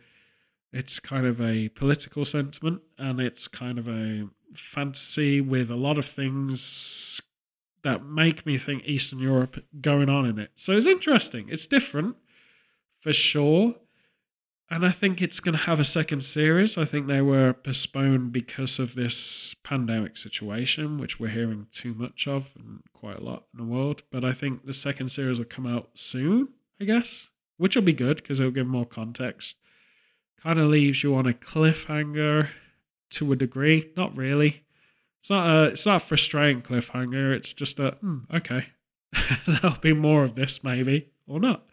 it's 0.72 1.00
kind 1.00 1.26
of 1.26 1.42
a 1.42 1.70
political 1.70 2.24
sentiment 2.24 2.82
and 2.98 3.20
it's 3.20 3.48
kind 3.48 3.78
of 3.78 3.88
a 3.88 4.28
fantasy 4.54 5.42
with 5.42 5.70
a 5.70 5.76
lot 5.76 5.98
of 5.98 6.06
things 6.06 7.22
that 7.84 8.06
make 8.06 8.46
me 8.46 8.58
think 8.58 8.84
Eastern 8.86 9.20
Europe 9.20 9.64
going 9.82 10.10
on 10.10 10.26
in 10.26 10.40
it. 10.40 10.52
So 10.56 10.74
it's 10.74 10.86
interesting. 10.86 11.48
It's 11.50 11.66
different 11.66 12.16
for 13.02 13.14
sure. 13.14 13.76
And 14.70 14.86
I 14.86 14.92
think 14.92 15.22
it's 15.22 15.40
going 15.40 15.56
to 15.56 15.64
have 15.64 15.80
a 15.80 15.86
second 15.86 16.22
series. 16.22 16.78
I 16.78 16.84
think 16.84 17.08
they 17.08 17.22
were 17.22 17.54
postponed 17.54 18.34
because 18.34 18.80
of 18.80 18.96
this 18.96 19.56
pandemic 19.64 20.18
situation, 20.18 20.98
which 20.98 21.20
we're 21.20 21.30
hearing 21.30 21.68
too 21.72 21.94
much 21.94 22.28
of 22.28 22.50
and 22.58 22.82
quite 22.94 23.18
a 23.18 23.24
lot 23.24 23.46
in 23.54 23.66
the 23.66 23.72
world. 23.72 24.04
But 24.12 24.26
I 24.26 24.34
think 24.34 24.66
the 24.66 24.74
second 24.74 25.10
series 25.10 25.38
will 25.38 25.46
come 25.46 25.66
out 25.66 25.92
soon, 25.94 26.50
I 26.82 26.84
guess, 26.84 27.28
which 27.56 27.76
will 27.76 27.84
be 27.84 27.94
good 27.94 28.18
because 28.18 28.42
it'll 28.42 28.52
give 28.52 28.68
more 28.68 28.86
context. 28.86 29.56
Kind 30.44 30.60
of 30.60 30.68
leaves 30.68 31.02
you 31.02 31.16
on 31.16 31.28
a 31.28 31.34
cliffhanger 31.34 32.50
to 33.12 33.32
a 33.32 33.38
degree. 33.38 33.92
Not 33.96 34.18
really. 34.18 34.64
It's 35.22 35.30
not 35.30 35.50
a 35.50 35.64
it's 35.70 35.86
not 35.86 36.04
a 36.04 36.06
frustrating 36.06 36.62
cliffhanger. 36.62 37.34
It's 37.34 37.54
just 37.54 37.80
a 37.80 37.92
hmm, 38.02 38.20
okay. 38.34 38.68
There'll 39.48 39.78
be 39.78 39.94
more 39.94 40.26
of 40.26 40.36
this 40.36 40.62
maybe 40.64 41.10
or 41.26 41.40
not. 41.40 41.66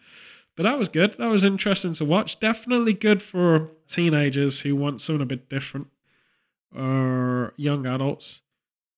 But 0.55 0.63
that 0.63 0.79
was 0.79 0.87
good. 0.87 1.15
That 1.17 1.27
was 1.27 1.43
interesting 1.43 1.93
to 1.95 2.05
watch. 2.05 2.39
Definitely 2.39 2.93
good 2.93 3.21
for 3.21 3.71
teenagers 3.87 4.59
who 4.59 4.75
want 4.75 5.01
something 5.01 5.21
a 5.21 5.25
bit 5.25 5.49
different 5.49 5.87
or 6.75 7.53
young 7.57 7.85
adults. 7.85 8.41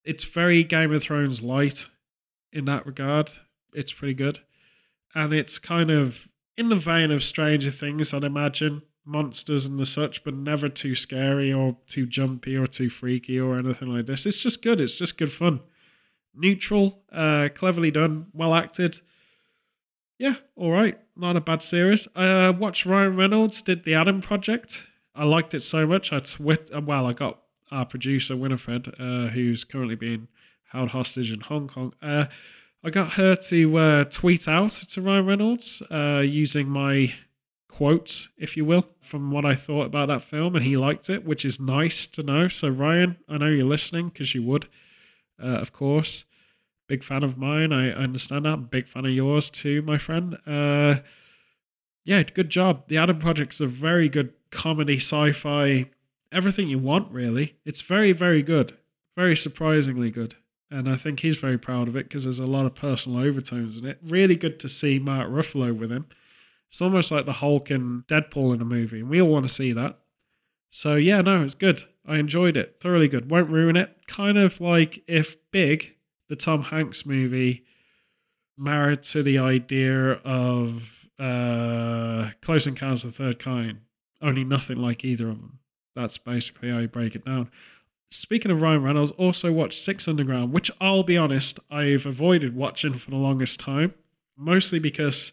It's 0.04 0.24
very 0.24 0.64
Game 0.64 0.94
of 0.94 1.02
Thrones 1.02 1.42
light 1.42 1.88
in 2.54 2.66
that 2.66 2.86
regard. 2.86 3.32
It's 3.74 3.92
pretty 3.92 4.14
good. 4.14 4.40
And 5.16 5.34
it's 5.34 5.58
kind 5.58 5.90
of 5.90 6.28
in 6.56 6.70
the 6.70 6.76
vein 6.76 7.12
of 7.12 7.24
Stranger 7.24 7.72
Things, 7.72 8.14
I'd 8.14 8.24
imagine. 8.24 8.84
Monsters 9.04 9.66
and 9.66 9.80
the 9.80 9.86
such, 9.86 10.24
but 10.26 10.34
never 10.34 10.68
too 10.68 10.94
scary 10.94 11.52
or 11.52 11.78
too 11.88 12.06
jumpy 12.06 12.58
or 12.58 12.68
too 12.68 12.90
freaky 12.90 13.40
or 13.40 13.58
anything 13.58 13.88
like 13.88 14.06
this. 14.06 14.26
It's 14.26 14.38
just 14.38 14.62
good. 14.62 14.82
It's 14.82 14.94
just 14.94 15.18
good 15.18 15.32
fun. 15.32 15.62
Neutral, 16.36 17.04
uh, 17.12 17.48
cleverly 17.56 17.90
done, 17.90 18.28
well 18.34 18.54
acted 18.54 19.00
yeah, 20.18 20.36
all 20.56 20.72
right. 20.72 21.00
Not 21.16 21.36
a 21.36 21.42
bad 21.42 21.62
series. 21.62 22.08
I 22.16 22.48
uh, 22.48 22.52
watched 22.52 22.86
Ryan 22.86 23.16
Reynolds 23.16 23.62
did 23.62 23.84
the 23.84 23.94
Adam 23.94 24.22
Project. 24.22 24.84
I 25.16 25.24
liked 25.26 25.54
it 25.54 25.62
so 25.62 25.86
much. 25.86 26.12
I 26.12 26.20
twit. 26.20 26.72
Uh, 26.74 26.82
well, 26.82 27.06
I 27.06 27.14
got 27.14 27.40
our 27.72 27.86
producer 27.86 28.36
Winifred, 28.36 28.96
uh, 29.00 29.28
who's 29.28 29.64
currently 29.64 29.96
being 29.96 30.28
held 30.72 30.90
hostage 30.90 31.32
in 31.32 31.42
Hong 31.42 31.68
Kong. 31.68 31.94
Uh, 32.02 32.26
I 32.84 32.90
got 32.90 33.14
her 33.14 33.36
to 33.36 33.78
uh, 33.78 34.04
tweet 34.06 34.48
out 34.48 34.72
to 34.72 35.02
Ryan 35.02 35.26
Reynolds 35.26 35.82
uh, 35.92 36.20
using 36.20 36.68
my 36.68 37.14
quotes, 37.68 38.30
if 38.38 38.58
you 38.58 38.66
will, 38.66 38.88
from 39.02 39.30
what 39.32 39.46
I 39.46 39.56
thought 39.56 39.86
about 39.86 40.08
that 40.08 40.24
film, 40.24 40.56
and 40.56 40.66
he 40.66 40.78
liked 40.78 41.10
it, 41.10 41.26
which 41.26 41.46
is 41.46 41.60
nice 41.60 42.08
to 42.08 42.24
know. 42.24 42.48
So 42.48 42.70
Ryan, 42.70 43.18
I 43.30 43.38
know 43.38 43.48
you're 43.48 43.66
listening 43.66 44.10
because 44.10 44.34
you 44.34 44.42
would, 44.44 44.68
of 45.40 45.74
course 45.74 46.24
big 46.88 47.04
fan 47.04 47.24
of 47.24 47.38
mine. 47.38 47.72
I, 47.72 47.92
understand 47.92 48.46
that. 48.46 48.70
Big 48.72 48.88
fan 48.88 49.06
of 49.06 49.12
yours 49.12 49.50
too, 49.50 49.82
my 49.82 49.98
friend. 49.98 50.38
Uh, 50.46 51.02
yeah, 52.04 52.24
good 52.24 52.50
job. 52.50 52.88
The 52.88 52.98
Adam 52.98 53.20
Project's 53.20 53.60
a 53.60 53.68
very 53.68 54.10
good 54.10 54.34
comedy, 54.50 54.98
sci-fi, 54.98 55.90
everything 56.32 56.70
you 56.70 56.80
want, 56.80 57.12
really. 57.12 57.58
It's 57.66 57.82
very, 57.82 58.14
very 58.14 58.42
good. 58.42 58.78
Very 59.16 59.36
surprisingly 59.36 60.10
good. 60.10 60.36
And 60.70 60.90
I 60.90 60.96
think 60.96 61.20
he's 61.20 61.38
very 61.38 61.58
proud 61.58 61.88
of 61.88 61.96
it 61.96 62.08
because 62.08 62.24
there's 62.24 62.40
a 62.40 62.46
lot 62.46 62.66
of 62.66 62.76
personal 62.76 63.20
overtones 63.20 63.78
in 63.78 63.86
it. 63.86 64.00
Really 64.04 64.36
good 64.36 64.60
to 64.60 64.70
see 64.70 65.00
Mark 65.00 65.30
Ruffalo 65.30 65.78
with 65.78 65.92
him. 65.92 66.08
It's 66.70 66.82
almost 66.82 67.12
like 67.12 67.26
the 67.26 67.34
Hulk 67.34 67.70
and 67.70 68.06
Deadpool 68.08 68.54
in 68.54 68.62
a 68.62 68.66
movie, 68.66 69.00
and 69.00 69.10
we 69.10 69.22
all 69.22 69.30
want 69.30 69.48
to 69.48 69.54
see 69.54 69.72
that. 69.74 69.98
So 70.70 70.96
yeah, 70.96 71.22
no, 71.22 71.44
it's 71.44 71.54
good. 71.54 71.84
I 72.06 72.18
enjoyed 72.18 72.58
it. 72.58 72.78
Thoroughly 72.80 73.08
good. 73.08 73.32
Won't 73.32 73.50
ruin 73.50 73.78
it. 73.78 73.96
Kind 74.08 74.38
of 74.38 74.60
like 74.60 75.04
if 75.08 75.38
Big 75.52 75.96
the 76.30 76.36
Tom 76.36 76.64
Hanks 76.64 77.06
movie 77.06 77.64
married 78.58 79.04
to 79.04 79.24
the 79.24 79.38
idea 79.38 80.14
of 80.14 81.08
uh, 81.20 82.32
Close 82.42 82.68
Encounters 82.68 83.04
of 83.04 83.12
the 83.12 83.18
Third 83.18 83.40
Kind, 83.40 83.80
only 84.22 84.44
nothing 84.44 84.78
like 84.78 85.04
either 85.04 85.30
of 85.30 85.38
them. 85.38 85.60
That's 85.96 86.18
basically 86.18 86.70
how 86.70 86.80
you 86.80 86.88
break 86.88 87.16
it 87.16 87.26
down. 87.26 87.50
Speaking 88.10 88.52
of 88.52 88.62
Ryan 88.62 88.84
Reynolds, 88.84 89.12
also 89.12 89.52
watched 89.52 89.84
Six 89.84 90.08
Underground, 90.08 90.54
which 90.54 90.72
I'll 90.80 91.04
be 91.04 91.18
honest, 91.18 91.60
I've 91.70 92.06
avoided 92.06 92.56
watching 92.56 92.94
for 92.94 93.10
the 93.10 93.18
longest 93.18 93.60
time, 93.60 93.94
mostly 94.38 94.80
because 94.80 95.32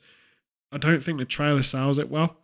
I 0.72 0.78
don't 0.78 1.02
think 1.02 1.18
the 1.18 1.24
trailer 1.24 1.62
sells 1.62 1.98
it 1.98 2.10
well. 2.10 2.36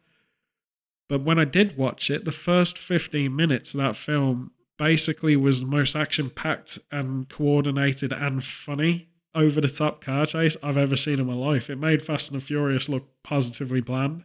But 1.09 1.23
when 1.23 1.41
I 1.41 1.45
did 1.45 1.77
watch 1.77 2.11
it, 2.11 2.25
the 2.25 2.31
first 2.31 2.79
15 2.79 3.35
minutes 3.35 3.75
of 3.75 3.79
that 3.79 3.97
film 3.97 4.53
basically 4.81 5.37
was 5.37 5.61
the 5.61 5.67
most 5.67 5.95
action 5.95 6.31
packed 6.31 6.79
and 6.91 7.29
coordinated 7.29 8.15
and 8.15 8.43
funny 8.43 9.11
over 9.35 9.61
the 9.61 9.69
top 9.69 10.03
car 10.03 10.25
chase 10.25 10.57
I've 10.63 10.79
ever 10.79 10.97
seen 10.97 11.21
in 11.21 11.27
my 11.27 11.35
life. 11.35 11.69
It 11.69 11.77
made 11.77 12.03
Fast 12.03 12.31
and 12.31 12.43
Furious 12.43 12.89
look 12.89 13.07
positively 13.23 13.83
bland. 13.83 14.25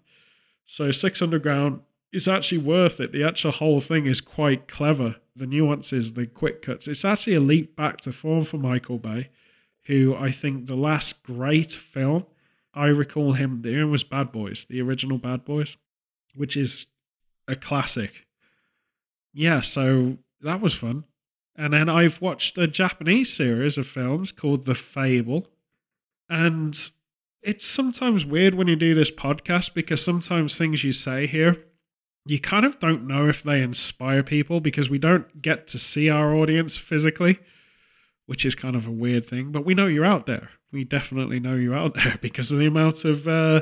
So 0.66 0.92
6 0.92 1.22
Underground 1.22 1.82
is 2.14 2.30
actually 2.30 2.60
worth 2.60 3.02
it. 3.02 3.12
The 3.12 3.22
actual 3.22 3.52
whole 3.52 3.82
thing 3.82 4.06
is 4.06 4.22
quite 4.22 4.70
clever. 4.70 5.18
The 5.36 5.46
nuances, 5.46 6.14
the 6.14 6.26
quick 6.26 6.62
cuts. 6.62 6.88
It's 6.88 7.04
actually 7.04 7.36
a 7.36 7.42
leap 7.42 7.76
back 7.76 8.00
to 8.02 8.14
form 8.14 8.46
for 8.46 8.58
Michael 8.58 8.98
Bay, 8.98 9.32
who 9.88 10.16
I 10.16 10.32
think 10.32 10.68
the 10.68 10.78
last 10.78 11.22
great 11.22 11.74
film 11.74 12.28
I 12.74 12.86
recall 12.86 13.34
him 13.34 13.62
doing 13.62 13.92
was 13.92 14.06
Bad 14.06 14.32
Boys, 14.32 14.66
the 14.70 14.80
original 14.80 15.18
Bad 15.18 15.44
Boys, 15.44 15.76
which 16.34 16.56
is 16.56 16.86
a 17.46 17.58
classic. 17.58 18.26
Yeah, 19.34 19.60
so 19.60 20.18
that 20.46 20.62
was 20.62 20.74
fun. 20.74 21.04
And 21.58 21.74
then 21.74 21.90
I've 21.90 22.22
watched 22.22 22.58
a 22.58 22.68
Japanese 22.68 23.34
series 23.34 23.78
of 23.78 23.88
films 23.88 24.32
called 24.32 24.66
The 24.66 24.76
Fable. 24.76 25.48
And 26.30 26.78
it's 27.42 27.66
sometimes 27.66 28.26
weird 28.26 28.56
when 28.56 28.68
you 28.68 28.76
do 28.76 28.94
this 28.94 29.12
podcast 29.12 29.74
because 29.74 30.04
sometimes 30.04 30.58
things 30.58 30.84
you 30.84 30.92
say 30.92 31.28
here, 31.28 31.64
you 32.26 32.40
kind 32.40 32.66
of 32.66 32.80
don't 32.80 33.08
know 33.08 33.28
if 33.28 33.44
they 33.44 33.62
inspire 33.62 34.24
people 34.24 34.60
because 34.60 34.90
we 34.90 34.98
don't 34.98 35.42
get 35.42 35.68
to 35.68 35.80
see 35.80 36.10
our 36.10 36.36
audience 36.36 36.76
physically, 36.76 37.40
which 38.26 38.46
is 38.46 38.56
kind 38.56 38.76
of 38.76 38.88
a 38.88 38.92
weird 38.92 39.26
thing. 39.26 39.52
But 39.52 39.66
we 39.66 39.76
know 39.76 39.88
you're 39.88 40.06
out 40.06 40.26
there. 40.26 40.50
We 40.72 40.84
definitely 40.84 41.40
know 41.40 41.56
you're 41.56 41.78
out 41.78 41.94
there 42.04 42.18
because 42.22 42.52
of 42.52 42.60
the 42.60 42.66
amount 42.66 43.06
of 43.06 43.28
uh, 43.28 43.62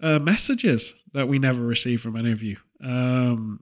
uh, 0.00 0.18
messages 0.18 0.94
that 1.12 1.28
we 1.28 1.38
never 1.38 1.60
receive 1.60 2.00
from 2.00 2.16
any 2.16 2.32
of 2.32 2.42
you. 2.42 2.56
Um, 2.82 3.60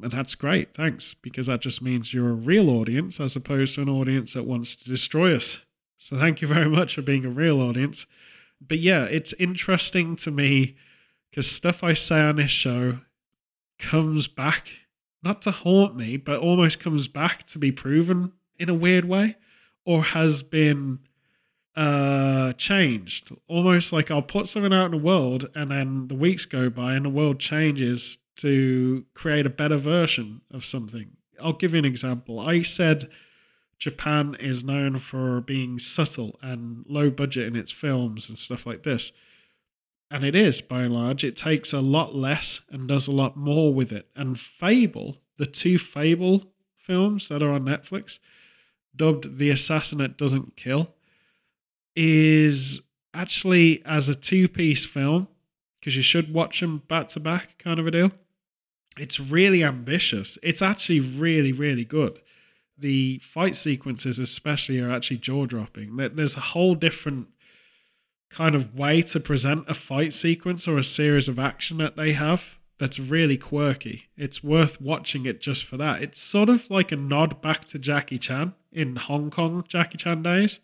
and 0.00 0.12
that's 0.12 0.34
great. 0.34 0.74
Thanks. 0.74 1.14
Because 1.20 1.46
that 1.46 1.60
just 1.60 1.82
means 1.82 2.14
you're 2.14 2.30
a 2.30 2.34
real 2.34 2.70
audience 2.70 3.20
as 3.20 3.36
opposed 3.36 3.74
to 3.74 3.82
an 3.82 3.88
audience 3.88 4.32
that 4.34 4.46
wants 4.46 4.74
to 4.76 4.84
destroy 4.88 5.36
us. 5.36 5.58
So 5.98 6.18
thank 6.18 6.40
you 6.40 6.48
very 6.48 6.68
much 6.68 6.94
for 6.94 7.02
being 7.02 7.24
a 7.24 7.30
real 7.30 7.60
audience. 7.60 8.06
But 8.60 8.78
yeah, 8.78 9.04
it's 9.04 9.34
interesting 9.38 10.16
to 10.16 10.30
me 10.30 10.76
because 11.30 11.50
stuff 11.50 11.82
I 11.82 11.94
say 11.94 12.20
on 12.20 12.36
this 12.36 12.50
show 12.50 13.00
comes 13.78 14.28
back, 14.28 14.68
not 15.22 15.42
to 15.42 15.50
haunt 15.50 15.96
me, 15.96 16.16
but 16.16 16.38
almost 16.38 16.78
comes 16.78 17.08
back 17.08 17.46
to 17.48 17.58
be 17.58 17.72
proven 17.72 18.32
in 18.58 18.68
a 18.68 18.74
weird 18.74 19.04
way 19.04 19.36
or 19.84 20.04
has 20.04 20.42
been 20.42 21.00
uh 21.74 22.52
changed 22.52 23.30
almost 23.48 23.94
like 23.94 24.10
i'll 24.10 24.20
put 24.20 24.46
something 24.46 24.74
out 24.74 24.84
in 24.84 24.90
the 24.90 24.96
world 24.98 25.48
and 25.54 25.70
then 25.70 26.06
the 26.08 26.14
weeks 26.14 26.44
go 26.44 26.68
by 26.68 26.92
and 26.92 27.06
the 27.06 27.10
world 27.10 27.40
changes 27.40 28.18
to 28.36 29.04
create 29.14 29.46
a 29.46 29.50
better 29.50 29.76
version 29.76 30.40
of 30.50 30.64
something. 30.64 31.16
I'll 31.40 31.52
give 31.52 31.72
you 31.72 31.78
an 31.78 31.84
example. 31.84 32.40
I 32.40 32.62
said 32.62 33.10
Japan 33.78 34.36
is 34.38 34.64
known 34.64 34.98
for 34.98 35.40
being 35.40 35.78
subtle 35.78 36.38
and 36.40 36.84
low 36.88 37.10
budget 37.10 37.46
in 37.46 37.56
its 37.56 37.70
films 37.70 38.28
and 38.28 38.38
stuff 38.38 38.64
like 38.66 38.84
this. 38.84 39.12
And 40.10 40.24
it 40.24 40.34
is, 40.34 40.60
by 40.60 40.82
and 40.82 40.94
large. 40.94 41.24
It 41.24 41.36
takes 41.36 41.72
a 41.72 41.80
lot 41.80 42.14
less 42.14 42.60
and 42.70 42.86
does 42.86 43.06
a 43.06 43.12
lot 43.12 43.36
more 43.36 43.72
with 43.72 43.92
it. 43.92 44.08
And 44.14 44.38
Fable, 44.38 45.18
the 45.38 45.46
two 45.46 45.78
Fable 45.78 46.44
films 46.76 47.28
that 47.28 47.42
are 47.42 47.50
on 47.50 47.64
Netflix, 47.64 48.18
dubbed 48.94 49.38
The 49.38 49.50
Assassinate 49.50 50.18
Doesn't 50.18 50.54
Kill, 50.56 50.94
is 51.96 52.80
actually 53.14 53.82
as 53.84 54.08
a 54.08 54.14
two 54.14 54.48
piece 54.48 54.84
film, 54.84 55.28
because 55.80 55.96
you 55.96 56.02
should 56.02 56.32
watch 56.32 56.60
them 56.60 56.82
back 56.88 57.08
to 57.08 57.20
back, 57.20 57.58
kind 57.58 57.80
of 57.80 57.86
a 57.86 57.90
deal 57.90 58.12
it's 58.98 59.18
really 59.18 59.64
ambitious. 59.64 60.38
It's 60.42 60.62
actually 60.62 61.00
really, 61.00 61.52
really 61.52 61.84
good. 61.84 62.20
The 62.78 63.18
fight 63.18 63.56
sequences, 63.56 64.18
especially, 64.18 64.80
are 64.80 64.90
actually 64.90 65.18
jaw 65.18 65.46
dropping. 65.46 65.96
There's 65.96 66.36
a 66.36 66.40
whole 66.40 66.74
different 66.74 67.28
kind 68.30 68.54
of 68.54 68.74
way 68.74 69.02
to 69.02 69.20
present 69.20 69.64
a 69.68 69.74
fight 69.74 70.12
sequence 70.12 70.66
or 70.66 70.78
a 70.78 70.84
series 70.84 71.28
of 71.28 71.38
action 71.38 71.78
that 71.78 71.96
they 71.96 72.14
have 72.14 72.42
that's 72.78 72.98
really 72.98 73.36
quirky. 73.36 74.04
It's 74.16 74.42
worth 74.42 74.80
watching 74.80 75.26
it 75.26 75.40
just 75.40 75.64
for 75.64 75.76
that. 75.76 76.02
It's 76.02 76.20
sort 76.20 76.48
of 76.48 76.68
like 76.70 76.90
a 76.90 76.96
nod 76.96 77.40
back 77.40 77.66
to 77.66 77.78
Jackie 77.78 78.18
Chan 78.18 78.54
in 78.72 78.96
Hong 78.96 79.30
Kong 79.30 79.64
Jackie 79.68 79.98
Chan 79.98 80.22
days, 80.22 80.58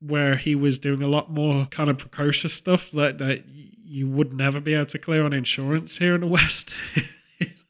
where 0.00 0.36
he 0.36 0.54
was 0.54 0.78
doing 0.78 1.02
a 1.02 1.08
lot 1.08 1.30
more 1.30 1.66
kind 1.66 1.88
of 1.88 1.98
precocious 1.98 2.54
stuff 2.54 2.90
that, 2.92 3.18
that 3.18 3.44
you 3.46 4.08
would 4.08 4.32
never 4.32 4.58
be 4.58 4.74
able 4.74 4.86
to 4.86 4.98
clear 4.98 5.24
on 5.24 5.32
insurance 5.32 5.98
here 5.98 6.14
in 6.14 6.22
the 6.22 6.26
West. 6.38 6.72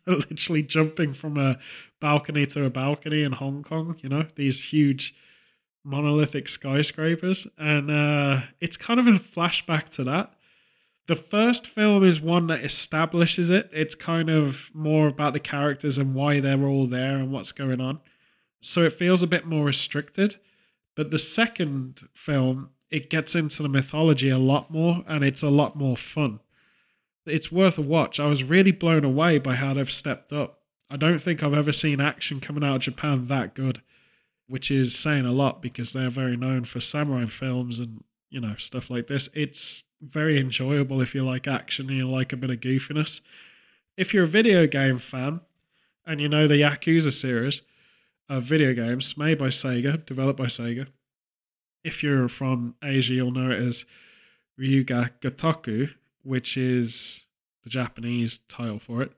literally 0.30 0.62
jumping 0.62 1.12
from 1.12 1.36
a 1.36 1.58
balcony 2.00 2.46
to 2.46 2.64
a 2.64 2.70
balcony 2.70 3.22
in 3.22 3.32
Hong 3.32 3.62
Kong, 3.62 3.96
you 4.02 4.08
know, 4.08 4.26
these 4.36 4.64
huge 4.64 5.14
monolithic 5.84 6.48
skyscrapers. 6.48 7.46
And 7.58 7.90
uh, 7.90 8.42
it's 8.60 8.76
kind 8.76 9.00
of 9.00 9.06
a 9.06 9.12
flashback 9.12 9.88
to 9.90 10.04
that. 10.04 10.32
The 11.08 11.16
first 11.16 11.66
film 11.66 12.04
is 12.04 12.20
one 12.20 12.48
that 12.48 12.64
establishes 12.64 13.48
it. 13.50 13.70
It's 13.72 13.94
kind 13.94 14.28
of 14.28 14.70
more 14.74 15.06
about 15.06 15.32
the 15.32 15.40
characters 15.40 15.98
and 15.98 16.14
why 16.14 16.40
they're 16.40 16.64
all 16.64 16.86
there 16.86 17.16
and 17.16 17.30
what's 17.30 17.52
going 17.52 17.80
on. 17.80 18.00
So 18.60 18.82
it 18.82 18.92
feels 18.92 19.22
a 19.22 19.28
bit 19.28 19.46
more 19.46 19.64
restricted. 19.64 20.36
But 20.96 21.10
the 21.10 21.18
second 21.18 22.08
film, 22.12 22.70
it 22.90 23.10
gets 23.10 23.34
into 23.34 23.62
the 23.62 23.68
mythology 23.68 24.30
a 24.30 24.38
lot 24.38 24.70
more 24.70 25.04
and 25.06 25.22
it's 25.22 25.42
a 25.42 25.48
lot 25.48 25.76
more 25.76 25.96
fun 25.96 26.40
it's 27.26 27.52
worth 27.52 27.78
a 27.78 27.82
watch. 27.82 28.20
I 28.20 28.26
was 28.26 28.44
really 28.44 28.72
blown 28.72 29.04
away 29.04 29.38
by 29.38 29.56
how 29.56 29.74
they've 29.74 29.90
stepped 29.90 30.32
up. 30.32 30.60
I 30.88 30.96
don't 30.96 31.18
think 31.20 31.42
I've 31.42 31.54
ever 31.54 31.72
seen 31.72 32.00
action 32.00 32.40
coming 32.40 32.62
out 32.62 32.76
of 32.76 32.82
Japan 32.82 33.26
that 33.26 33.54
good, 33.54 33.82
which 34.46 34.70
is 34.70 34.96
saying 34.96 35.26
a 35.26 35.32
lot 35.32 35.60
because 35.60 35.92
they're 35.92 36.10
very 36.10 36.36
known 36.36 36.64
for 36.64 36.80
samurai 36.80 37.26
films 37.26 37.78
and 37.78 38.04
you 38.30 38.40
know 38.40 38.54
stuff 38.56 38.90
like 38.90 39.08
this. 39.08 39.28
It's 39.34 39.84
very 40.00 40.38
enjoyable 40.38 41.00
if 41.00 41.14
you 41.14 41.24
like 41.24 41.48
action 41.48 41.88
and 41.88 41.96
you 41.96 42.08
like 42.08 42.32
a 42.32 42.36
bit 42.36 42.50
of 42.50 42.60
goofiness. 42.60 43.20
If 43.96 44.12
you're 44.12 44.24
a 44.24 44.28
video 44.28 44.66
game 44.66 44.98
fan 44.98 45.40
and 46.06 46.20
you 46.20 46.28
know 46.28 46.46
the 46.46 46.54
Yakuza 46.54 47.12
series 47.12 47.62
of 48.28 48.44
video 48.44 48.74
games 48.74 49.16
made 49.16 49.38
by 49.38 49.48
Sega, 49.48 50.04
developed 50.04 50.38
by 50.38 50.46
Sega, 50.46 50.86
if 51.82 52.02
you're 52.02 52.28
from 52.28 52.74
Asia, 52.82 53.14
you'll 53.14 53.30
know 53.30 53.50
it 53.50 53.60
as 53.60 53.84
Ryuga 54.60 55.12
Gotoku, 55.20 55.94
which 56.26 56.56
is 56.56 57.24
the 57.64 57.70
Japanese 57.70 58.40
title 58.48 58.78
for 58.78 59.02
it. 59.02 59.12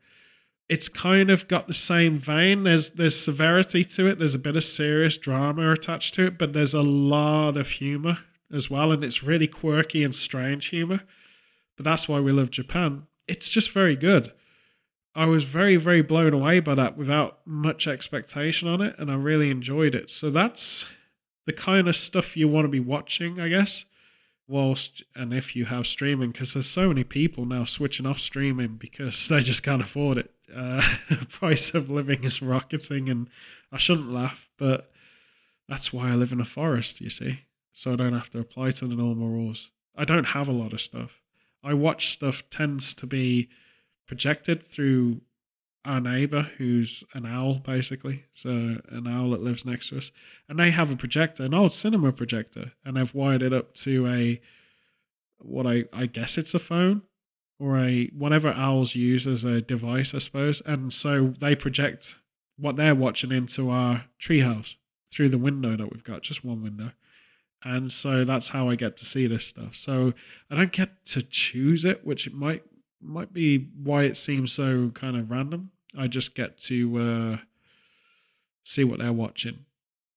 It's 0.69 0.89
kind 0.89 1.31
of 1.31 1.49
got 1.49 1.67
the 1.67 1.75
same 1.75 2.19
vein. 2.19 2.65
There's 2.65 2.91
there's 2.91 3.19
severity 3.19 3.85
to 3.85 4.07
it. 4.07 4.19
There's 4.19 4.35
a 4.35 4.39
bit 4.39 4.57
of 4.57 4.65
serious 4.65 5.17
drama 5.17 5.73
attached 5.73 6.15
to 6.15 6.27
it, 6.27 6.39
but 6.39 6.53
there's 6.53 6.75
a 6.75 6.83
lot 6.83 7.57
of 7.57 7.69
humor 7.69 8.19
as 8.53 8.69
well, 8.71 8.93
and 8.93 9.03
it's 9.03 9.23
really 9.23 9.47
quirky 9.47 10.05
and 10.05 10.15
strange 10.15 10.67
humor. 10.67 11.01
But 11.77 11.85
that's 11.85 12.09
why 12.09 12.21
we 12.21 12.33
love 12.33 12.51
Japan. 12.51 13.07
It's 13.27 13.49
just 13.49 13.71
very 13.71 13.97
good. 13.97 14.33
I 15.15 15.27
was 15.27 15.45
very, 15.45 15.77
very 15.77 16.03
blown 16.03 16.33
away 16.33 16.61
by 16.61 16.75
that 16.75 16.97
without 16.97 17.41
much 17.47 17.87
expectation 17.87 18.69
on 18.69 18.81
it, 18.81 18.95
and 18.99 19.11
I 19.11 19.15
really 19.15 19.51
enjoyed 19.51 19.95
it. 19.95 20.11
So 20.11 20.31
that's 20.31 20.85
the 21.47 21.53
kind 21.53 21.89
of 21.89 21.97
stuff 21.97 22.37
you 22.37 22.47
want 22.47 22.67
to 22.67 22.71
be 22.71 22.81
watching, 22.81 23.41
I 23.41 23.49
guess 23.49 23.85
whilst 24.49 25.03
and 25.15 25.33
if 25.33 25.55
you 25.55 25.67
have 25.67 25.87
streaming 25.87 26.33
because 26.33 26.55
there's 26.55 26.69
so 26.69 26.89
many 26.89 27.05
people 27.05 27.45
now 27.45 27.65
switching 27.65 28.07
off 28.07 28.19
streaming 28.19 28.77
because 28.77 29.29
they 29.29 29.41
just 29.41 29.63
can't 29.63 29.83
afford 29.83 30.19
it. 30.19 30.31
Uh, 30.55 30.83
the 31.11 31.27
price 31.27 31.75
of 31.75 31.91
living 31.91 32.25
is 32.25 32.41
rocketing 32.41 33.11
and 33.11 33.29
i 33.71 33.77
shouldn't 33.77 34.11
laugh 34.11 34.49
but 34.57 34.91
that's 35.69 35.93
why 35.93 36.09
i 36.09 36.15
live 36.15 36.33
in 36.33 36.41
a 36.41 36.45
forest 36.47 37.03
you 37.03 37.11
see 37.11 37.41
so 37.75 37.93
i 37.93 37.97
don't 37.97 38.15
have 38.15 38.31
to 38.31 38.39
apply 38.39 38.71
to 38.71 38.87
the 38.87 38.95
normal 38.95 39.29
rules. 39.29 39.71
I 39.99 40.05
don't 40.05 40.27
have 40.27 40.49
a 40.49 40.53
lot 40.53 40.73
of 40.73 40.81
stuff. 40.81 41.21
I 41.63 41.75
watch 41.75 42.13
stuff 42.13 42.45
tends 42.51 42.95
to 42.95 43.07
be 43.07 43.49
projected 44.07 44.63
through 44.63 45.21
our 45.89 46.01
neighbor 46.01 46.51
who's 46.59 47.03
an 47.15 47.25
owl 47.25 47.55
basically. 47.55 48.25
So 48.33 48.51
an 48.51 49.07
owl 49.09 49.31
that 49.31 49.43
lives 49.43 49.65
next 49.65 49.89
to 49.89 49.99
us. 49.99 50.11
And 50.49 50.59
they 50.59 50.71
have 50.71 50.91
a 50.91 50.97
projector 50.97 51.45
an 51.45 51.55
old 51.55 51.73
cinema 51.73 52.13
projector. 52.13 52.73
And 52.85 52.97
they've 52.97 53.15
wired 53.15 53.43
it 53.43 53.55
up 53.55 53.75
to 53.77 54.07
a 54.07 54.41
what 55.41 55.69
i 55.69 55.85
i 55.93 56.05
guess 56.05 56.37
it's 56.37 56.53
a 56.53 56.59
phone 56.59 57.01
or 57.61 57.79
a 57.79 58.09
whatever 58.09 58.49
owls 58.49 58.97
use 58.97 59.25
as 59.25 59.45
a 59.45 59.63
device 59.63 60.13
i 60.15 60.19
suppose. 60.19 60.61
And 60.67 60.93
so 60.93 61.35
they 61.41 61.55
project 61.55 62.17
what 62.59 62.77
they're 62.77 62.95
watching 62.95 63.33
into 63.33 63.71
our 63.71 64.05
treehouse 64.21 64.75
through 65.13 65.31
the 65.31 65.39
window 65.39 65.77
that 65.77 65.91
we've 65.91 66.05
got 66.05 66.23
just 66.23 66.45
one 66.45 66.63
window. 66.63 66.93
And 67.65 67.91
so 67.91 68.25
that's 68.25 68.49
how 68.49 68.69
i 68.69 68.75
get 68.75 68.99
to 68.99 69.07
see 69.07 69.27
this 69.27 69.47
stuff. 69.47 69.75
So 69.75 70.13
i 70.51 70.55
don't 70.55 70.73
get 70.73 71.07
to 71.07 71.23
choose 71.23 71.87
it 71.87 72.05
which 72.05 72.31
might 72.31 72.63
might 73.01 73.33
be 73.33 73.69
why 73.83 74.03
it 74.03 74.19
seems 74.19 74.53
so 74.53 74.91
kind 74.93 75.17
of 75.17 75.31
random 75.31 75.71
I 75.97 76.07
just 76.07 76.35
get 76.35 76.59
to 76.59 76.99
uh, 76.99 77.37
see 78.65 78.85
what 78.85 78.99
they're 78.99 79.13
watching. 79.13 79.65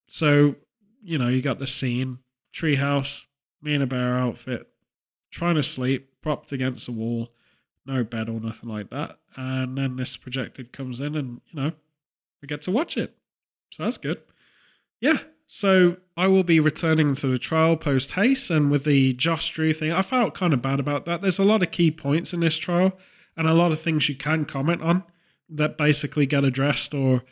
So, 0.08 0.56
you 1.02 1.18
know, 1.18 1.28
you 1.28 1.42
got 1.42 1.60
the 1.60 1.68
scene 1.68 2.20
treehouse, 2.54 3.22
me 3.62 3.74
in 3.74 3.82
a 3.82 3.88
bear 3.88 4.18
outfit, 4.18 4.68
trying 5.32 5.56
to 5.56 5.64
sleep, 5.64 6.10
propped 6.22 6.52
against 6.52 6.86
the 6.86 6.92
wall, 6.92 7.30
no 7.86 8.04
bed 8.04 8.28
or 8.28 8.40
nothing 8.40 8.70
like 8.70 8.90
that. 8.90 9.18
And 9.36 9.78
then 9.78 9.96
this 9.96 10.18
projected 10.18 10.74
comes 10.74 11.00
in, 11.00 11.16
and 11.16 11.42
you 11.52 11.62
know, 11.62 11.72
I 12.44 12.48
get 12.48 12.62
to 12.64 12.72
watch 12.72 12.98
it. 12.98 13.16
So 13.72 13.84
that's 13.84 13.98
good. 13.98 14.22
Yeah. 15.00 15.20
So 15.48 15.98
I 16.16 16.28
will 16.28 16.44
be 16.44 16.60
returning 16.60 17.14
to 17.16 17.28
the 17.28 17.40
trial 17.40 17.76
post 17.76 18.12
haste, 18.12 18.50
and 18.50 18.72
with 18.72 18.84
the 18.84 19.14
Josh 19.14 19.52
Drew 19.54 19.74
thing, 19.74 19.92
I 19.92 20.02
felt 20.02 20.34
kind 20.34 20.54
of 20.54 20.62
bad 20.62 20.80
about 20.80 21.06
that. 21.06 21.22
There's 21.22 21.40
a 21.40 21.44
lot 21.44 21.64
of 21.64 21.72
key 21.72 21.92
points 21.92 22.34
in 22.34 22.40
this 22.42 22.58
trial, 22.58 22.94
and 23.36 23.48
a 23.48 23.54
lot 23.54 23.72
of 23.72 23.82
things 23.82 24.08
you 24.08 24.16
can 24.16 24.46
comment 24.46 24.82
on 24.82 25.04
that 25.52 25.78
basically 25.78 26.26
get 26.26 26.44
addressed 26.44 26.94
or 26.94 27.24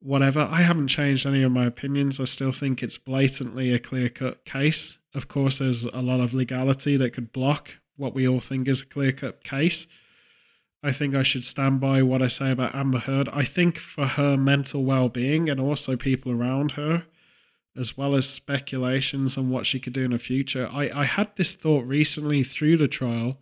whatever. 0.00 0.40
I 0.40 0.62
haven't 0.62 0.88
changed 0.88 1.26
any 1.26 1.42
of 1.42 1.52
my 1.52 1.66
opinions. 1.66 2.20
I 2.20 2.24
still 2.24 2.52
think 2.52 2.82
it's 2.82 2.98
blatantly 2.98 3.72
a 3.72 3.78
clear 3.78 4.08
cut 4.08 4.44
case. 4.44 4.98
Of 5.14 5.28
course, 5.28 5.58
there's 5.58 5.84
a 5.84 6.02
lot 6.02 6.20
of 6.20 6.34
legality 6.34 6.96
that 6.96 7.12
could 7.12 7.32
block 7.32 7.70
what 7.96 8.14
we 8.14 8.26
all 8.26 8.40
think 8.40 8.68
is 8.68 8.82
a 8.82 8.86
clear 8.86 9.12
cut 9.12 9.44
case. 9.44 9.86
I 10.82 10.92
think 10.92 11.14
I 11.14 11.22
should 11.22 11.44
stand 11.44 11.80
by 11.80 12.02
what 12.02 12.22
I 12.22 12.28
say 12.28 12.50
about 12.50 12.74
Amber 12.74 13.00
Heard. 13.00 13.28
I 13.28 13.44
think 13.44 13.78
for 13.78 14.06
her 14.06 14.36
mental 14.36 14.84
well 14.84 15.10
being 15.10 15.50
and 15.50 15.60
also 15.60 15.96
people 15.96 16.32
around 16.32 16.72
her, 16.72 17.04
as 17.76 17.96
well 17.96 18.14
as 18.14 18.26
speculations 18.26 19.36
on 19.36 19.50
what 19.50 19.66
she 19.66 19.78
could 19.78 19.92
do 19.92 20.04
in 20.04 20.12
the 20.12 20.18
future, 20.18 20.68
I, 20.72 20.90
I 20.94 21.04
had 21.04 21.36
this 21.36 21.52
thought 21.52 21.84
recently 21.86 22.42
through 22.42 22.78
the 22.78 22.88
trial 22.88 23.36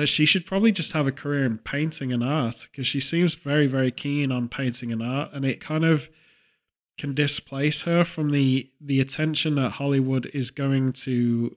that 0.00 0.06
she 0.06 0.24
should 0.24 0.46
probably 0.46 0.72
just 0.72 0.92
have 0.92 1.06
a 1.06 1.12
career 1.12 1.44
in 1.44 1.58
painting 1.58 2.10
and 2.10 2.24
art 2.24 2.66
because 2.70 2.86
she 2.86 3.00
seems 3.00 3.34
very, 3.34 3.66
very 3.66 3.92
keen 3.92 4.32
on 4.32 4.48
painting 4.48 4.90
and 4.90 5.02
art, 5.02 5.30
and 5.34 5.44
it 5.44 5.60
kind 5.60 5.84
of 5.84 6.08
can 6.96 7.14
displace 7.14 7.82
her 7.82 8.02
from 8.02 8.30
the 8.30 8.70
the 8.80 8.98
attention 8.98 9.56
that 9.56 9.72
Hollywood 9.72 10.30
is 10.32 10.50
going 10.50 10.94
to 10.94 11.54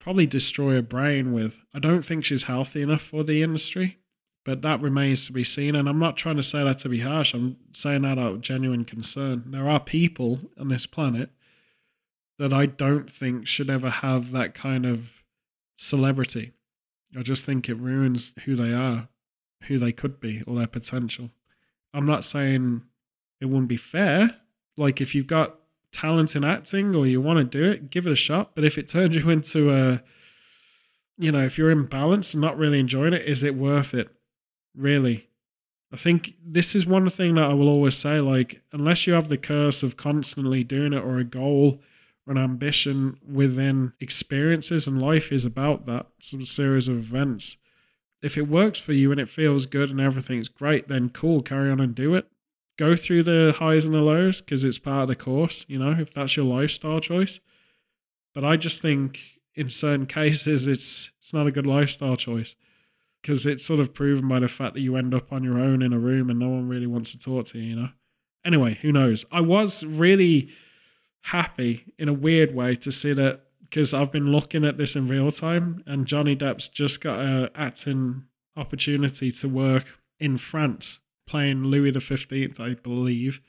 probably 0.00 0.26
destroy 0.26 0.76
her 0.76 0.82
brain 0.82 1.34
with. 1.34 1.60
I 1.74 1.78
don't 1.78 2.06
think 2.06 2.24
she's 2.24 2.44
healthy 2.44 2.80
enough 2.80 3.02
for 3.02 3.22
the 3.22 3.42
industry, 3.42 3.98
but 4.42 4.62
that 4.62 4.80
remains 4.80 5.26
to 5.26 5.32
be 5.32 5.44
seen. 5.44 5.74
And 5.74 5.90
I'm 5.90 5.98
not 5.98 6.16
trying 6.16 6.36
to 6.36 6.42
say 6.42 6.64
that 6.64 6.78
to 6.78 6.88
be 6.88 7.00
harsh. 7.00 7.34
I'm 7.34 7.58
saying 7.74 8.02
that 8.02 8.18
out 8.18 8.32
of 8.32 8.40
genuine 8.40 8.86
concern. 8.86 9.44
There 9.48 9.68
are 9.68 9.80
people 9.80 10.40
on 10.58 10.68
this 10.68 10.86
planet 10.86 11.28
that 12.38 12.54
I 12.54 12.64
don't 12.64 13.12
think 13.12 13.46
should 13.46 13.68
ever 13.68 13.90
have 13.90 14.32
that 14.32 14.54
kind 14.54 14.86
of 14.86 15.08
celebrity. 15.76 16.52
I 17.16 17.22
just 17.22 17.44
think 17.44 17.68
it 17.68 17.74
ruins 17.74 18.32
who 18.44 18.56
they 18.56 18.72
are, 18.72 19.08
who 19.64 19.78
they 19.78 19.92
could 19.92 20.20
be, 20.20 20.42
or 20.46 20.56
their 20.56 20.66
potential. 20.66 21.30
I'm 21.92 22.06
not 22.06 22.24
saying 22.24 22.82
it 23.40 23.46
wouldn't 23.46 23.68
be 23.68 23.76
fair. 23.76 24.36
Like 24.76 25.00
if 25.00 25.14
you've 25.14 25.26
got 25.26 25.56
talent 25.92 26.36
in 26.36 26.44
acting 26.44 26.94
or 26.94 27.06
you 27.06 27.20
want 27.20 27.38
to 27.38 27.58
do 27.58 27.70
it, 27.70 27.90
give 27.90 28.06
it 28.06 28.12
a 28.12 28.16
shot. 28.16 28.54
But 28.54 28.64
if 28.64 28.76
it 28.76 28.88
turns 28.88 29.16
you 29.16 29.30
into 29.30 29.72
a, 29.72 30.02
you 31.16 31.32
know, 31.32 31.44
if 31.44 31.56
you're 31.56 31.74
imbalanced 31.74 32.34
and 32.34 32.40
not 32.40 32.58
really 32.58 32.78
enjoying 32.80 33.14
it, 33.14 33.22
is 33.22 33.42
it 33.42 33.54
worth 33.54 33.94
it? 33.94 34.08
Really? 34.74 35.28
I 35.92 35.96
think 35.96 36.34
this 36.44 36.74
is 36.74 36.84
one 36.84 37.08
thing 37.08 37.36
that 37.36 37.44
I 37.44 37.54
will 37.54 37.68
always 37.68 37.96
say 37.96 38.20
like, 38.20 38.60
unless 38.72 39.06
you 39.06 39.14
have 39.14 39.28
the 39.28 39.38
curse 39.38 39.82
of 39.82 39.96
constantly 39.96 40.64
doing 40.64 40.92
it 40.92 41.02
or 41.02 41.18
a 41.18 41.24
goal 41.24 41.80
an 42.26 42.38
ambition 42.38 43.18
within 43.26 43.92
experiences, 44.00 44.86
and 44.86 45.00
life 45.00 45.30
is 45.30 45.44
about 45.44 45.86
that, 45.86 46.06
some 46.20 46.44
series 46.44 46.88
of 46.88 46.96
events. 46.96 47.56
If 48.22 48.36
it 48.36 48.48
works 48.48 48.80
for 48.80 48.92
you 48.92 49.10
and 49.12 49.20
it 49.20 49.28
feels 49.28 49.66
good 49.66 49.90
and 49.90 50.00
everything's 50.00 50.48
great, 50.48 50.88
then 50.88 51.10
cool, 51.10 51.42
carry 51.42 51.70
on 51.70 51.80
and 51.80 51.94
do 51.94 52.14
it 52.14 52.26
go 52.76 52.96
through 52.96 53.22
the 53.22 53.54
highs 53.56 53.84
and 53.84 53.94
the 53.94 53.98
lows 53.98 54.40
because 54.40 54.62
it's 54.62 54.78
part 54.78 55.02
of 55.02 55.08
the 55.08 55.16
course, 55.16 55.64
you 55.68 55.78
know, 55.78 55.96
if 55.98 56.12
that's 56.12 56.36
your 56.36 56.46
lifestyle 56.46 57.00
choice. 57.00 57.40
But 58.34 58.44
I 58.44 58.56
just 58.56 58.82
think 58.82 59.20
in 59.54 59.70
certain 59.70 60.06
cases 60.06 60.66
it's 60.66 61.10
it's 61.20 61.32
not 61.32 61.46
a 61.46 61.52
good 61.52 61.66
lifestyle 61.66 62.16
choice 62.16 62.54
because 63.22 63.46
it's 63.46 63.64
sort 63.64 63.80
of 63.80 63.94
proven 63.94 64.28
by 64.28 64.40
the 64.40 64.48
fact 64.48 64.74
that 64.74 64.80
you 64.80 64.96
end 64.96 65.14
up 65.14 65.32
on 65.32 65.42
your 65.42 65.58
own 65.58 65.82
in 65.82 65.92
a 65.92 65.98
room 65.98 66.30
and 66.30 66.38
no 66.38 66.48
one 66.48 66.68
really 66.68 66.86
wants 66.86 67.10
to 67.10 67.18
talk 67.18 67.46
to 67.46 67.58
you, 67.58 67.70
you 67.70 67.76
know. 67.76 67.88
Anyway, 68.44 68.78
who 68.82 68.92
knows? 68.92 69.24
I 69.32 69.40
was 69.40 69.82
really 69.82 70.50
happy 71.26 71.84
in 71.98 72.08
a 72.08 72.12
weird 72.12 72.54
way 72.54 72.76
to 72.76 72.92
see 72.92 73.12
that 73.12 73.40
because 73.62 73.92
I've 73.92 74.12
been 74.12 74.30
looking 74.30 74.64
at 74.64 74.78
this 74.78 74.94
in 74.94 75.08
real 75.08 75.32
time 75.32 75.82
and 75.84 76.06
Johnny 76.06 76.36
Depp's 76.36 76.68
just 76.68 77.00
got 77.00 77.18
a 77.18 77.50
acting 77.56 78.24
opportunity 78.56 79.32
to 79.32 79.48
work 79.48 79.86
in 80.20 80.38
France 80.38 81.00
playing 81.26 81.64
Louis 81.64 81.90
the 81.90 82.00
Fifteenth, 82.00 82.60
I 82.60 82.74
believe, 82.74 83.40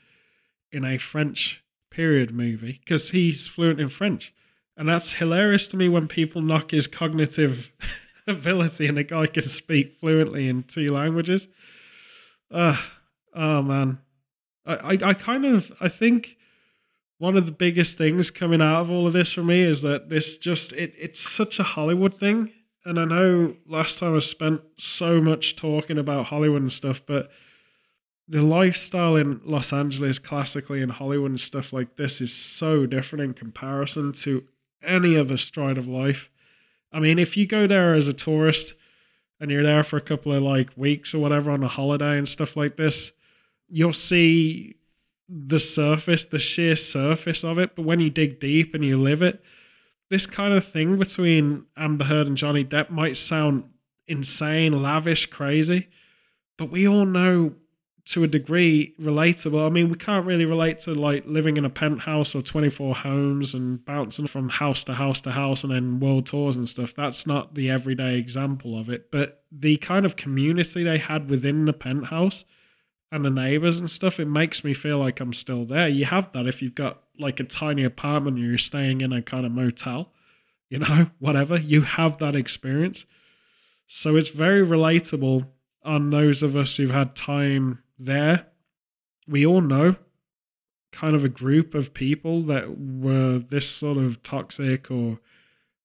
in 0.72 0.84
a 0.84 0.98
French 0.98 1.62
period 1.90 2.32
movie 2.32 2.80
because 2.84 3.10
he's 3.10 3.46
fluent 3.46 3.80
in 3.80 3.88
French, 3.88 4.34
and 4.76 4.88
that's 4.88 5.12
hilarious 5.12 5.68
to 5.68 5.76
me 5.76 5.88
when 5.88 6.08
people 6.08 6.42
knock 6.42 6.72
his 6.72 6.88
cognitive 6.88 7.70
ability 8.26 8.88
and 8.88 8.96
the 8.96 9.04
guy 9.04 9.26
can 9.26 9.46
speak 9.46 9.98
fluently 10.00 10.48
in 10.48 10.64
two 10.64 10.92
languages. 10.92 11.46
Uh, 12.50 12.76
oh 13.34 13.62
man, 13.62 13.98
I, 14.66 14.74
I, 14.74 14.98
I 15.10 15.14
kind 15.14 15.46
of 15.46 15.72
I 15.80 15.88
think 15.88 16.38
one 17.18 17.36
of 17.36 17.46
the 17.46 17.52
biggest 17.52 17.98
things 17.98 18.30
coming 18.30 18.62
out 18.62 18.82
of 18.82 18.90
all 18.90 19.06
of 19.06 19.12
this 19.12 19.32
for 19.32 19.42
me 19.42 19.62
is 19.62 19.82
that 19.82 20.08
this 20.08 20.38
just 20.38 20.72
it 20.72 20.94
it's 20.96 21.20
such 21.20 21.58
a 21.58 21.64
Hollywood 21.64 22.18
thing. 22.18 22.52
And 22.84 22.98
I 22.98 23.04
know 23.04 23.56
last 23.66 23.98
time 23.98 24.16
I 24.16 24.20
spent 24.20 24.62
so 24.78 25.20
much 25.20 25.56
talking 25.56 25.98
about 25.98 26.26
Hollywood 26.26 26.62
and 26.62 26.72
stuff, 26.72 27.02
but 27.06 27.30
the 28.28 28.42
lifestyle 28.42 29.16
in 29.16 29.40
Los 29.44 29.72
Angeles, 29.72 30.18
classically 30.18 30.80
in 30.80 30.90
Hollywood 30.90 31.30
and 31.30 31.40
stuff 31.40 31.72
like 31.72 31.96
this, 31.96 32.20
is 32.20 32.32
so 32.32 32.86
different 32.86 33.24
in 33.24 33.34
comparison 33.34 34.12
to 34.12 34.44
any 34.82 35.16
other 35.16 35.36
stride 35.36 35.76
of 35.76 35.86
life. 35.86 36.30
I 36.92 37.00
mean, 37.00 37.18
if 37.18 37.36
you 37.36 37.46
go 37.46 37.66
there 37.66 37.94
as 37.94 38.08
a 38.08 38.12
tourist 38.12 38.74
and 39.40 39.50
you're 39.50 39.62
there 39.62 39.84
for 39.84 39.96
a 39.96 40.02
couple 40.02 40.32
of 40.32 40.42
like 40.42 40.70
weeks 40.76 41.14
or 41.14 41.18
whatever 41.18 41.50
on 41.50 41.62
a 41.62 41.68
holiday 41.68 42.16
and 42.16 42.28
stuff 42.28 42.56
like 42.56 42.76
this, 42.76 43.12
you'll 43.68 43.92
see 43.92 44.76
the 45.28 45.60
surface, 45.60 46.24
the 46.24 46.38
sheer 46.38 46.76
surface 46.76 47.44
of 47.44 47.58
it. 47.58 47.76
But 47.76 47.84
when 47.84 48.00
you 48.00 48.10
dig 48.10 48.40
deep 48.40 48.74
and 48.74 48.84
you 48.84 49.00
live 49.00 49.22
it, 49.22 49.42
this 50.10 50.26
kind 50.26 50.54
of 50.54 50.66
thing 50.66 50.98
between 50.98 51.66
Amber 51.76 52.06
Heard 52.06 52.26
and 52.26 52.36
Johnny 52.36 52.64
Depp 52.64 52.90
might 52.90 53.16
sound 53.16 53.64
insane, 54.06 54.82
lavish, 54.82 55.26
crazy, 55.26 55.88
but 56.56 56.70
we 56.70 56.88
all 56.88 57.04
know 57.04 57.54
to 58.06 58.24
a 58.24 58.26
degree 58.26 58.94
relatable. 58.98 59.66
I 59.66 59.68
mean, 59.68 59.90
we 59.90 59.96
can't 59.96 60.24
really 60.24 60.46
relate 60.46 60.78
to 60.80 60.94
like 60.94 61.26
living 61.26 61.58
in 61.58 61.66
a 61.66 61.70
penthouse 61.70 62.34
or 62.34 62.40
24 62.40 62.94
homes 62.94 63.52
and 63.52 63.84
bouncing 63.84 64.26
from 64.26 64.48
house 64.48 64.82
to 64.84 64.94
house 64.94 65.20
to 65.22 65.32
house 65.32 65.62
and 65.62 65.70
then 65.70 66.00
world 66.00 66.24
tours 66.24 66.56
and 66.56 66.66
stuff. 66.66 66.94
That's 66.96 67.26
not 67.26 67.54
the 67.54 67.68
everyday 67.68 68.16
example 68.16 68.80
of 68.80 68.88
it. 68.88 69.10
But 69.12 69.42
the 69.52 69.76
kind 69.76 70.06
of 70.06 70.16
community 70.16 70.82
they 70.82 70.96
had 70.96 71.28
within 71.28 71.66
the 71.66 71.74
penthouse 71.74 72.46
and 73.10 73.24
the 73.24 73.30
neighbors 73.30 73.78
and 73.78 73.90
stuff, 73.90 74.20
it 74.20 74.28
makes 74.28 74.62
me 74.62 74.74
feel 74.74 74.98
like 74.98 75.20
I'm 75.20 75.32
still 75.32 75.64
there. 75.64 75.88
You 75.88 76.04
have 76.04 76.32
that 76.32 76.46
if 76.46 76.60
you've 76.60 76.74
got 76.74 77.02
like 77.18 77.40
a 77.40 77.44
tiny 77.44 77.84
apartment 77.84 78.38
you're 78.38 78.58
staying 78.58 79.00
in 79.00 79.12
a 79.12 79.22
kind 79.22 79.46
of 79.46 79.52
motel, 79.52 80.12
you 80.68 80.78
know, 80.78 81.10
whatever. 81.18 81.56
You 81.58 81.82
have 81.82 82.18
that 82.18 82.36
experience. 82.36 83.04
So 83.86 84.16
it's 84.16 84.28
very 84.28 84.64
relatable 84.64 85.46
on 85.84 86.10
those 86.10 86.42
of 86.42 86.54
us 86.54 86.76
who've 86.76 86.90
had 86.90 87.16
time 87.16 87.82
there, 87.98 88.46
we 89.26 89.46
all 89.46 89.60
know 89.60 89.96
kind 90.92 91.14
of 91.14 91.24
a 91.24 91.28
group 91.28 91.74
of 91.74 91.94
people 91.94 92.42
that 92.42 92.78
were 92.78 93.38
this 93.38 93.68
sort 93.68 93.98
of 93.98 94.22
toxic 94.22 94.90
or 94.90 95.18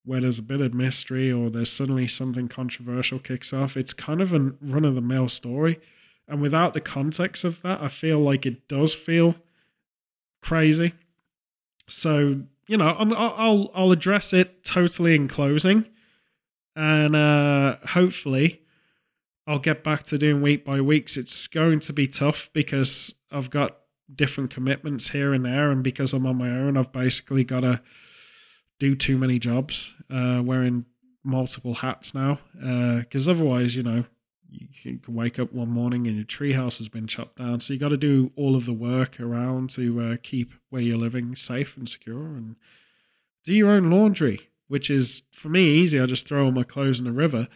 where 0.06 0.22
there's 0.22 0.40
a 0.40 0.44
bit 0.44 0.62
of 0.62 0.74
mystery 0.74 1.32
or 1.32 1.50
there's 1.50 1.72
suddenly 1.72 2.08
something 2.08 2.48
controversial 2.48 3.20
kicks 3.20 3.54
off. 3.54 3.78
It's 3.78 3.94
kind 3.94 4.22
of 4.22 4.34
a 4.34 4.54
run 4.62 4.86
of 4.86 4.96
the 4.96 5.02
mill 5.02 5.30
story. 5.30 5.80
And 6.28 6.42
without 6.42 6.74
the 6.74 6.82
context 6.82 7.44
of 7.44 7.62
that, 7.62 7.82
I 7.82 7.90
feel 7.90 8.20
like 8.20 8.46
it 8.46 8.68
does 8.68 8.94
feel 8.94 9.36
crazy. 10.42 10.94
So, 11.90 12.44
you 12.68 12.78
know, 12.78 12.90
i 12.90 13.04
will 13.04 13.72
I'll 13.74 13.92
address 13.92 14.34
it 14.34 14.64
totally 14.64 15.16
in 15.16 15.28
closing. 15.28 15.86
And 16.76 17.16
uh, 17.16 17.78
hopefully, 17.90 18.62
I'll 19.46 19.60
get 19.60 19.84
back 19.84 20.04
to 20.06 20.18
doing 20.18 20.42
week 20.42 20.66
by 20.66 20.82
weeks. 20.82 21.18
It's 21.18 21.48
going 21.48 21.82
to 21.82 21.94
be 21.94 22.08
tough 22.08 22.50
because 22.54 23.14
I've 23.32 23.50
got 23.50 23.78
different 24.14 24.50
commitments 24.50 25.10
here 25.10 25.34
and 25.34 25.46
there, 25.46 25.72
and 25.72 25.84
because 25.84 26.14
I'm 26.14 26.26
on 26.26 26.38
my 26.38 26.50
own, 26.50 26.78
I've 26.78 26.92
basically 26.92 27.44
got 27.44 27.62
to 27.62 27.82
do 28.80 28.96
too 28.96 29.18
many 29.18 29.40
jobs, 29.40 29.94
uh, 30.10 30.42
wearing 30.44 30.86
multiple 31.24 31.76
hats 31.76 32.14
now. 32.14 32.40
Because 32.54 33.28
uh, 33.28 33.32
otherwise, 33.32 33.76
you 33.76 33.84
know, 33.84 34.06
you 34.84 35.00
can 35.02 35.16
wake 35.16 35.40
up 35.40 35.52
one 35.52 35.70
morning 35.70 36.08
and 36.08 36.16
your 36.16 36.26
treehouse 36.26 36.78
has 36.78 36.88
been 36.88 37.08
chopped 37.08 37.38
down, 37.38 37.60
so 37.60 37.74
you 37.74 37.80
got 37.80 37.90
to 37.90 37.98
do 37.98 38.32
all 38.36 38.56
of 38.56 38.66
the 38.66 38.74
work 38.74 39.20
around 39.20 39.70
to 39.72 40.02
uh, 40.02 40.16
keep 40.22 40.54
where 40.70 40.82
you're 40.82 40.98
living 40.98 41.36
safe 41.36 41.76
and 41.78 41.90
secure, 41.90 42.36
and 42.36 42.56
do 43.44 43.54
your 43.54 43.72
own 43.72 43.90
laundry, 43.90 44.50
which 44.68 44.90
is 44.90 45.24
for 45.32 45.50
me 45.50 45.82
easy. 45.82 46.00
I 46.00 46.06
just 46.06 46.28
throw 46.28 46.46
all 46.46 46.52
my 46.52 46.64
clothes 46.64 47.00
in 47.00 47.06
the 47.06 47.12
river 47.12 47.48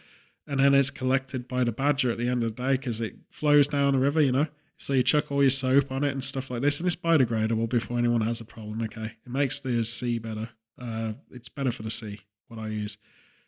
and 0.47 0.61
then 0.61 0.73
it's 0.73 0.89
collected 0.89 1.47
by 1.47 1.63
the 1.63 1.71
badger 1.71 2.09
at 2.09 2.17
the 2.17 2.29
end 2.29 2.43
of 2.43 2.55
the 2.55 2.63
day 2.63 2.71
because 2.71 3.01
it 3.01 3.15
flows 3.29 3.67
down 3.67 3.93
the 3.93 3.99
river, 3.99 4.21
you 4.21 4.31
know. 4.31 4.47
So 4.77 4.93
you 4.93 5.03
chuck 5.03 5.31
all 5.31 5.41
your 5.41 5.49
soap 5.49 5.91
on 5.91 6.03
it 6.03 6.11
and 6.11 6.23
stuff 6.23 6.49
like 6.49 6.61
this, 6.61 6.79
and 6.79 6.87
it's 6.87 6.95
biodegradable 6.95 7.67
before 7.67 7.97
anyone 7.97 8.21
has 8.21 8.39
a 8.39 8.45
problem. 8.45 8.81
Okay, 8.83 9.13
it 9.25 9.29
makes 9.29 9.59
the 9.59 9.83
sea 9.83 10.19
better. 10.19 10.49
Uh, 10.81 11.13
it's 11.31 11.49
better 11.49 11.71
for 11.71 11.83
the 11.83 11.91
sea. 11.91 12.21
What 12.47 12.59
I 12.59 12.67
use, 12.67 12.97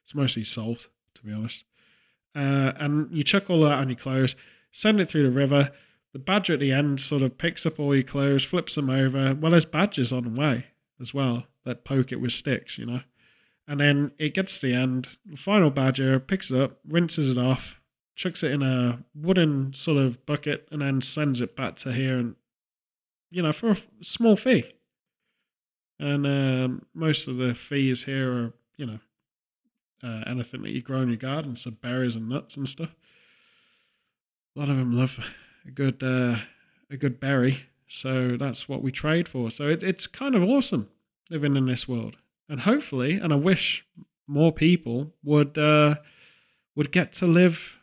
it's 0.04 0.14
mostly 0.14 0.44
salt, 0.44 0.90
to 1.16 1.24
be 1.24 1.32
honest. 1.32 1.64
Uh, 2.36 2.74
and 2.78 3.10
you 3.12 3.24
chuck 3.24 3.50
all 3.50 3.62
that 3.62 3.74
on 3.74 3.90
your 3.90 3.98
clothes, 3.98 4.36
send 4.72 5.00
it 5.00 5.10
through 5.10 5.24
the 5.24 5.32
river. 5.32 5.72
The 6.14 6.20
badger 6.20 6.54
at 6.54 6.60
the 6.60 6.72
end 6.72 7.00
sort 7.02 7.22
of 7.22 7.38
picks 7.38 7.66
up 7.66 7.80
all 7.80 7.94
your 7.94 8.04
clothes, 8.04 8.44
flips 8.44 8.76
them 8.76 8.90
over. 8.90 9.36
Well, 9.36 9.52
there's 9.52 9.66
badgers 9.66 10.12
on 10.12 10.24
the 10.24 10.40
way 10.42 10.66
as 11.00 11.14
well 11.14 11.46
that 11.66 11.86
poke 11.86 12.12
it 12.12 12.22
with 12.22 12.32
sticks, 12.32 12.78
you 12.78 12.86
know. 12.86 13.02
And 13.68 13.80
then 13.80 14.12
it 14.18 14.34
gets 14.34 14.60
to 14.60 14.68
the 14.68 14.74
end. 14.74 15.18
The 15.26 15.38
final 15.38 15.70
badger 15.70 16.20
picks 16.20 16.50
it 16.50 16.60
up, 16.60 16.80
rinses 16.88 17.28
it 17.28 17.38
off, 17.38 17.80
chucks 18.16 18.42
it 18.42 18.52
in 18.52 18.64
a 18.64 19.04
wooden 19.14 19.74
sort 19.74 19.98
of 19.98 20.26
bucket, 20.26 20.68
and 20.72 20.82
then 20.82 21.02
sends 21.02 21.42
it 21.42 21.56
back 21.56 21.76
to 21.78 21.94
here, 21.94 22.18
and 22.18 22.36
you 23.30 23.44
know, 23.44 23.54
for 23.54 23.72
a 23.72 23.78
small 24.02 24.36
fee. 24.36 24.74
And 26.00 26.26
um, 26.26 26.86
most 26.94 27.28
of 27.28 27.38
the 27.38 27.54
fees 27.54 28.04
here 28.06 28.32
are, 28.32 28.54
you 28.78 28.86
know, 28.86 29.00
uh, 30.04 30.24
anything 30.28 30.62
that 30.64 30.72
you 30.72 30.82
grow 30.82 31.02
in 31.02 31.10
your 31.10 31.18
garden, 31.18 31.56
so 31.56 31.72
berries 31.72 32.16
and 32.16 32.30
nuts 32.30 32.56
and 32.58 32.68
stuff. 32.68 32.96
A 34.56 34.60
lot 34.60 34.70
of 34.70 34.78
them 34.78 34.98
love 34.98 35.20
a 35.66 35.72
good 35.72 36.04
uh, 36.04 36.38
a 36.90 36.98
good 36.98 37.20
berry, 37.20 37.64
so 37.88 38.38
that's 38.38 38.68
what 38.68 38.82
we 38.82 38.92
trade 38.92 39.28
for. 39.28 39.52
So 39.52 39.68
it, 39.68 39.84
it's 39.84 40.08
kind 40.08 40.36
of 40.36 40.44
awesome 40.44 40.90
living 41.30 41.56
in 41.56 41.66
this 41.66 41.88
world, 41.88 42.18
and 42.48 42.62
hopefully, 42.62 43.14
and 43.14 43.32
I 43.32 43.38
wish 43.38 43.86
more 44.28 44.52
people 44.52 45.14
would 45.24 45.58
uh, 45.58 45.96
would 46.76 46.92
get 46.92 47.14
to 47.14 47.28
live 47.28 47.78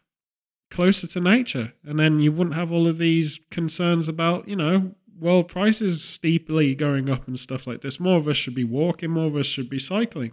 closer 0.71 1.07
to 1.07 1.21
nature, 1.21 1.73
and 1.85 1.99
then 1.99 2.21
you 2.21 2.33
wouldn't 2.33 2.57
have 2.57 2.73
all 2.73 2.89
of 2.89 2.99
these 2.99 3.41
concerns 3.51 4.09
about 4.09 4.49
you 4.49 4.57
know 4.57 4.95
world 5.19 5.49
prices 5.49 6.05
steeply 6.05 6.75
going 6.75 7.09
up 7.09 7.27
and 7.27 7.39
stuff 7.39 7.67
like 7.67 7.83
this. 7.83 7.99
More 7.99 8.19
of 8.19 8.29
us 8.29 8.37
should 8.37 8.55
be 8.55 8.65
walking, 8.65 9.11
more 9.11 9.27
of 9.27 9.37
us 9.37 9.47
should 9.47 9.71
be 9.71 9.79
cycling. 9.79 10.33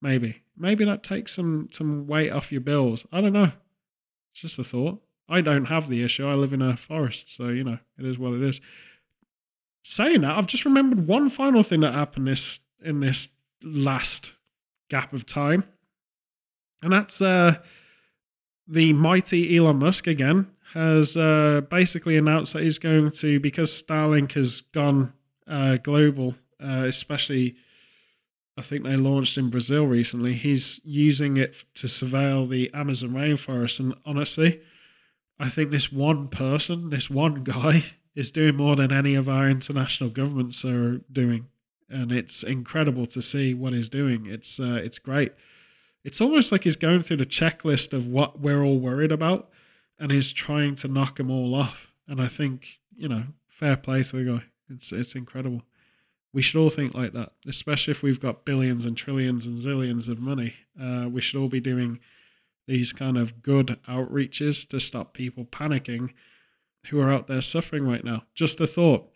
Maybe. 0.00 0.42
Maybe 0.56 0.84
that 0.84 1.02
takes 1.02 1.34
some 1.34 1.68
some 1.72 2.06
weight 2.06 2.30
off 2.30 2.52
your 2.52 2.60
bills. 2.60 3.06
I 3.12 3.20
don't 3.20 3.32
know. 3.32 3.52
It's 4.32 4.40
just 4.42 4.58
a 4.58 4.64
thought. 4.64 5.02
I 5.28 5.40
don't 5.40 5.66
have 5.66 5.88
the 5.88 6.04
issue. 6.04 6.26
I 6.26 6.34
live 6.34 6.52
in 6.52 6.62
a 6.62 6.76
forest, 6.76 7.34
so 7.34 7.48
you 7.48 7.64
know, 7.64 7.78
it 7.98 8.04
is 8.04 8.18
what 8.18 8.34
it 8.34 8.42
is. 8.42 8.60
Saying 9.82 10.22
that, 10.22 10.36
I've 10.36 10.46
just 10.46 10.64
remembered 10.64 11.06
one 11.06 11.30
final 11.30 11.62
thing 11.62 11.80
that 11.80 11.94
happened 11.94 12.28
this 12.28 12.60
in 12.84 13.00
this 13.00 13.28
last 13.62 14.32
gap 14.88 15.12
of 15.12 15.26
time. 15.26 15.64
And 16.82 16.92
that's 16.92 17.20
uh 17.20 17.56
the 18.68 18.92
mighty 18.92 19.56
Elon 19.56 19.78
Musk 19.78 20.06
again 20.06 20.48
has 20.74 21.16
uh, 21.16 21.62
basically 21.70 22.16
announced 22.16 22.52
that 22.52 22.62
he's 22.62 22.78
going 22.78 23.10
to 23.10 23.38
because 23.38 23.82
Starlink 23.82 24.32
has 24.32 24.62
gone 24.72 25.12
uh, 25.46 25.76
global, 25.76 26.34
uh, 26.62 26.84
especially 26.86 27.56
I 28.56 28.62
think 28.62 28.84
they 28.84 28.96
launched 28.96 29.36
in 29.36 29.50
Brazil 29.50 29.84
recently. 29.84 30.32
He's 30.34 30.80
using 30.82 31.36
it 31.36 31.64
to 31.74 31.86
surveil 31.86 32.48
the 32.48 32.72
Amazon 32.72 33.10
rainforest, 33.10 33.78
and 33.78 33.94
honestly, 34.06 34.60
I 35.38 35.50
think 35.50 35.70
this 35.70 35.92
one 35.92 36.28
person, 36.28 36.88
this 36.88 37.10
one 37.10 37.44
guy, 37.44 37.84
is 38.14 38.30
doing 38.30 38.56
more 38.56 38.76
than 38.76 38.92
any 38.92 39.14
of 39.14 39.28
our 39.28 39.48
international 39.48 40.08
governments 40.08 40.64
are 40.64 41.02
doing, 41.12 41.48
and 41.90 42.10
it's 42.10 42.42
incredible 42.42 43.06
to 43.06 43.20
see 43.20 43.52
what 43.52 43.74
he's 43.74 43.90
doing. 43.90 44.24
It's 44.24 44.58
uh, 44.58 44.80
it's 44.82 44.98
great. 44.98 45.32
It's 46.02 46.20
almost 46.20 46.50
like 46.50 46.64
he's 46.64 46.76
going 46.76 47.02
through 47.02 47.18
the 47.18 47.26
checklist 47.26 47.92
of 47.92 48.06
what 48.06 48.40
we're 48.40 48.62
all 48.62 48.78
worried 48.78 49.12
about, 49.12 49.50
and 49.98 50.10
he's 50.10 50.32
trying 50.32 50.76
to 50.76 50.88
knock 50.88 51.16
them 51.16 51.30
all 51.30 51.54
off. 51.54 51.92
And 52.08 52.22
I 52.22 52.28
think 52.28 52.78
you 52.96 53.08
know, 53.08 53.24
fair 53.48 53.76
play 53.76 54.02
to 54.02 54.16
the 54.16 54.32
guy. 54.32 54.44
It's 54.70 54.92
it's 54.92 55.14
incredible. 55.14 55.62
We 56.36 56.42
should 56.42 56.60
all 56.60 56.68
think 56.68 56.92
like 56.94 57.14
that, 57.14 57.32
especially 57.48 57.92
if 57.92 58.02
we've 58.02 58.20
got 58.20 58.44
billions 58.44 58.84
and 58.84 58.94
trillions 58.94 59.46
and 59.46 59.56
zillions 59.56 60.06
of 60.06 60.18
money. 60.18 60.52
Uh, 60.78 61.08
we 61.10 61.22
should 61.22 61.40
all 61.40 61.48
be 61.48 61.60
doing 61.60 61.98
these 62.68 62.92
kind 62.92 63.16
of 63.16 63.42
good 63.42 63.78
outreaches 63.88 64.68
to 64.68 64.78
stop 64.78 65.14
people 65.14 65.46
panicking 65.46 66.10
who 66.88 67.00
are 67.00 67.10
out 67.10 67.26
there 67.26 67.40
suffering 67.40 67.88
right 67.88 68.04
now. 68.04 68.24
Just 68.34 68.60
a 68.60 68.66
thought. 68.66 69.08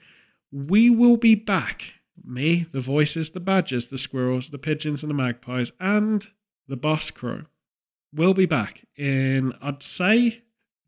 We 0.51 0.89
will 0.89 1.19
be 1.19 1.35
back. 1.35 1.93
Me, 2.25 2.65
the 2.73 2.81
voices, 2.81 3.33
the 3.33 3.39
badgers, 3.39 3.89
the 3.89 3.99
squirrels, 3.99 4.49
the 4.49 4.57
pigeons, 4.57 5.03
and 5.03 5.11
the 5.11 5.15
magpies, 5.15 5.73
and 5.79 6.27
the 6.69 6.77
boss 6.77 7.11
crow. 7.11 7.43
We'll 8.15 8.33
be 8.33 8.47
back 8.47 8.87
in, 8.97 9.53
I'd 9.61 9.83
say, 9.83 10.41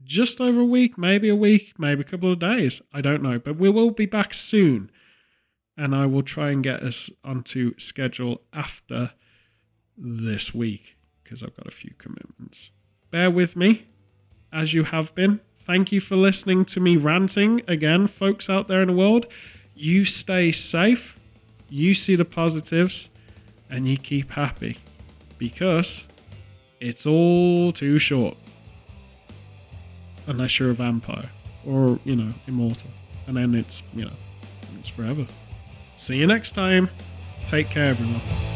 just 0.03 0.41
over 0.41 0.61
a 0.61 0.65
week, 0.65 0.97
maybe 0.97 1.29
a 1.29 1.37
week, 1.37 1.75
maybe 1.79 2.01
a 2.01 2.05
couple 2.05 2.33
of 2.33 2.39
days. 2.39 2.81
I 2.91 3.03
don't 3.03 3.23
know. 3.23 3.39
But 3.39 3.59
we 3.59 3.69
will 3.69 3.91
be 3.91 4.07
back 4.07 4.33
soon. 4.33 4.91
And 5.77 5.95
I 5.95 6.07
will 6.07 6.23
try 6.23 6.51
and 6.51 6.63
get 6.63 6.83
us 6.83 7.11
onto 7.25 7.79
schedule 7.79 8.43
after 8.53 9.13
this 9.97 10.53
week 10.53 10.97
because 11.23 11.43
I've 11.43 11.57
got 11.57 11.67
a 11.67 11.71
few 11.71 11.93
commitments. 11.99 12.71
Bear 13.11 13.31
with 13.31 13.57
me, 13.57 13.87
as 14.53 14.75
you 14.75 14.85
have 14.85 15.15
been. 15.15 15.41
Thank 15.65 15.93
you 15.93 16.01
for 16.01 16.17
listening 16.17 16.65
to 16.67 16.81
me 16.81 16.97
ranting 16.97 17.63
again, 17.69 18.07
folks 18.07 18.51
out 18.51 18.69
there 18.69 18.83
in 18.83 18.89
the 18.89 18.95
world. 18.95 19.27
You 19.75 20.05
stay 20.05 20.53
safe, 20.53 21.19
you 21.69 21.95
see 21.95 22.17
the 22.17 22.25
positives, 22.25 23.09
and 23.71 23.89
you 23.89 23.97
keep 23.97 24.33
happy 24.33 24.79
because 25.39 26.05
it's 26.81 27.07
all 27.07 27.73
too 27.73 27.99
short. 27.99 28.37
Unless 30.27 30.59
you're 30.59 30.71
a 30.71 30.75
vampire 30.75 31.31
or, 31.67 31.99
you 32.05 32.17
know, 32.17 32.33
immortal. 32.47 32.91
And 33.27 33.37
then 33.37 33.55
it's, 33.55 33.83
you 33.95 34.05
know, 34.05 34.13
it's 34.79 34.89
forever. 34.89 35.27
See 36.03 36.17
you 36.17 36.27
next 36.27 36.57
time. 36.57 36.91
Take 37.47 37.71
care, 37.71 37.85
everyone. 37.85 38.52